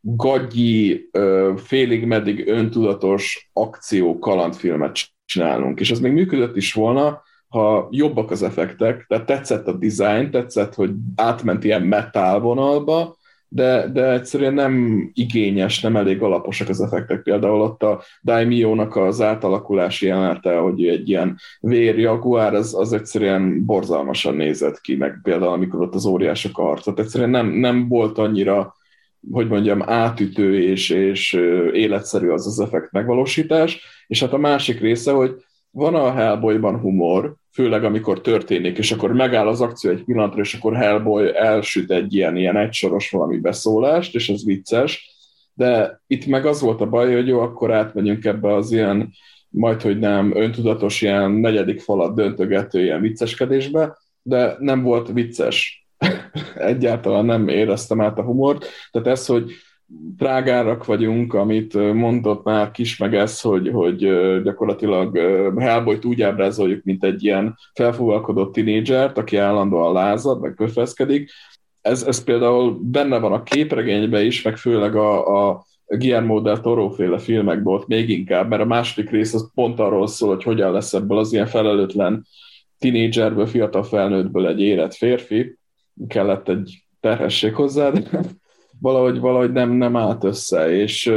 gagyi, 0.00 1.10
félig 1.56 2.04
meddig 2.04 2.48
öntudatos 2.48 3.50
akció 3.52 4.18
kalandfilmet 4.18 4.98
csinálunk. 5.24 5.80
És 5.80 5.90
ez 5.90 6.00
még 6.00 6.12
működött 6.12 6.56
is 6.56 6.72
volna, 6.72 7.22
ha 7.48 7.88
jobbak 7.90 8.30
az 8.30 8.42
effektek, 8.42 9.04
tehát 9.08 9.26
tetszett 9.26 9.66
a 9.66 9.72
design, 9.72 10.30
tetszett, 10.30 10.74
hogy 10.74 10.90
átment 11.16 11.64
ilyen 11.64 11.82
metal 11.82 12.40
vonalba, 12.40 13.16
de, 13.54 13.88
de 13.92 14.12
egyszerűen 14.12 14.54
nem 14.54 15.10
igényes, 15.14 15.80
nem 15.80 15.96
elég 15.96 16.22
alaposak 16.22 16.68
az 16.68 16.80
effektek. 16.80 17.22
Például 17.22 17.60
ott 17.60 17.82
a 17.82 18.02
Daimyo-nak 18.22 18.96
az 18.96 19.20
átalakulási 19.20 20.06
jelenete, 20.06 20.56
hogy 20.56 20.86
egy 20.86 21.08
ilyen 21.08 21.38
vérjaguár, 21.60 22.54
az, 22.54 22.74
az 22.74 22.92
egyszerűen 22.92 23.64
borzalmasan 23.64 24.34
nézett 24.34 24.80
ki, 24.80 24.96
meg 24.96 25.20
például 25.22 25.52
amikor 25.52 25.80
ott 25.80 25.94
az 25.94 26.06
óriások 26.06 26.58
arcot, 26.58 26.98
egyszerűen 26.98 27.30
nem, 27.30 27.46
nem 27.46 27.88
volt 27.88 28.18
annyira 28.18 28.74
hogy 29.30 29.48
mondjam, 29.48 29.82
átütő 29.82 30.62
és, 30.62 30.90
és 30.90 31.32
életszerű 31.72 32.28
az 32.28 32.46
az 32.46 32.60
effekt 32.60 32.92
megvalósítás, 32.92 33.80
és 34.06 34.20
hát 34.20 34.32
a 34.32 34.38
másik 34.38 34.80
része, 34.80 35.12
hogy 35.12 35.34
van 35.70 35.94
a 35.94 36.12
Hellboyban 36.12 36.80
humor, 36.80 37.34
főleg 37.52 37.84
amikor 37.84 38.20
történik, 38.20 38.78
és 38.78 38.92
akkor 38.92 39.12
megáll 39.12 39.46
az 39.46 39.60
akció 39.60 39.90
egy 39.90 40.04
pillanatra, 40.04 40.40
és 40.40 40.54
akkor 40.54 40.76
Hellboy 40.76 41.36
elsüt 41.36 41.90
egy 41.90 42.14
ilyen, 42.14 42.36
ilyen 42.36 42.56
egysoros 42.56 43.10
valami 43.10 43.38
beszólást, 43.38 44.14
és 44.14 44.28
ez 44.28 44.44
vicces, 44.44 45.10
de 45.54 46.00
itt 46.06 46.26
meg 46.26 46.46
az 46.46 46.60
volt 46.60 46.80
a 46.80 46.88
baj, 46.88 47.14
hogy 47.14 47.26
jó, 47.26 47.40
akkor 47.40 47.72
átmegyünk 47.72 48.24
ebbe 48.24 48.54
az 48.54 48.72
ilyen, 48.72 49.12
majd 49.48 49.82
hogy 49.82 49.98
nem, 49.98 50.36
öntudatos 50.36 51.02
ilyen 51.02 51.30
negyedik 51.30 51.80
falat 51.80 52.14
döntögető 52.14 52.82
ilyen 52.82 53.00
vicceskedésbe, 53.00 53.98
de 54.22 54.56
nem 54.58 54.82
volt 54.82 55.12
vicces. 55.12 55.86
Egyáltalán 56.54 57.24
nem 57.24 57.48
éreztem 57.48 58.00
át 58.00 58.18
a 58.18 58.22
humort. 58.22 58.66
Tehát 58.90 59.08
ez, 59.08 59.26
hogy 59.26 59.52
drágárak 60.16 60.84
vagyunk, 60.84 61.34
amit 61.34 61.92
mondott 61.94 62.44
már 62.44 62.70
Kis 62.70 62.96
meg 62.96 63.14
ez, 63.14 63.40
hogy, 63.40 63.68
hogy 63.68 63.98
gyakorlatilag 64.42 65.18
Hellboyt 65.58 66.04
úgy 66.04 66.22
ábrázoljuk, 66.22 66.84
mint 66.84 67.04
egy 67.04 67.24
ilyen 67.24 67.56
felfogalkodott 67.74 68.52
tinédzsert, 68.52 69.18
aki 69.18 69.36
állandóan 69.36 69.92
lázad, 69.92 70.40
meg 70.40 70.54
köfeszkedik. 70.54 71.30
Ez, 71.80 72.02
ez 72.02 72.24
például 72.24 72.78
benne 72.82 73.18
van 73.18 73.32
a 73.32 73.42
képregényben 73.42 74.24
is, 74.24 74.42
meg 74.42 74.56
főleg 74.56 74.96
a, 74.96 75.48
a 75.48 75.64
Guillermo 75.86 76.40
del 76.40 76.60
Toro 76.60 76.90
féle 76.90 77.18
filmekben 77.18 77.64
volt 77.64 77.86
még 77.86 78.08
inkább, 78.08 78.48
mert 78.48 78.62
a 78.62 78.66
második 78.66 79.10
rész 79.10 79.34
az 79.34 79.50
pont 79.54 79.80
arról 79.80 80.06
szól, 80.06 80.34
hogy 80.34 80.42
hogyan 80.42 80.72
lesz 80.72 80.92
ebből 80.92 81.18
az 81.18 81.32
ilyen 81.32 81.46
felelőtlen 81.46 82.26
tinédzserből, 82.78 83.46
fiatal 83.46 83.82
felnőttből 83.82 84.46
egy 84.46 84.60
érett 84.60 84.94
férfi, 84.94 85.58
kellett 86.08 86.48
egy 86.48 86.84
terhesség 87.00 87.54
hozzá, 87.54 87.90
de 87.90 88.00
valahogy, 88.82 89.18
valahogy 89.18 89.52
nem, 89.52 89.70
nem 89.70 89.96
állt 89.96 90.24
össze, 90.24 90.70
és 90.70 91.12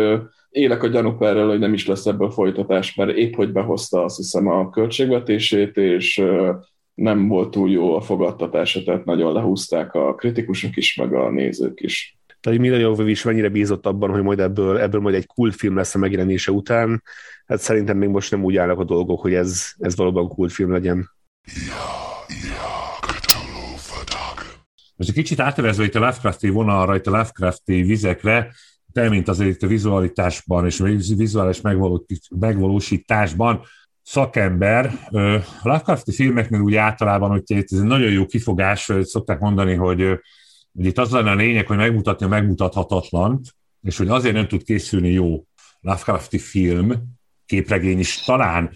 élek 0.49 0.83
a 0.83 0.87
gyanúperrel, 0.87 1.47
hogy 1.47 1.59
nem 1.59 1.73
is 1.73 1.87
lesz 1.87 2.05
ebből 2.05 2.31
folytatás, 2.31 2.95
mert 2.95 3.17
épp 3.17 3.35
hogy 3.35 3.51
behozta 3.51 4.03
azt 4.03 4.17
hiszem 4.17 4.47
a 4.47 4.69
költségvetését, 4.69 5.77
és 5.77 6.23
nem 6.93 7.27
volt 7.27 7.51
túl 7.51 7.69
jó 7.69 7.95
a 7.95 8.01
fogadtatása, 8.01 8.83
tehát 8.83 9.05
nagyon 9.05 9.33
lehúzták 9.33 9.93
a 9.93 10.15
kritikusok 10.15 10.75
is, 10.75 10.95
meg 10.95 11.13
a 11.13 11.29
nézők 11.29 11.81
is. 11.81 12.17
Tehát 12.41 12.59
Mila 12.59 12.77
Jovovich 12.77 13.25
mennyire 13.25 13.49
bízott 13.49 13.85
abban, 13.85 14.09
hogy 14.09 14.23
majd 14.23 14.39
ebből, 14.39 14.77
ebből 14.77 15.01
majd 15.01 15.15
egy 15.15 15.25
kultfilm 15.25 15.75
lesz 15.75 15.95
a 15.95 15.97
megjelenése 15.97 16.51
után. 16.51 17.03
Hát 17.45 17.59
szerintem 17.59 17.97
még 17.97 18.09
most 18.09 18.31
nem 18.31 18.43
úgy 18.43 18.57
állnak 18.57 18.79
a 18.79 18.83
dolgok, 18.83 19.21
hogy 19.21 19.33
ez, 19.33 19.65
ez 19.77 19.95
valóban 19.95 20.27
kultfilm 20.27 20.71
legyen. 20.71 21.09
Ja. 21.67 22.04
Most 24.95 25.09
egy 25.09 25.15
kicsit 25.15 25.39
átvezve 25.39 25.83
itt 25.83 25.95
a 25.95 25.99
Lovecrafti 25.99 26.49
vonalra, 26.49 26.95
itt 26.95 27.07
a 27.07 27.11
Lovecrafti 27.11 27.81
vizekre, 27.81 28.53
te, 28.93 29.09
mint 29.09 29.27
azért 29.27 29.49
itt 29.49 29.63
a 29.63 29.67
vizualitásban 29.67 30.65
és 30.65 30.79
a 30.79 30.85
vizuális 31.15 31.61
megvalósításban 32.29 33.61
szakember. 34.01 34.85
A 35.11 35.19
Lovecrafti 35.63 36.11
filmeknél 36.11 36.59
úgy 36.59 36.75
általában, 36.75 37.29
hogy 37.29 37.41
ez 37.47 37.79
egy 37.79 37.83
nagyon 37.83 38.11
jó 38.11 38.25
kifogás, 38.25 38.91
szokták 39.01 39.39
mondani, 39.39 39.73
hogy, 39.73 40.19
hogy 40.73 40.85
itt 40.85 40.97
az 40.97 41.11
lenne 41.11 41.31
a 41.31 41.35
lényeg, 41.35 41.67
hogy 41.67 41.77
megmutatni 41.77 42.25
a 42.25 42.29
megmutathatatlant, 42.29 43.47
és 43.81 43.97
hogy 43.97 44.07
azért 44.07 44.35
nem 44.35 44.47
tud 44.47 44.63
készülni 44.63 45.09
jó 45.09 45.45
Lovecrafti 45.79 46.37
film, 46.37 46.93
képregény 47.45 47.99
is 47.99 48.23
talán, 48.23 48.71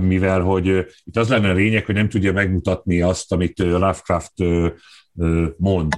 mivel 0.00 0.40
hogy 0.40 0.66
itt 1.04 1.16
az 1.16 1.28
lenne 1.28 1.50
a 1.50 1.54
lényeg, 1.54 1.84
hogy 1.84 1.94
nem 1.94 2.08
tudja 2.08 2.32
megmutatni 2.32 3.00
azt, 3.00 3.32
amit 3.32 3.58
Lovecraft 3.58 4.32
mond. 5.56 5.92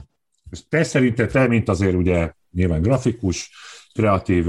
Te 0.69 0.85
szerinted, 0.85 1.31
te, 1.31 1.47
mint 1.47 1.69
azért 1.69 1.95
ugye 1.95 2.33
nyilván 2.53 2.83
grafikus, 2.83 3.51
kreatív 3.93 4.47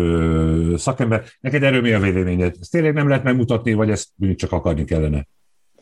szakember, 0.78 1.24
neked 1.39 1.63
erről 1.63 1.82
mi 1.82 1.93
a 1.93 1.99
véleményed? 1.99 2.55
Ezt 2.61 2.72
tényleg 2.72 2.93
nem 2.93 3.07
lehet 3.07 3.24
megmutatni, 3.24 3.74
vagy 3.74 3.89
ezt 3.89 4.09
csak 4.36 4.51
akarni 4.51 4.86
kellene? 4.86 5.28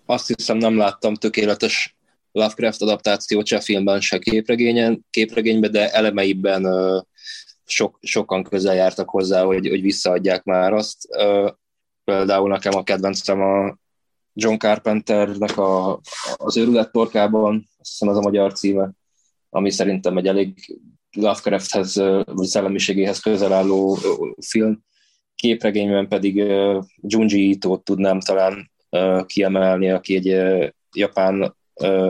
Azt 0.05 0.27
hiszem 0.27 0.57
nem 0.57 0.77
láttam 0.77 1.13
tökéletes 1.13 1.97
Lovecraft 2.31 2.81
adaptációt 2.81 3.45
se 3.45 3.59
filmben, 3.59 4.01
se 4.01 4.19
képregényen, 4.19 5.05
képregényben, 5.09 5.71
de 5.71 5.91
elemeiben 5.91 6.67
sok, 7.65 7.97
sokan 8.01 8.43
közel 8.43 8.75
jártak 8.75 9.09
hozzá, 9.09 9.43
hogy, 9.43 9.67
hogy 9.67 9.81
visszaadják 9.81 10.43
már 10.43 10.73
azt. 10.73 11.07
Például 12.03 12.49
nekem 12.49 12.75
a 12.75 12.83
kedvencem 12.83 13.41
a 13.41 13.77
John 14.33 14.57
Carpenternek 14.57 15.57
a, 15.57 15.99
az 16.35 16.57
őrület 16.57 16.91
torkában, 16.91 17.68
azt 17.79 17.89
hiszem 17.89 18.07
az 18.07 18.17
a 18.17 18.21
magyar 18.21 18.53
címe, 18.53 18.91
ami 19.49 19.71
szerintem 19.71 20.17
egy 20.17 20.27
elég 20.27 20.79
Lovecrafthez, 21.11 21.95
vagy 22.25 22.47
szellemiségéhez 22.47 23.19
közel 23.19 23.53
álló 23.53 23.97
film. 24.45 24.83
Képregényben 25.35 26.07
pedig 26.07 26.35
Junji 27.01 27.49
Ito 27.49 27.77
tudnám 27.77 28.19
talán 28.19 28.71
kiemelni, 29.25 29.89
aki 29.91 30.15
egy 30.15 30.27
japán 30.95 31.55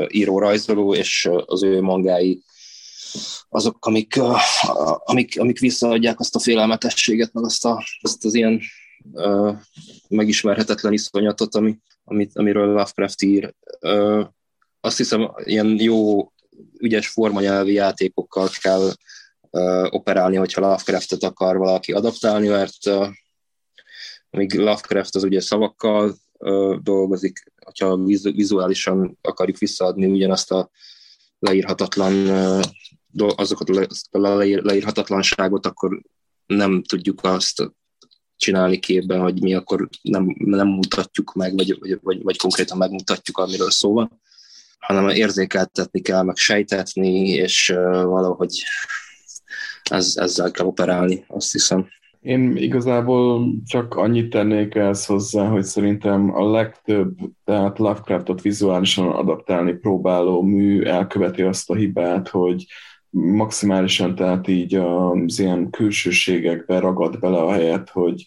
író 0.08 0.40
rajzoló, 0.40 0.94
és 0.94 1.30
az 1.46 1.64
ő 1.64 1.82
mangái 1.82 2.44
azok, 3.50 3.86
amik, 3.86 4.20
amik, 4.98 5.40
amik 5.40 5.60
visszaadják 5.60 6.20
azt 6.20 6.36
a 6.36 6.40
félelmetességet, 6.40 7.34
meg 7.34 7.44
azt, 7.44 7.66
a, 7.66 7.84
azt 8.02 8.26
az 8.26 8.34
ilyen 8.34 8.62
megismerhetetlen 10.08 10.94
iszonyatot, 10.94 11.56
ami, 11.56 11.78
amit, 12.04 12.38
amiről 12.38 12.68
Lovecraft 12.68 13.22
ír. 13.22 13.54
Azt 14.82 14.98
hiszem, 14.98 15.32
ilyen 15.44 15.80
jó, 15.80 16.32
ügyes 16.78 17.08
formanyelvi 17.08 17.74
játékokkal 17.74 18.50
kell 18.62 18.92
operálni, 19.90 20.36
hogyha 20.36 20.62
Lovecraftet 20.62 21.24
akar 21.24 21.58
valaki 21.58 21.92
adaptálni, 21.92 22.48
mert 22.48 22.78
míg 24.30 24.54
Lovecraft 24.54 25.16
az 25.16 25.24
ugye 25.24 25.42
szavakkal 25.42 26.16
dolgozik, 26.82 27.52
hogyha 27.66 28.04
vizuálisan 28.22 29.18
akarjuk 29.22 29.58
visszaadni 29.58 30.06
ugyanazt 30.06 30.52
a 30.52 30.70
leírhatatlan 31.40 32.30
azokat 33.18 33.70
a 34.12 34.20
leírhatatlanságot, 34.20 35.66
akkor 35.66 36.02
nem 36.46 36.84
tudjuk 36.84 37.20
azt 37.24 37.72
csinálni 38.36 38.80
képben, 38.80 39.20
hogy 39.20 39.42
mi 39.42 39.54
akkor 39.54 39.90
nem, 40.02 40.36
nem 40.38 40.68
mutatjuk 40.68 41.34
meg, 41.34 41.56
vagy, 41.56 41.80
vagy, 41.80 42.00
vagy, 42.02 42.24
vagy 42.24 42.38
konkrétan 42.38 42.78
megmutatjuk, 42.78 43.38
amiről 43.38 43.72
szó 43.72 43.94
van. 43.94 44.22
Hanem 44.80 45.10
érzékeltetni 45.10 46.02
kell, 46.02 46.24
meg 46.24 46.36
sejtetni, 46.36 47.30
és 47.30 47.74
valahogy 48.04 48.64
ez, 49.90 50.14
ezzel 50.16 50.52
kell 50.52 50.66
operálni, 50.66 51.24
azt 51.28 51.52
hiszem. 51.52 51.88
Én 52.22 52.56
igazából 52.56 53.54
csak 53.66 53.96
annyit 53.96 54.30
tennék 54.30 54.76
ezt 54.76 55.06
hozzá, 55.06 55.48
hogy 55.48 55.64
szerintem 55.64 56.36
a 56.36 56.52
legtöbb, 56.52 57.18
tehát 57.44 57.80
Lovecraftot 57.80 58.42
vizuálisan 58.42 59.08
adaptálni 59.08 59.74
próbáló 59.74 60.42
mű 60.42 60.84
elköveti 60.84 61.42
azt 61.42 61.70
a 61.70 61.76
hibát, 61.76 62.28
hogy 62.28 62.66
maximálisan, 63.10 64.16
tehát 64.16 64.48
így 64.48 64.76
az 64.76 65.40
ilyen 65.40 65.70
külsőségekbe 65.70 66.80
ragad 66.80 67.20
bele 67.20 67.38
a 67.38 67.52
helyet, 67.52 67.90
hogy 67.90 68.26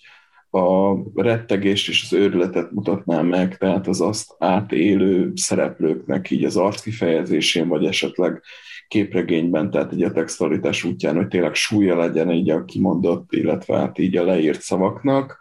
a 0.55 0.97
rettegést 1.15 1.89
és 1.89 2.03
az 2.03 2.13
őrületet 2.13 2.73
mutatná 2.73 3.21
meg, 3.21 3.57
tehát 3.57 3.87
az 3.87 4.01
azt 4.01 4.35
átélő 4.39 5.33
szereplőknek 5.35 6.31
így 6.31 6.45
az 6.45 6.57
arckifejezésén, 6.57 7.69
vagy 7.69 7.85
esetleg 7.85 8.43
képregényben, 8.89 9.71
tehát 9.71 9.93
egy 9.93 10.03
a 10.03 10.13
textualitás 10.13 10.85
útján, 10.85 11.17
hogy 11.17 11.29
tényleg 11.29 11.55
súlya 11.55 11.97
legyen 11.97 12.31
így 12.31 12.51
a 12.51 12.65
kimondott, 12.65 13.33
illetve 13.33 13.77
hát 13.77 13.99
így 13.99 14.17
a 14.17 14.25
leírt 14.25 14.61
szavaknak, 14.61 15.41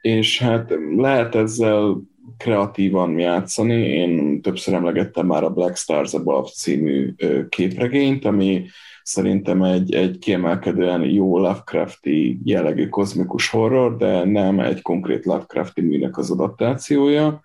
és 0.00 0.38
hát 0.38 0.72
lehet 0.96 1.34
ezzel 1.34 2.02
kreatívan 2.36 3.18
játszani. 3.18 3.74
Én 3.74 4.42
többször 4.42 4.74
emlegettem 4.74 5.26
már 5.26 5.44
a 5.44 5.50
Black 5.50 5.76
Stars 5.76 6.14
Above 6.14 6.48
című 6.48 7.14
képregényt, 7.48 8.24
ami 8.24 8.66
szerintem 9.10 9.62
egy, 9.62 9.94
egy 9.94 10.18
kiemelkedően 10.18 11.04
jó 11.04 11.38
Lovecrafti 11.38 12.40
jellegű 12.44 12.88
kozmikus 12.88 13.48
horror, 13.48 13.96
de 13.96 14.24
nem 14.24 14.60
egy 14.60 14.82
konkrét 14.82 15.24
Lovecrafti 15.24 15.80
műnek 15.80 16.18
az 16.18 16.30
adaptációja. 16.30 17.40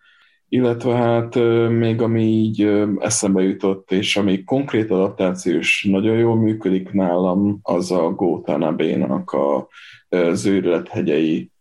Illetve 0.49 0.95
hát 0.95 1.35
még 1.69 2.01
ami 2.01 2.21
így 2.23 2.71
eszembe 2.99 3.41
jutott, 3.41 3.91
és 3.91 4.17
ami 4.17 4.43
konkrét 4.43 4.91
adaptációs 4.91 5.87
nagyon 5.89 6.17
jól 6.17 6.35
működik 6.35 6.91
nálam, 6.91 7.59
az 7.61 7.91
a 7.91 8.09
Gótanabénak 8.09 9.31
a 9.31 9.67
Zőrület 10.31 10.87
hegyei 10.87 11.51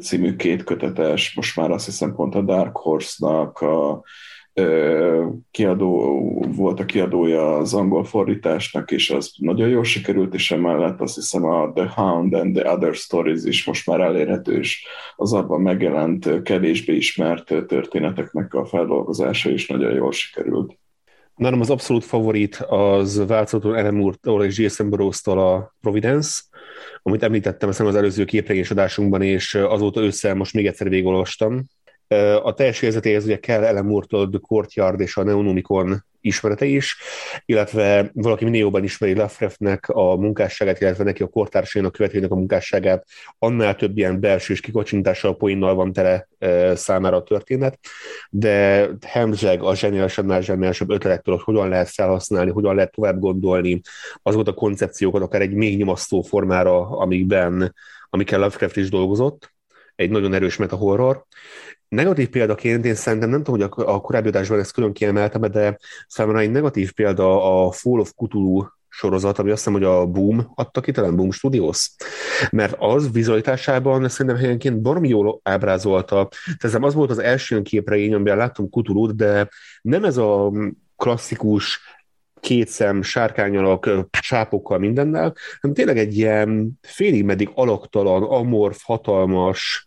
című 0.00 0.36
két 0.36 0.64
kötetes, 0.64 1.34
most 1.34 1.56
már 1.56 1.70
azt 1.70 1.84
hiszem 1.84 2.14
pont 2.14 2.34
a 2.34 2.42
Dark 2.42 2.76
Horse-nak 2.76 3.60
a 3.60 4.02
kiadó, 5.50 6.20
volt 6.56 6.80
a 6.80 6.84
kiadója 6.84 7.56
az 7.56 7.74
angol 7.74 8.04
fordításnak, 8.04 8.90
és 8.90 9.10
az 9.10 9.32
nagyon 9.36 9.68
jól 9.68 9.84
sikerült, 9.84 10.34
és 10.34 10.50
emellett 10.50 11.00
azt 11.00 11.14
hiszem 11.14 11.44
a 11.44 11.72
The 11.72 11.92
Hound 11.94 12.34
and 12.34 12.54
the 12.56 12.72
Other 12.72 12.94
Stories 12.94 13.44
is 13.44 13.64
most 13.64 13.86
már 13.86 14.00
elérhető, 14.00 14.58
és 14.58 14.86
az 15.16 15.32
abban 15.32 15.60
megjelent 15.60 16.42
kevésbé 16.42 16.94
ismert 16.94 17.44
történeteknek 17.44 18.54
a 18.54 18.66
feldolgozása 18.66 19.50
is 19.50 19.66
nagyon 19.66 19.94
jól 19.94 20.12
sikerült. 20.12 20.78
Nálam 21.36 21.60
az 21.60 21.70
abszolút 21.70 22.04
favorit 22.04 22.54
az 22.56 23.26
változatlan 23.26 23.74
Ellen 23.74 23.94
Moore-tól 23.94 24.44
és 24.44 24.58
Jason 24.58 24.90
Burroughs-tól 24.90 25.38
a 25.38 25.74
Providence, 25.80 26.40
amit 27.02 27.22
említettem 27.22 27.68
az 27.68 27.80
előző 27.80 28.24
képregés 28.24 28.70
adásunkban, 28.70 29.22
és 29.22 29.54
azóta 29.54 30.00
ősszel 30.00 30.34
most 30.34 30.54
még 30.54 30.66
egyszer 30.66 30.88
végigolvastam. 30.88 31.64
A 32.42 32.54
teljes 32.54 32.82
érzetéhez 32.82 33.24
ugye 33.24 33.38
kell 33.38 33.64
Ellen 33.64 33.84
Moore-tól 33.84 34.30
Courtyard 34.40 35.00
és 35.00 35.16
a 35.16 35.22
Neonomicon 35.22 36.04
ismerete 36.24 36.64
is, 36.64 36.96
illetve 37.44 38.10
valaki 38.12 38.44
minél 38.44 38.60
jobban 38.60 38.84
ismeri 38.84 39.14
Lovecraftnek 39.14 39.88
a 39.88 40.16
munkásságát, 40.16 40.80
illetve 40.80 41.04
neki 41.04 41.22
a 41.22 41.28
kortársainak 41.28 41.92
követőinek 41.92 42.30
a 42.30 42.34
munkásságát, 42.34 43.06
annál 43.38 43.76
több 43.76 43.98
ilyen 43.98 44.20
belső 44.20 44.52
és 44.52 44.60
kikocsintással, 44.60 45.36
poinnal 45.36 45.74
van 45.74 45.92
tele 45.92 46.28
e, 46.38 46.74
számára 46.76 47.16
a 47.16 47.22
történet, 47.22 47.78
de 48.30 48.88
hemzseg 49.06 49.62
a 49.62 49.74
zseniálisabb, 49.74 50.40
zseniálisabb 50.40 50.90
ötletektől, 50.90 51.34
hogy 51.34 51.44
hogyan 51.44 51.68
lehet 51.68 51.88
felhasználni, 51.88 52.50
hogyan 52.50 52.74
lehet 52.74 52.92
tovább 52.92 53.18
gondolni 53.18 53.80
azokat 54.22 54.48
a 54.48 54.54
koncepciókat, 54.54 55.22
akár 55.22 55.40
egy 55.40 55.54
még 55.54 55.76
nyomasztó 55.76 56.22
formára, 56.22 56.88
amikben, 56.88 57.74
amikkel 58.10 58.38
Lovecraft 58.38 58.76
is 58.76 58.90
dolgozott, 58.90 59.53
egy 59.94 60.10
nagyon 60.10 60.34
erős 60.34 60.56
meta 60.56 60.76
horror, 60.76 61.26
Negatív 61.94 62.28
példaként 62.28 62.84
én 62.84 62.94
szerintem 62.94 63.30
nem 63.30 63.42
tudom, 63.42 63.60
hogy 63.60 63.84
a, 63.84 63.94
a 63.94 64.00
korábbi 64.00 64.28
adásban 64.28 64.58
ezt 64.58 64.72
külön 64.72 64.92
kiemeltem, 64.92 65.40
de 65.40 65.78
számomra 66.06 66.40
egy 66.40 66.50
negatív 66.50 66.92
példa 66.92 67.66
a 67.66 67.70
Fall 67.70 67.98
of 67.98 68.12
Cthulhu 68.16 68.64
sorozat, 68.88 69.38
ami 69.38 69.50
azt 69.50 69.64
hiszem, 69.64 69.72
hogy 69.72 69.88
a 69.88 70.06
Boom 70.06 70.52
adta 70.54 70.80
ki, 70.80 70.92
talán 70.92 71.16
Boom 71.16 71.30
Studios, 71.30 71.90
mert 72.50 72.74
az 72.78 73.12
vizualitásában 73.12 74.08
szerintem 74.08 74.40
helyenként 74.40 74.80
baromi 74.80 75.08
jól 75.08 75.40
ábrázolta. 75.42 76.28
Tehát 76.58 76.82
az 76.82 76.94
volt 76.94 77.10
az 77.10 77.18
első 77.18 77.62
képregény, 77.62 78.14
amiben 78.14 78.36
láttam 78.36 78.68
cthulhu 78.68 79.14
de 79.14 79.48
nem 79.82 80.04
ez 80.04 80.16
a 80.16 80.52
klasszikus 80.96 81.80
két 82.44 82.68
szem, 82.68 83.02
sárkányalak, 83.02 83.90
sápokkal, 84.20 84.78
mindennel, 84.78 85.34
hanem 85.60 85.76
tényleg 85.76 85.98
egy 85.98 86.16
ilyen 86.16 86.78
félig 86.80 87.24
meddig 87.24 87.50
alaktalan, 87.54 88.22
amorf, 88.22 88.82
hatalmas, 88.82 89.84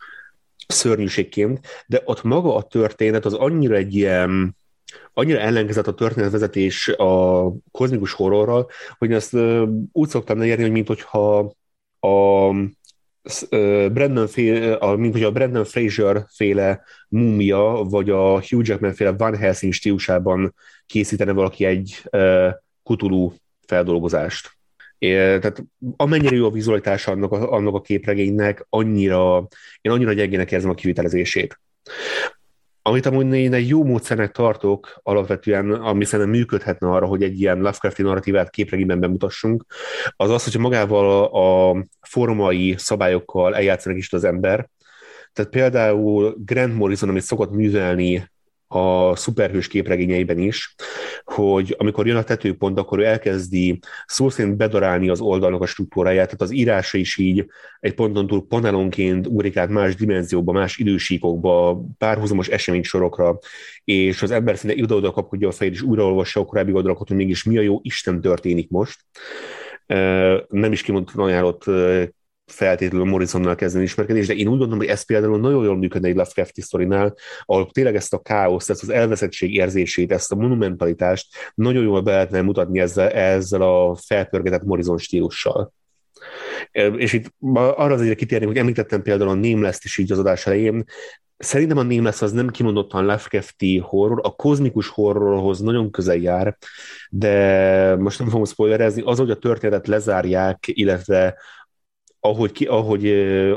szörnyűségként, 0.67 1.67
de 1.87 2.01
ott 2.05 2.23
maga 2.23 2.55
a 2.55 2.61
történet 2.61 3.25
az 3.25 3.33
annyira 3.33 3.75
egy 3.75 3.95
ilyen 3.95 4.55
annyira 5.13 5.39
ellenkezett 5.39 5.87
a 5.87 5.93
történetvezetés 5.93 6.87
a 6.87 7.43
kozmikus 7.71 8.13
horrorral, 8.13 8.69
hogy 8.97 9.13
uh, 9.31 9.67
úgy 9.91 10.09
szoktam 10.09 10.37
leírni, 10.37 10.61
hogy 10.61 10.71
mint 10.71 10.87
hogyha 10.87 11.53
a 11.99 12.49
Brandon 13.91 14.27
féle, 14.27 14.73
a, 14.73 14.95
mint 14.95 15.13
hogy 15.13 15.23
a 15.23 15.31
Brandon 15.31 15.65
Fraser 15.65 16.25
féle 16.29 16.83
múmia, 17.09 17.85
vagy 17.89 18.09
a 18.09 18.31
Hugh 18.31 18.67
Jackman 18.67 18.93
féle 18.93 19.11
Van 19.11 19.35
Helsing 19.37 19.73
stílusában 19.73 20.55
készítene 20.85 21.31
valaki 21.31 21.65
egy 21.65 22.03
Cthulhu 22.83 23.31
feldolgozást. 23.67 24.57
É, 24.97 25.11
tehát 25.13 25.63
amennyire 25.95 26.35
jó 26.35 26.45
a 26.45 26.51
vizualitása 26.51 27.11
annak 27.11 27.31
a, 27.31 27.51
annak 27.51 27.73
a 27.75 27.81
képregénynek, 27.81 28.65
annyira, 28.69 29.47
én 29.81 29.91
annyira 29.91 30.13
gyengének 30.13 30.51
érzem 30.51 30.69
a 30.69 30.73
kivitelezését. 30.73 31.59
Amit 32.87 33.05
amúgy 33.05 33.33
én 33.33 33.53
egy 33.53 33.67
jó 33.67 33.83
módszernek 33.83 34.31
tartok 34.31 34.99
alapvetően, 35.03 35.71
ami 35.71 36.05
szerintem 36.05 36.35
működhetne 36.35 36.89
arra, 36.89 37.05
hogy 37.05 37.23
egy 37.23 37.39
ilyen 37.39 37.57
Lovecrafti 37.57 38.01
narratívát 38.01 38.49
képregényben 38.49 38.99
bemutassunk, 38.99 39.65
az 40.15 40.29
az, 40.29 40.43
hogyha 40.43 40.59
magával 40.59 41.23
a 41.23 41.75
formai 42.01 42.75
szabályokkal 42.77 43.55
eljátszanak 43.55 43.97
is 43.97 44.13
az 44.13 44.23
ember. 44.23 44.69
Tehát 45.33 45.51
például 45.51 46.35
Grant 46.45 46.75
Morrison, 46.75 47.09
amit 47.09 47.21
szokott 47.21 47.51
művelni 47.51 48.29
a 48.67 49.15
szuperhős 49.15 49.67
képregényeiben 49.67 50.37
is, 50.39 50.75
hogy 51.23 51.75
amikor 51.77 52.07
jön 52.07 52.15
a 52.15 52.23
tetőpont, 52.23 52.79
akkor 52.79 52.99
ő 52.99 53.03
elkezdi 53.05 53.79
szó 54.05 54.29
szerint 54.29 54.57
bedarálni 54.57 55.09
az 55.09 55.21
oldalnak 55.21 55.61
a 55.61 55.65
struktúráját, 55.65 56.25
tehát 56.25 56.41
az 56.41 56.51
írása 56.51 56.97
is 56.97 57.17
így 57.17 57.45
egy 57.79 57.93
ponton 57.93 58.27
túl 58.27 58.47
panelonként 58.47 59.27
ugrik 59.27 59.57
át 59.57 59.69
más 59.69 59.95
dimenziókba, 59.95 60.51
más 60.51 60.77
idősíkokba, 60.77 61.83
párhuzamos 61.97 62.47
eseménysorokra, 62.47 63.39
és 63.83 64.21
az 64.21 64.31
ember 64.31 64.57
szinte 64.57 64.75
ide-oda 64.75 65.11
kapkodja 65.11 65.47
a 65.47 65.51
fejét, 65.51 65.73
és 65.73 65.81
újraolvassa 65.81 66.39
a 66.39 66.45
korábbi 66.45 66.71
oldalakat, 66.71 67.07
hogy 67.07 67.17
mégis 67.17 67.43
mi 67.43 67.57
a 67.57 67.61
jó 67.61 67.79
Isten 67.81 68.21
történik 68.21 68.69
most. 68.69 68.99
Nem 70.47 70.71
is 70.71 70.81
kimondott 70.81 71.15
ajánlott 71.15 71.63
feltétlenül 72.51 73.07
Morrisonnal 73.07 73.55
kezdeni 73.55 73.83
ismerkedni, 73.83 74.21
de 74.21 74.33
én 74.33 74.47
úgy 74.47 74.57
gondolom, 74.57 74.77
hogy 74.77 74.87
ez 74.87 75.05
például 75.05 75.39
nagyon 75.39 75.63
jól 75.63 75.77
működne 75.77 76.07
egy 76.07 76.15
Lovecrafti 76.15 76.61
sztorinál, 76.61 77.15
ahol 77.45 77.69
tényleg 77.71 77.95
ezt 77.95 78.13
a 78.13 78.19
káoszt, 78.19 78.69
ezt 78.69 78.81
az 78.81 78.89
elveszettség 78.89 79.53
érzését, 79.53 80.11
ezt 80.11 80.31
a 80.31 80.35
monumentalitást 80.35 81.27
nagyon 81.55 81.83
jól 81.83 82.01
be 82.01 82.11
lehetne 82.11 82.41
mutatni 82.41 82.79
ezzel, 82.79 83.09
ezzel 83.09 83.61
a 83.61 83.95
felpörgetett 83.95 84.63
Morrison 84.63 84.97
stílussal. 84.97 85.73
És 86.97 87.13
itt 87.13 87.33
arra 87.53 87.93
azért 87.93 88.17
kitérnék, 88.17 88.47
hogy 88.47 88.57
említettem 88.57 89.01
például 89.01 89.29
a 89.29 89.33
Nameless-t 89.33 89.83
is 89.83 89.97
így 89.97 90.11
az 90.11 90.19
adás 90.19 90.45
elején, 90.45 90.83
Szerintem 91.37 91.77
a 91.77 91.83
Nameless 91.83 92.21
az 92.21 92.31
nem 92.31 92.49
kimondottan 92.49 93.05
Lovecrafti 93.05 93.77
horror, 93.77 94.19
a 94.23 94.35
kozmikus 94.35 94.87
horrorhoz 94.87 95.59
nagyon 95.59 95.91
közel 95.91 96.15
jár, 96.15 96.57
de 97.09 97.95
most 97.95 98.19
nem 98.19 98.27
fogom 98.27 98.45
spoilerezni, 98.45 99.01
az, 99.05 99.17
hogy 99.17 99.31
a 99.31 99.37
történetet 99.37 99.87
lezárják, 99.87 100.63
illetve 100.67 101.37
ahogy, 102.27 102.51
ki, 102.51 102.65
ahogy 102.65 103.07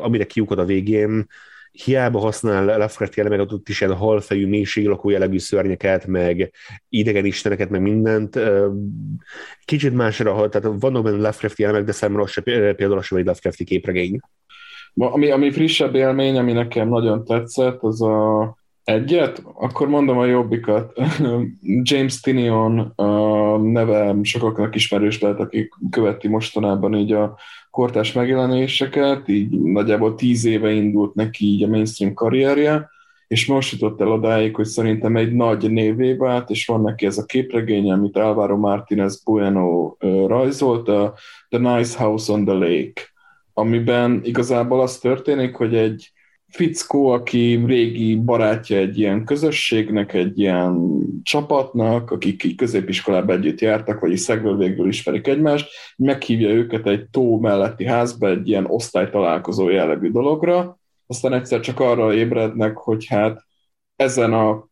amire 0.03 0.25
kiukad 0.25 0.59
a 0.59 0.65
végén, 0.65 1.27
hiába 1.73 2.19
használ 2.19 2.65
Lovecraft 2.65 3.19
elemeket, 3.19 3.53
ott 3.53 3.69
is 3.69 3.81
ilyen 3.81 3.97
halfejű, 3.97 4.47
mélységlakó 4.47 5.11
jellegű 5.11 5.39
szörnyeket, 5.39 6.07
meg 6.07 6.53
idegen 6.89 7.25
isteneket, 7.25 7.71
meg 7.71 7.81
mindent. 7.81 8.41
Kicsit 9.65 9.95
másra, 9.95 10.49
tehát 10.49 10.79
vannak 10.81 11.03
benne 11.03 11.17
Lovecrafti 11.17 11.65
elemek, 11.65 11.85
de 11.85 11.93
számomra 11.93 12.27
se, 12.27 12.41
például 12.41 13.03
sem 13.03 13.19
egy 13.19 13.25
Lovecrafti 13.25 13.65
képregény. 13.65 14.21
Ami, 14.95 15.31
ami 15.31 15.51
frissebb 15.51 15.95
élmény, 15.95 16.39
ami 16.39 16.53
nekem 16.53 16.89
nagyon 16.89 17.25
tetszett, 17.25 17.83
az 17.83 18.03
a 18.03 18.59
egyet, 18.85 19.43
akkor 19.55 19.89
mondom 19.89 20.19
a 20.19 20.25
jobbikat. 20.25 21.01
James 21.83 22.21
Tinion 22.21 22.79
a 22.79 23.57
neve 23.57 24.17
sokaknak 24.23 24.75
ismerős 24.75 25.21
lehet, 25.21 25.41
akik 25.41 25.75
követi 25.91 26.29
mostanában 26.29 26.95
így 26.95 27.13
a 27.13 27.39
kortás 27.71 28.13
megjelenéseket, 28.13 29.29
így 29.29 29.51
nagyjából 29.51 30.15
tíz 30.15 30.45
éve 30.45 30.71
indult 30.71 31.15
neki 31.15 31.45
így 31.45 31.63
a 31.63 31.69
mainstream 31.69 32.15
karrierje, 32.15 32.89
és 33.27 33.47
most 33.47 33.73
jutott 33.73 34.01
el 34.01 34.09
odáig, 34.09 34.55
hogy 34.55 34.67
szerintem 34.67 35.17
egy 35.17 35.33
nagy 35.33 35.71
névé 35.71 36.13
vált, 36.13 36.51
és 36.51 36.67
van 36.67 36.81
neki 36.81 37.07
ez 37.07 37.19
a 37.19 37.25
képregény, 37.25 37.91
amit 37.91 38.17
Álvaro 38.17 38.57
Martínez 38.57 39.23
Bueno 39.25 39.97
rajzolt, 40.27 40.89
a 40.89 41.15
The 41.49 41.59
Nice 41.59 41.99
House 41.99 42.33
on 42.33 42.45
the 42.45 42.55
Lake, 42.55 43.03
amiben 43.55 44.21
igazából 44.25 44.81
az 44.81 44.99
történik, 44.99 45.55
hogy 45.55 45.75
egy 45.75 46.13
fickó, 46.51 47.09
aki 47.09 47.63
régi 47.67 48.17
barátja 48.17 48.77
egy 48.77 48.99
ilyen 48.99 49.25
közösségnek, 49.25 50.15
egy 50.15 50.39
ilyen 50.39 50.99
csapatnak, 51.23 52.11
akik 52.11 52.45
így 52.45 52.57
középiskolában 52.57 53.37
együtt 53.37 53.61
jártak, 53.61 54.01
vagy 54.01 54.17
szegből 54.17 54.57
végül 54.57 54.89
ismerik 54.89 55.27
egymást, 55.27 55.71
meghívja 55.97 56.49
őket 56.49 56.87
egy 56.87 57.09
tó 57.09 57.39
melletti 57.39 57.87
házba 57.87 58.29
egy 58.29 58.49
ilyen 58.49 58.67
osztálytalálkozó 58.67 59.69
jellegű 59.69 60.11
dologra, 60.11 60.79
aztán 61.07 61.33
egyszer 61.33 61.61
csak 61.61 61.81
arra 61.81 62.15
ébrednek, 62.15 62.77
hogy 62.77 63.07
hát 63.07 63.45
ezen 63.97 64.33
a 64.33 64.69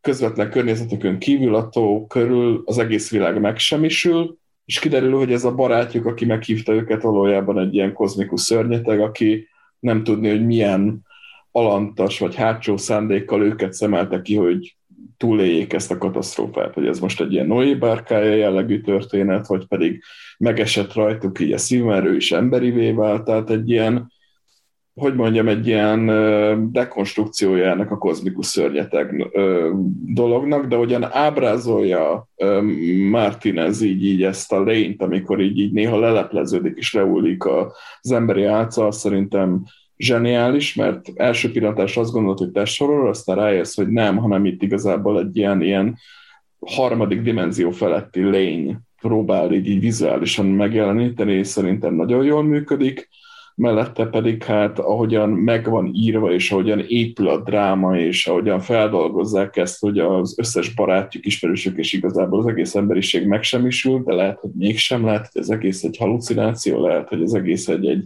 közvetlen 0.00 0.50
környezetükön 0.50 1.18
kívül 1.18 1.54
a 1.54 1.68
tó 1.68 2.06
körül 2.06 2.62
az 2.64 2.78
egész 2.78 3.10
világ 3.10 3.40
megsemmisül, 3.40 4.38
és 4.64 4.78
kiderül, 4.78 5.16
hogy 5.16 5.32
ez 5.32 5.44
a 5.44 5.54
barátjuk, 5.54 6.06
aki 6.06 6.24
meghívta 6.24 6.72
őket, 6.72 7.02
valójában 7.02 7.58
egy 7.58 7.74
ilyen 7.74 7.92
kozmikus 7.92 8.40
szörnyeteg, 8.40 9.00
aki 9.00 9.48
nem 9.78 10.04
tudni, 10.04 10.28
hogy 10.28 10.46
milyen 10.46 11.08
alantas 11.52 12.18
vagy 12.18 12.34
hátsó 12.34 12.76
szándékkal 12.76 13.42
őket 13.42 13.72
szemelte 13.72 14.22
ki, 14.22 14.36
hogy 14.36 14.76
túléljék 15.16 15.72
ezt 15.72 15.90
a 15.90 15.98
katasztrófát, 15.98 16.74
hogy 16.74 16.86
ez 16.86 16.98
most 16.98 17.20
egy 17.20 17.32
ilyen 17.32 17.46
Noé 17.46 17.74
bárkája 17.74 18.34
jellegű 18.34 18.80
történet, 18.80 19.46
vagy 19.46 19.66
pedig 19.66 20.02
megesett 20.38 20.92
rajtuk 20.92 21.40
így 21.40 21.52
a 21.52 21.58
szíverő 21.58 22.16
is 22.16 22.32
emberivé 22.32 22.92
vált, 22.92 23.24
tehát 23.24 23.50
egy 23.50 23.70
ilyen 23.70 24.12
hogy 24.94 25.14
mondjam, 25.14 25.48
egy 25.48 25.66
ilyen 25.66 26.06
dekonstrukciójának 26.72 27.90
a 27.90 27.98
kozmikus 27.98 28.46
szörnyeteg 28.46 29.30
dolognak, 30.04 30.66
de 30.66 30.76
hogyan 30.76 31.04
ábrázolja 31.12 32.28
Martinez 33.10 33.80
így, 33.80 34.04
így 34.04 34.22
ezt 34.22 34.52
a 34.52 34.62
lényt, 34.62 35.02
amikor 35.02 35.40
így, 35.40 35.58
így 35.58 35.72
néha 35.72 35.98
lelepleződik 35.98 36.76
és 36.76 36.92
leullik 36.92 37.44
az 37.46 38.12
emberi 38.12 38.44
álca, 38.44 38.92
szerintem 38.92 39.64
zseniális, 40.00 40.74
mert 40.74 41.08
első 41.14 41.52
pillantás 41.52 41.96
azt 41.96 42.12
gondolod, 42.12 42.38
hogy 42.38 42.50
testhorror, 42.50 43.08
aztán 43.08 43.36
rájössz, 43.36 43.76
hogy 43.76 43.88
nem, 43.88 44.16
hanem 44.16 44.44
itt 44.44 44.62
igazából 44.62 45.20
egy 45.20 45.36
ilyen, 45.36 45.62
ilyen 45.62 45.98
harmadik 46.58 47.22
dimenzió 47.22 47.70
feletti 47.70 48.22
lény 48.22 48.78
próbál 49.00 49.52
így, 49.52 49.68
így 49.68 49.80
vizuálisan 49.80 50.46
megjeleníteni, 50.46 51.32
és 51.32 51.46
szerintem 51.46 51.94
nagyon 51.94 52.24
jól 52.24 52.42
működik 52.42 53.08
mellette 53.60 54.06
pedig 54.06 54.42
hát 54.42 54.78
ahogyan 54.78 55.28
meg 55.28 55.70
van 55.70 55.90
írva, 55.94 56.32
és 56.32 56.50
ahogyan 56.50 56.84
épül 56.88 57.28
a 57.28 57.42
dráma, 57.42 57.98
és 57.98 58.26
ahogyan 58.26 58.60
feldolgozzák 58.60 59.56
ezt, 59.56 59.80
hogy 59.80 59.98
az 59.98 60.38
összes 60.38 60.74
barátjuk, 60.74 61.26
ismerősök, 61.26 61.78
és 61.78 61.92
igazából 61.92 62.38
az 62.38 62.46
egész 62.46 62.74
emberiség 62.74 63.26
megsemmisül, 63.26 64.02
de 64.02 64.14
lehet, 64.14 64.38
hogy 64.38 64.50
mégsem, 64.54 65.04
lehet, 65.04 65.28
hogy 65.32 65.42
az 65.42 65.50
egész 65.50 65.82
egy 65.82 65.96
halucináció, 65.96 66.86
lehet, 66.86 67.08
hogy 67.08 67.22
az 67.22 67.34
egész 67.34 67.68
egy, 67.68 67.86
egy 67.86 68.04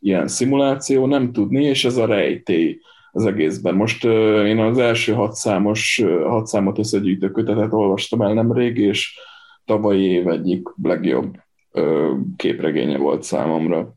ilyen 0.00 0.28
szimuláció, 0.28 1.06
nem 1.06 1.32
tudni, 1.32 1.64
és 1.64 1.84
ez 1.84 1.96
a 1.96 2.06
rejtély 2.06 2.78
az 3.12 3.24
egészben. 3.26 3.74
Most 3.74 4.04
uh, 4.04 4.12
én 4.46 4.58
az 4.58 4.78
első 4.78 5.12
hat 5.12 5.34
számos, 5.34 6.02
hat 6.24 6.46
számot 6.46 6.78
összegyűjtő 6.78 7.30
kötetet 7.30 7.72
olvastam 7.72 8.22
el 8.22 8.32
nemrég, 8.32 8.78
és 8.78 9.18
tavalyi 9.64 10.04
év 10.04 10.28
egyik 10.28 10.68
legjobb 10.82 11.36
uh, 11.72 12.10
képregénye 12.36 12.98
volt 12.98 13.22
számomra. 13.22 13.95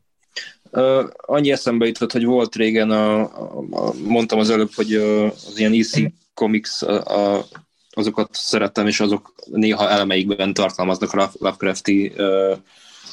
Uh, 0.72 1.04
annyi 1.16 1.52
eszembe 1.52 1.86
jutott, 1.86 2.12
hogy 2.12 2.24
volt 2.24 2.54
régen, 2.56 2.90
a, 2.90 3.20
a, 3.20 3.64
a, 3.70 3.92
mondtam 4.04 4.38
az 4.38 4.50
előbb, 4.50 4.72
hogy 4.74 4.94
az 4.94 5.54
ilyen 5.58 5.72
EC 5.72 5.92
Comics, 6.34 6.82
a, 6.82 7.36
a, 7.36 7.44
azokat 7.90 8.28
szerettem, 8.32 8.86
és 8.86 9.00
azok 9.00 9.34
néha 9.44 9.88
elemeikben 9.88 10.54
tartalmaznak 10.54 11.12
Lovecrafti 11.38 12.12
uh, 12.16 12.56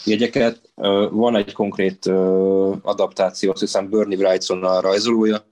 jegyeket. 0.05 0.61
Uh, 0.75 1.11
van 1.11 1.35
egy 1.35 1.53
konkrét 1.53 2.05
uh, 2.05 2.75
adaptáció, 2.81 3.51
azt 3.51 3.59
hiszem 3.59 3.89
Bernie 3.89 4.17
Wrightson 4.17 4.63
a 4.63 4.81
rajzolója, 4.81 5.45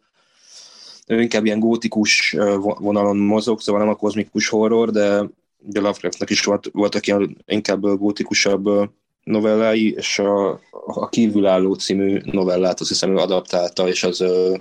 ő 1.07 1.21
inkább 1.21 1.45
ilyen 1.45 1.59
gótikus 1.59 2.35
vonalon 2.79 3.17
mozog, 3.17 3.61
szóval 3.61 3.81
nem 3.81 3.89
a 3.89 3.95
kozmikus 3.95 4.47
horror, 4.47 4.91
de 4.91 5.23
de 5.65 5.79
Lovecraftnak 5.79 6.29
is 6.29 6.43
volt, 6.43 6.69
voltak 6.71 7.07
ilyen 7.07 7.37
inkább 7.45 7.81
gótikusabb 7.81 8.89
novellái, 9.25 9.93
és 9.93 10.19
a, 10.19 10.59
a 10.85 11.09
Kívülálló 11.09 11.73
című 11.73 12.19
novellát 12.23 12.79
azt 12.79 12.89
hiszem 12.89 13.11
ő 13.11 13.15
adaptálta, 13.15 13.87
és 13.87 14.03
az 14.03 14.21
ö, 14.21 14.55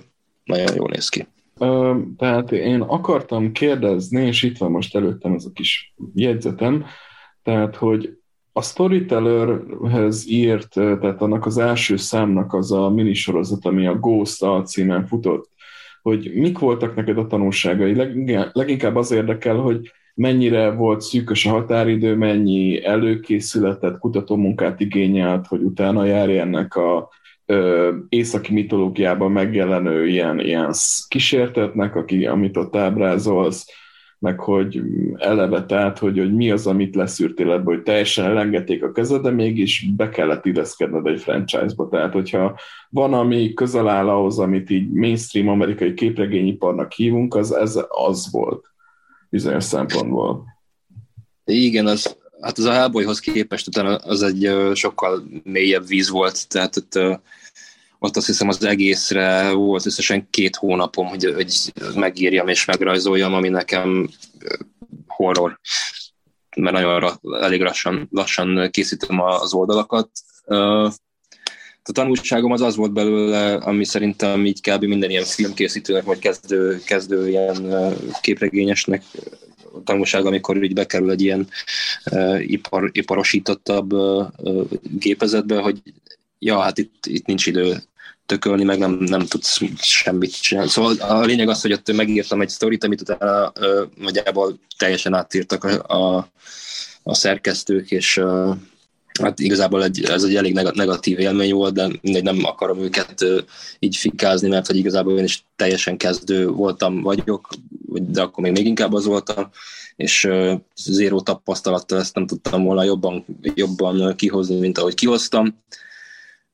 nagyon 0.44 0.74
jól 0.74 0.88
néz 0.88 1.08
ki. 1.08 1.26
Ö, 1.58 1.96
tehát 2.18 2.52
én 2.52 2.80
akartam 2.80 3.52
kérdezni, 3.52 4.26
és 4.26 4.42
itt 4.42 4.58
van 4.58 4.70
most 4.70 4.96
előttem 4.96 5.32
ez 5.32 5.44
a 5.44 5.50
kis 5.54 5.94
jegyzetem, 6.14 6.84
tehát, 7.42 7.76
hogy 7.76 8.18
a 8.52 8.62
Storytellerhez 8.62 10.28
írt, 10.28 10.68
tehát 10.68 11.22
annak 11.22 11.46
az 11.46 11.58
első 11.58 11.96
számnak 11.96 12.52
az 12.52 12.72
a 12.72 12.90
minisorozat, 12.90 13.64
ami 13.64 13.86
a 13.86 13.98
Ghost 13.98 14.42
alcímen 14.42 15.06
futott, 15.06 15.50
hogy 16.02 16.30
mik 16.34 16.58
voltak 16.58 16.94
neked 16.94 17.18
a 17.18 17.26
tanulságai. 17.26 17.94
Leginkább 18.52 18.96
az 18.96 19.10
érdekel, 19.10 19.56
hogy 19.56 19.90
mennyire 20.14 20.70
volt 20.70 21.00
szűkös 21.00 21.46
a 21.46 21.50
határidő, 21.50 22.14
mennyi 22.16 22.84
előkészületet, 22.84 23.98
kutatómunkát 23.98 24.80
igényelt, 24.80 25.46
hogy 25.46 25.62
utána 25.62 26.04
járj 26.04 26.38
ennek 26.38 26.76
a 26.76 27.08
ö, 27.46 27.92
északi 28.08 28.52
mitológiában 28.52 29.32
megjelenő 29.32 30.06
ilyen, 30.06 30.40
ilyen 30.40 30.72
kísértetnek, 31.08 31.96
aki, 31.96 32.26
amit 32.26 32.56
ott 32.56 32.76
ábrázolsz, 32.76 33.66
meg 34.18 34.40
hogy 34.40 34.82
eleve 35.16 35.64
tehát, 35.64 35.98
hogy, 35.98 36.18
hogy 36.18 36.34
mi 36.34 36.50
az, 36.50 36.66
amit 36.66 36.94
leszűrtél 36.94 37.52
ebből, 37.52 37.74
hogy 37.74 37.82
teljesen 37.82 38.24
elengedték 38.24 38.84
a 38.84 38.92
kezed, 38.92 39.22
de 39.22 39.30
mégis 39.30 39.86
be 39.96 40.08
kellett 40.08 40.46
ideszkedned 40.46 41.06
egy 41.06 41.20
franchise-ba. 41.20 41.88
Tehát, 41.88 42.12
hogyha 42.12 42.58
van, 42.88 43.14
ami 43.14 43.52
közel 43.52 43.88
áll 43.88 44.08
ahhoz, 44.08 44.38
amit 44.38 44.70
így 44.70 44.90
mainstream 44.90 45.48
amerikai 45.48 45.94
képregényiparnak 45.94 46.92
hívunk, 46.92 47.34
az 47.34 47.54
ez 47.54 47.80
az 47.88 48.28
volt 48.30 48.73
bizonyos 49.34 49.64
szempontból. 49.64 50.44
Igen, 51.44 51.86
az, 51.86 52.16
hát 52.40 52.58
az 52.58 52.64
a 52.64 52.72
Hellboyhoz 52.72 53.18
képest 53.18 53.66
utána 53.66 53.96
az 53.96 54.22
egy 54.22 54.50
sokkal 54.74 55.22
mélyebb 55.42 55.86
víz 55.86 56.08
volt, 56.08 56.48
tehát 56.48 56.76
ott, 56.76 56.98
ott 57.98 58.16
azt 58.16 58.26
hiszem 58.26 58.48
az 58.48 58.64
egészre 58.64 59.52
volt 59.52 59.86
összesen 59.86 60.30
két 60.30 60.56
hónapom, 60.56 61.06
hogy, 61.06 61.24
hogy 61.34 61.72
megírjam 61.94 62.48
és 62.48 62.64
megrajzoljam, 62.64 63.34
ami 63.34 63.48
nekem 63.48 64.08
horror, 65.06 65.60
mert 66.56 66.74
nagyon 66.74 67.18
elég 67.40 67.62
lassan, 67.62 68.08
lassan 68.10 68.70
készítem 68.70 69.20
az 69.20 69.54
oldalakat. 69.54 70.10
A 71.86 71.92
tanulságom 71.92 72.52
az 72.52 72.60
az 72.60 72.76
volt 72.76 72.92
belőle, 72.92 73.54
ami 73.54 73.84
szerintem 73.84 74.46
így 74.46 74.60
kb. 74.60 74.84
minden 74.84 75.10
ilyen 75.10 75.24
filmkészítőnek, 75.24 76.04
vagy 76.04 76.18
kezdő, 76.18 76.80
kezdő 76.84 77.28
ilyen 77.28 77.74
képregényesnek 78.20 79.02
tanulság, 79.84 80.26
amikor 80.26 80.62
így 80.62 80.74
bekerül 80.74 81.10
egy 81.10 81.20
ilyen 81.20 81.48
ipar, 82.38 82.90
iparosítottabb 82.92 83.94
gépezetbe, 84.98 85.60
hogy 85.60 85.82
ja, 86.38 86.60
hát 86.60 86.78
itt, 86.78 87.06
itt 87.06 87.26
nincs 87.26 87.46
idő 87.46 87.82
tökölni, 88.26 88.64
meg 88.64 88.78
nem, 88.78 88.92
nem 88.92 89.26
tudsz 89.26 89.60
semmit 89.78 90.40
csinálni. 90.40 90.70
Szóval 90.70 90.96
a 90.96 91.24
lényeg 91.24 91.48
az, 91.48 91.60
hogy 91.60 91.72
ott 91.72 91.92
megírtam 91.92 92.40
egy 92.40 92.48
sztorit, 92.48 92.84
amit 92.84 93.00
utána 93.00 93.52
uh, 93.60 93.88
nagyjából 93.96 94.58
teljesen 94.78 95.14
átírtak 95.14 95.64
a, 95.64 95.94
a, 95.94 96.30
a 97.02 97.14
szerkesztők, 97.14 97.90
és 97.90 98.16
uh, 98.16 98.56
hát 99.22 99.40
igazából 99.40 99.84
egy, 99.84 100.04
ez 100.04 100.22
egy 100.22 100.36
elég 100.36 100.54
negatív 100.54 101.18
élmény 101.18 101.52
volt, 101.52 101.74
de 101.74 101.90
mindegy, 102.00 102.22
nem 102.22 102.44
akarom 102.44 102.78
őket 102.78 103.24
így 103.78 103.96
fikázni, 103.96 104.48
mert 104.48 104.66
hogy 104.66 104.76
igazából 104.76 105.18
én 105.18 105.24
is 105.24 105.44
teljesen 105.56 105.96
kezdő 105.96 106.48
voltam, 106.48 107.02
vagyok, 107.02 107.48
de 107.92 108.22
akkor 108.22 108.42
még, 108.42 108.52
még 108.52 108.66
inkább 108.66 108.92
az 108.92 109.04
voltam, 109.04 109.50
és 109.96 110.28
zéró 110.76 111.20
tapasztalattal 111.20 111.98
ezt 111.98 112.14
nem 112.14 112.26
tudtam 112.26 112.64
volna 112.64 112.82
jobban, 112.82 113.24
jobban 113.42 114.16
kihozni, 114.16 114.58
mint 114.58 114.78
ahogy 114.78 114.94
kihoztam. 114.94 115.62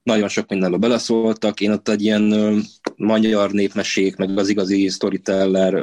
Nagyon 0.02 0.28
sok 0.28 0.48
mindenbe 0.48 0.76
beleszóltak. 0.76 1.60
Én 1.60 1.70
ott 1.70 1.88
egy 1.88 2.02
ilyen 2.02 2.54
magyar 2.96 3.50
népmesék, 3.50 4.16
meg 4.16 4.38
az 4.38 4.48
igazi 4.48 4.88
storyteller 4.88 5.82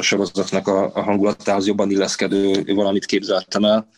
sorozatnak 0.00 0.68
a, 0.68 0.90
a 0.94 1.02
hangulatához 1.02 1.66
jobban 1.66 1.90
illeszkedő 1.90 2.64
valamit 2.74 3.04
képzeltem 3.04 3.64
el 3.64 3.88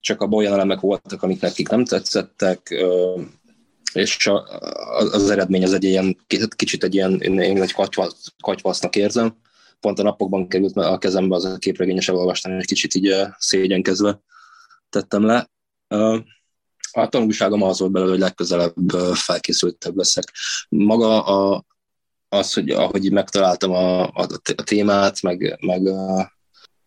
csak 0.00 0.20
a 0.20 0.26
olyan 0.26 0.52
elemek 0.52 0.80
voltak, 0.80 1.22
amik 1.22 1.40
nekik 1.40 1.68
nem 1.68 1.84
tetszettek, 1.84 2.84
és 3.92 4.30
az 5.12 5.30
eredmény 5.30 5.62
az 5.62 5.72
egy 5.72 5.84
ilyen, 5.84 6.16
kicsit 6.56 6.84
egy 6.84 6.94
ilyen, 6.94 7.20
én 7.20 7.62
egy 7.62 7.74
katyvasznak 8.42 8.96
érzem. 8.96 9.36
Pont 9.80 9.98
a 9.98 10.02
napokban 10.02 10.48
került 10.48 10.76
a 10.76 10.98
kezembe 10.98 11.34
az 11.34 11.44
a 11.44 11.58
képregényes 11.58 12.08
elolvastam, 12.08 12.52
egy 12.52 12.66
kicsit 12.66 12.94
így 12.94 13.14
szégyenkezve 13.38 14.20
tettem 14.88 15.24
le. 15.24 15.50
A 16.92 17.08
tanulságom 17.08 17.62
az 17.62 17.78
volt 17.78 17.92
belőle, 17.92 18.10
hogy 18.10 18.20
legközelebb 18.20 18.74
felkészültebb 19.14 19.96
leszek. 19.96 20.32
Maga 20.68 21.24
a, 21.24 21.64
az, 22.28 22.52
hogy 22.52 22.70
ahogy 22.70 23.12
megtaláltam 23.12 23.70
a, 23.70 24.02
a, 24.02 24.26
témát, 24.64 25.22
meg, 25.22 25.58
meg, 25.60 25.86
a, 25.86 26.32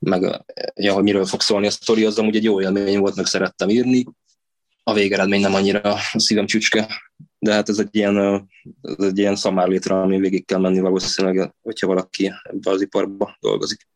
meg 0.04 0.44
ja, 0.76 0.94
hogy 0.94 1.04
miről 1.04 1.26
fog 1.26 1.42
szólni 1.42 1.68
a 1.68 1.70
sztori, 1.70 2.06
az 2.06 2.20
amúgy 2.20 2.36
egy 2.36 2.44
jó 2.44 2.62
élmény 2.62 3.00
volt, 3.00 3.16
meg 3.16 3.26
szerettem 3.26 3.70
írni. 3.70 4.06
A 4.84 4.94
végeredmény 4.94 5.42
nem 5.42 5.54
annyira 5.54 5.80
a 5.80 6.00
szívem 6.14 6.46
csücske, 6.46 6.88
de 7.40 7.54
hát 7.54 7.70
ez 7.70 7.80
egy 7.80 7.96
ilyen, 7.96 8.48
ez 8.82 9.06
egy 9.06 9.18
ilyen 9.18 9.36
szamárlétre, 9.36 9.96
ami 9.96 10.20
végig 10.20 10.46
kell 10.46 10.60
menni 10.60 10.80
valószínűleg, 10.80 11.54
hogyha 11.62 11.88
valaki 11.88 12.32
ebbe 12.44 12.70
az 12.70 12.82
iparba 12.82 13.38
dolgozik. 13.40 13.88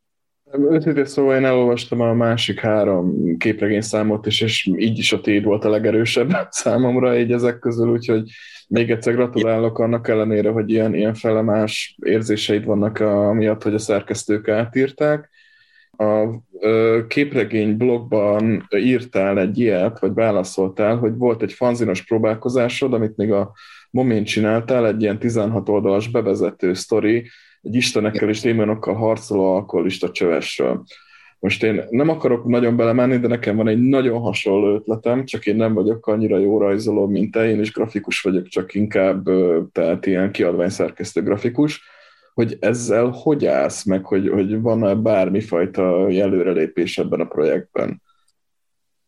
Őszintén 0.51 1.05
szóval 1.05 1.37
én 1.37 1.45
elolvastam 1.45 2.01
a 2.01 2.13
másik 2.13 2.59
három 2.59 3.37
képregény 3.37 3.81
számot 3.81 4.25
is, 4.25 4.41
és 4.41 4.69
így 4.77 4.97
is 4.97 5.13
a 5.13 5.21
téd 5.21 5.43
volt 5.43 5.65
a 5.65 5.69
legerősebb 5.69 6.31
számomra 6.49 7.19
így 7.19 7.31
ezek 7.31 7.59
közül, 7.59 7.91
úgyhogy 7.91 8.29
még 8.67 8.91
egyszer 8.91 9.13
gratulálok 9.13 9.79
annak 9.79 10.07
ellenére, 10.07 10.49
hogy 10.49 10.69
ilyen, 10.69 10.95
ilyen 10.95 11.13
felemás 11.13 11.97
érzéseid 12.03 12.65
vannak 12.65 12.99
amiatt, 12.99 13.63
hogy 13.63 13.73
a 13.73 13.79
szerkesztők 13.79 14.47
átírták. 14.47 15.29
A 15.97 16.27
képregény 17.07 17.77
blogban 17.77 18.67
írtál 18.75 19.39
egy 19.39 19.59
ilyet, 19.59 19.99
vagy 19.99 20.13
válaszoltál, 20.13 20.97
hogy 20.97 21.17
volt 21.17 21.41
egy 21.41 21.53
fanzinos 21.53 22.03
próbálkozásod, 22.03 22.93
amit 22.93 23.17
még 23.17 23.31
a 23.31 23.51
Momén 23.89 24.23
csináltál, 24.23 24.87
egy 24.87 25.01
ilyen 25.01 25.19
16 25.19 25.69
oldalas 25.69 26.07
bevezető 26.07 26.73
sztori, 26.73 27.29
egy 27.61 27.75
istenekkel 27.75 28.29
és 28.29 28.41
démonokkal 28.41 28.93
harcoló 28.93 29.53
alkoholista 29.53 30.11
csövesről. 30.11 30.83
Most 31.39 31.63
én 31.63 31.83
nem 31.89 32.09
akarok 32.09 32.45
nagyon 32.45 32.75
belemenni, 32.75 33.17
de 33.17 33.27
nekem 33.27 33.55
van 33.55 33.67
egy 33.67 33.79
nagyon 33.79 34.19
hasonló 34.19 34.75
ötletem, 34.75 35.25
csak 35.25 35.45
én 35.45 35.55
nem 35.55 35.73
vagyok 35.73 36.07
annyira 36.07 36.37
jó 36.37 36.57
rajzoló, 36.57 37.07
mint 37.07 37.31
te, 37.31 37.49
én 37.49 37.59
is 37.59 37.71
grafikus 37.71 38.21
vagyok, 38.21 38.47
csak 38.47 38.73
inkább 38.73 39.29
tehát 39.71 40.05
ilyen 40.05 40.31
kiadványszerkesztő 40.31 41.21
grafikus, 41.21 41.81
hogy 42.37 42.57
ezzel 42.59 43.05
hogy 43.09 43.45
állsz, 43.45 43.83
meg 43.83 44.05
hogy, 44.05 44.29
hogy 44.29 44.61
van-e 44.61 44.95
bármifajta 44.95 46.11
előrelépés 46.11 46.97
ebben 46.97 47.19
a 47.19 47.25
projektben? 47.25 48.01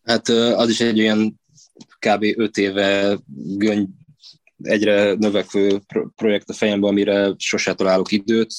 Hát 0.03 0.27
az 0.29 0.69
is 0.69 0.79
egy 0.79 0.99
olyan 0.99 1.39
kb. 1.99 2.23
5 2.37 2.57
éve 2.57 3.19
göny 3.35 3.87
egyre 4.61 5.13
növekvő 5.13 5.81
projekt 6.15 6.49
a 6.49 6.53
fejemben, 6.53 6.89
amire 6.89 7.33
sose 7.37 7.73
találok 7.73 8.11
időt. 8.11 8.51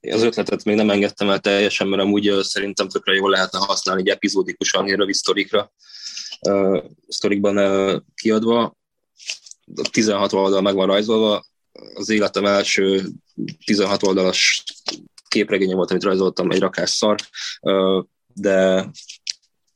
Az 0.00 0.22
ötletet 0.22 0.64
még 0.64 0.76
nem 0.76 0.90
engedtem 0.90 1.30
el 1.30 1.40
teljesen, 1.40 1.88
mert 1.88 2.02
amúgy 2.02 2.32
szerintem 2.40 2.88
tökre 2.88 3.14
jól 3.14 3.30
lehetne 3.30 3.58
használni 3.58 4.00
egy 4.00 4.08
epizódikusan, 4.08 4.86
ilyen 4.86 4.98
rövid 4.98 5.14
sztorikra, 5.14 5.72
sztorikban 7.08 8.04
kiadva. 8.14 8.76
16 9.90 10.32
oldal 10.32 10.60
meg 10.60 10.74
van 10.74 10.86
rajzolva, 10.86 11.44
az 11.94 12.08
életem 12.08 12.46
első 12.46 13.02
16 13.64 14.02
oldalas 14.02 14.64
képregénye 15.28 15.74
volt, 15.74 15.90
amit 15.90 16.02
rajzoltam, 16.02 16.50
egy 16.50 16.58
rakás 16.58 16.90
szar, 16.90 17.16
de 18.34 18.90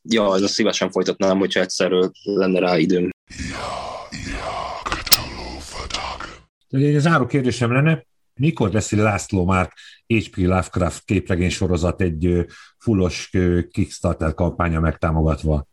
ja, 0.01 0.35
ezt 0.35 0.53
szívesen 0.53 0.91
folytatnám, 0.91 1.37
hogyha 1.37 1.59
egyszerről 1.59 2.11
lenne 2.23 2.59
rá 2.59 2.77
időm. 2.77 3.09
Egy 6.69 6.99
záró 6.99 7.25
kérdésem 7.25 7.73
lenne, 7.73 8.05
mikor 8.33 8.71
lesz 8.71 8.91
László 8.91 9.45
már 9.45 9.73
H.P. 10.07 10.35
Lovecraft 10.37 11.03
képregény 11.05 11.49
sorozat 11.49 12.01
egy 12.01 12.45
fullos 12.77 13.29
Kickstarter 13.71 14.33
kampánya 14.33 14.79
megtámogatva? 14.79 15.67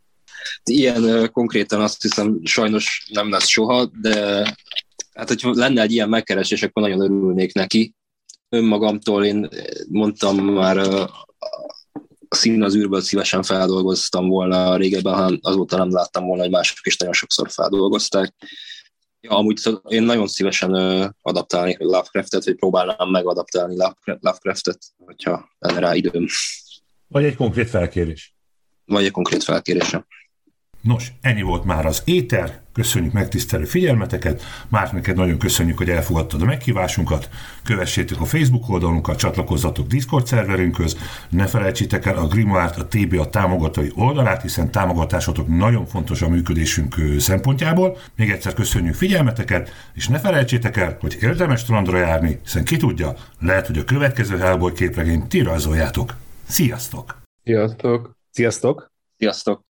Ilyen 0.63 1.29
konkrétan 1.31 1.81
azt 1.81 2.01
hiszem 2.01 2.39
sajnos 2.43 3.07
nem 3.13 3.29
lesz 3.29 3.47
soha, 3.47 3.91
de 4.01 4.45
hát 5.19 5.27
hogyha 5.27 5.53
lenne 5.53 5.81
egy 5.81 5.91
ilyen 5.91 6.09
megkeresés, 6.09 6.63
akkor 6.63 6.81
nagyon 6.81 7.01
örülnék 7.01 7.53
neki. 7.53 7.93
Önmagamtól 8.49 9.25
én 9.25 9.49
mondtam 9.89 10.37
már 10.37 10.77
a 10.77 11.27
szín 12.29 12.63
az 12.63 12.75
űrből 12.75 13.01
szívesen 13.01 13.43
feldolgoztam 13.43 14.27
volna 14.27 14.75
régebben, 14.75 15.13
hanem 15.13 15.39
azóta 15.41 15.77
nem 15.77 15.91
láttam 15.91 16.25
volna, 16.25 16.41
hogy 16.41 16.51
mások 16.51 16.85
is 16.85 16.97
nagyon 16.97 17.13
sokszor 17.13 17.49
feldolgozták. 17.49 18.33
Ja, 19.21 19.31
amúgy 19.31 19.59
én 19.87 20.03
nagyon 20.03 20.27
szívesen 20.27 20.73
adaptálni 21.21 21.75
Lovecraftet, 21.79 22.45
vagy 22.45 22.55
próbálnám 22.55 23.09
megadaptálni 23.09 23.75
Lovecraftet, 24.03 24.77
hogyha 24.97 25.49
lenne 25.59 25.79
rá 25.79 25.95
időm. 25.95 26.25
Vagy 27.07 27.23
egy 27.23 27.35
konkrét 27.35 27.69
felkérés. 27.69 28.35
Vagy 28.85 29.05
egy 29.05 29.11
konkrét 29.11 29.43
felkérésem. 29.43 30.05
Nos, 30.81 31.11
ennyi 31.21 31.41
volt 31.41 31.63
már 31.63 31.85
az 31.85 32.01
éter. 32.05 32.59
Köszönjük 32.73 33.13
megtisztelő 33.13 33.63
figyelmeteket. 33.63 34.41
Már 34.67 34.93
neked 34.93 35.15
nagyon 35.15 35.37
köszönjük, 35.37 35.77
hogy 35.77 35.89
elfogadtad 35.89 36.41
a 36.41 36.45
meghívásunkat. 36.45 37.29
Kövessétek 37.63 38.21
a 38.21 38.25
Facebook 38.25 38.69
oldalunkat, 38.69 39.17
csatlakozzatok 39.17 39.87
Discord 39.87 40.25
szerverünkhöz. 40.25 40.97
Ne 41.29 41.47
felejtsétek 41.47 42.05
el 42.05 42.17
a 42.17 42.27
Grimoire 42.27 42.73
a 42.77 42.87
TBA 42.87 43.29
támogatói 43.29 43.87
oldalát, 43.95 44.41
hiszen 44.41 44.71
támogatásotok 44.71 45.47
nagyon 45.47 45.85
fontos 45.85 46.21
a 46.21 46.29
működésünk 46.29 46.95
szempontjából. 47.17 47.97
Még 48.15 48.29
egyszer 48.29 48.53
köszönjük 48.53 48.95
figyelmeteket, 48.95 49.69
és 49.93 50.07
ne 50.07 50.19
felejtsétek 50.19 50.77
el, 50.77 50.97
hogy 50.99 51.17
érdemes 51.21 51.59
strandra 51.59 51.97
járni, 51.97 52.39
hiszen 52.43 52.63
ki 52.63 52.77
tudja, 52.77 53.15
lehet, 53.39 53.67
hogy 53.67 53.77
a 53.77 53.83
következő 53.83 54.37
Hellboy 54.37 54.73
képregényt 54.73 55.27
ti 55.27 55.41
rajzoljátok. 55.41 56.15
Sziasztok! 56.47 57.21
Sziasztok! 57.43 58.11
Sziasztok! 58.31 58.91
Sziasztok! 59.17 59.68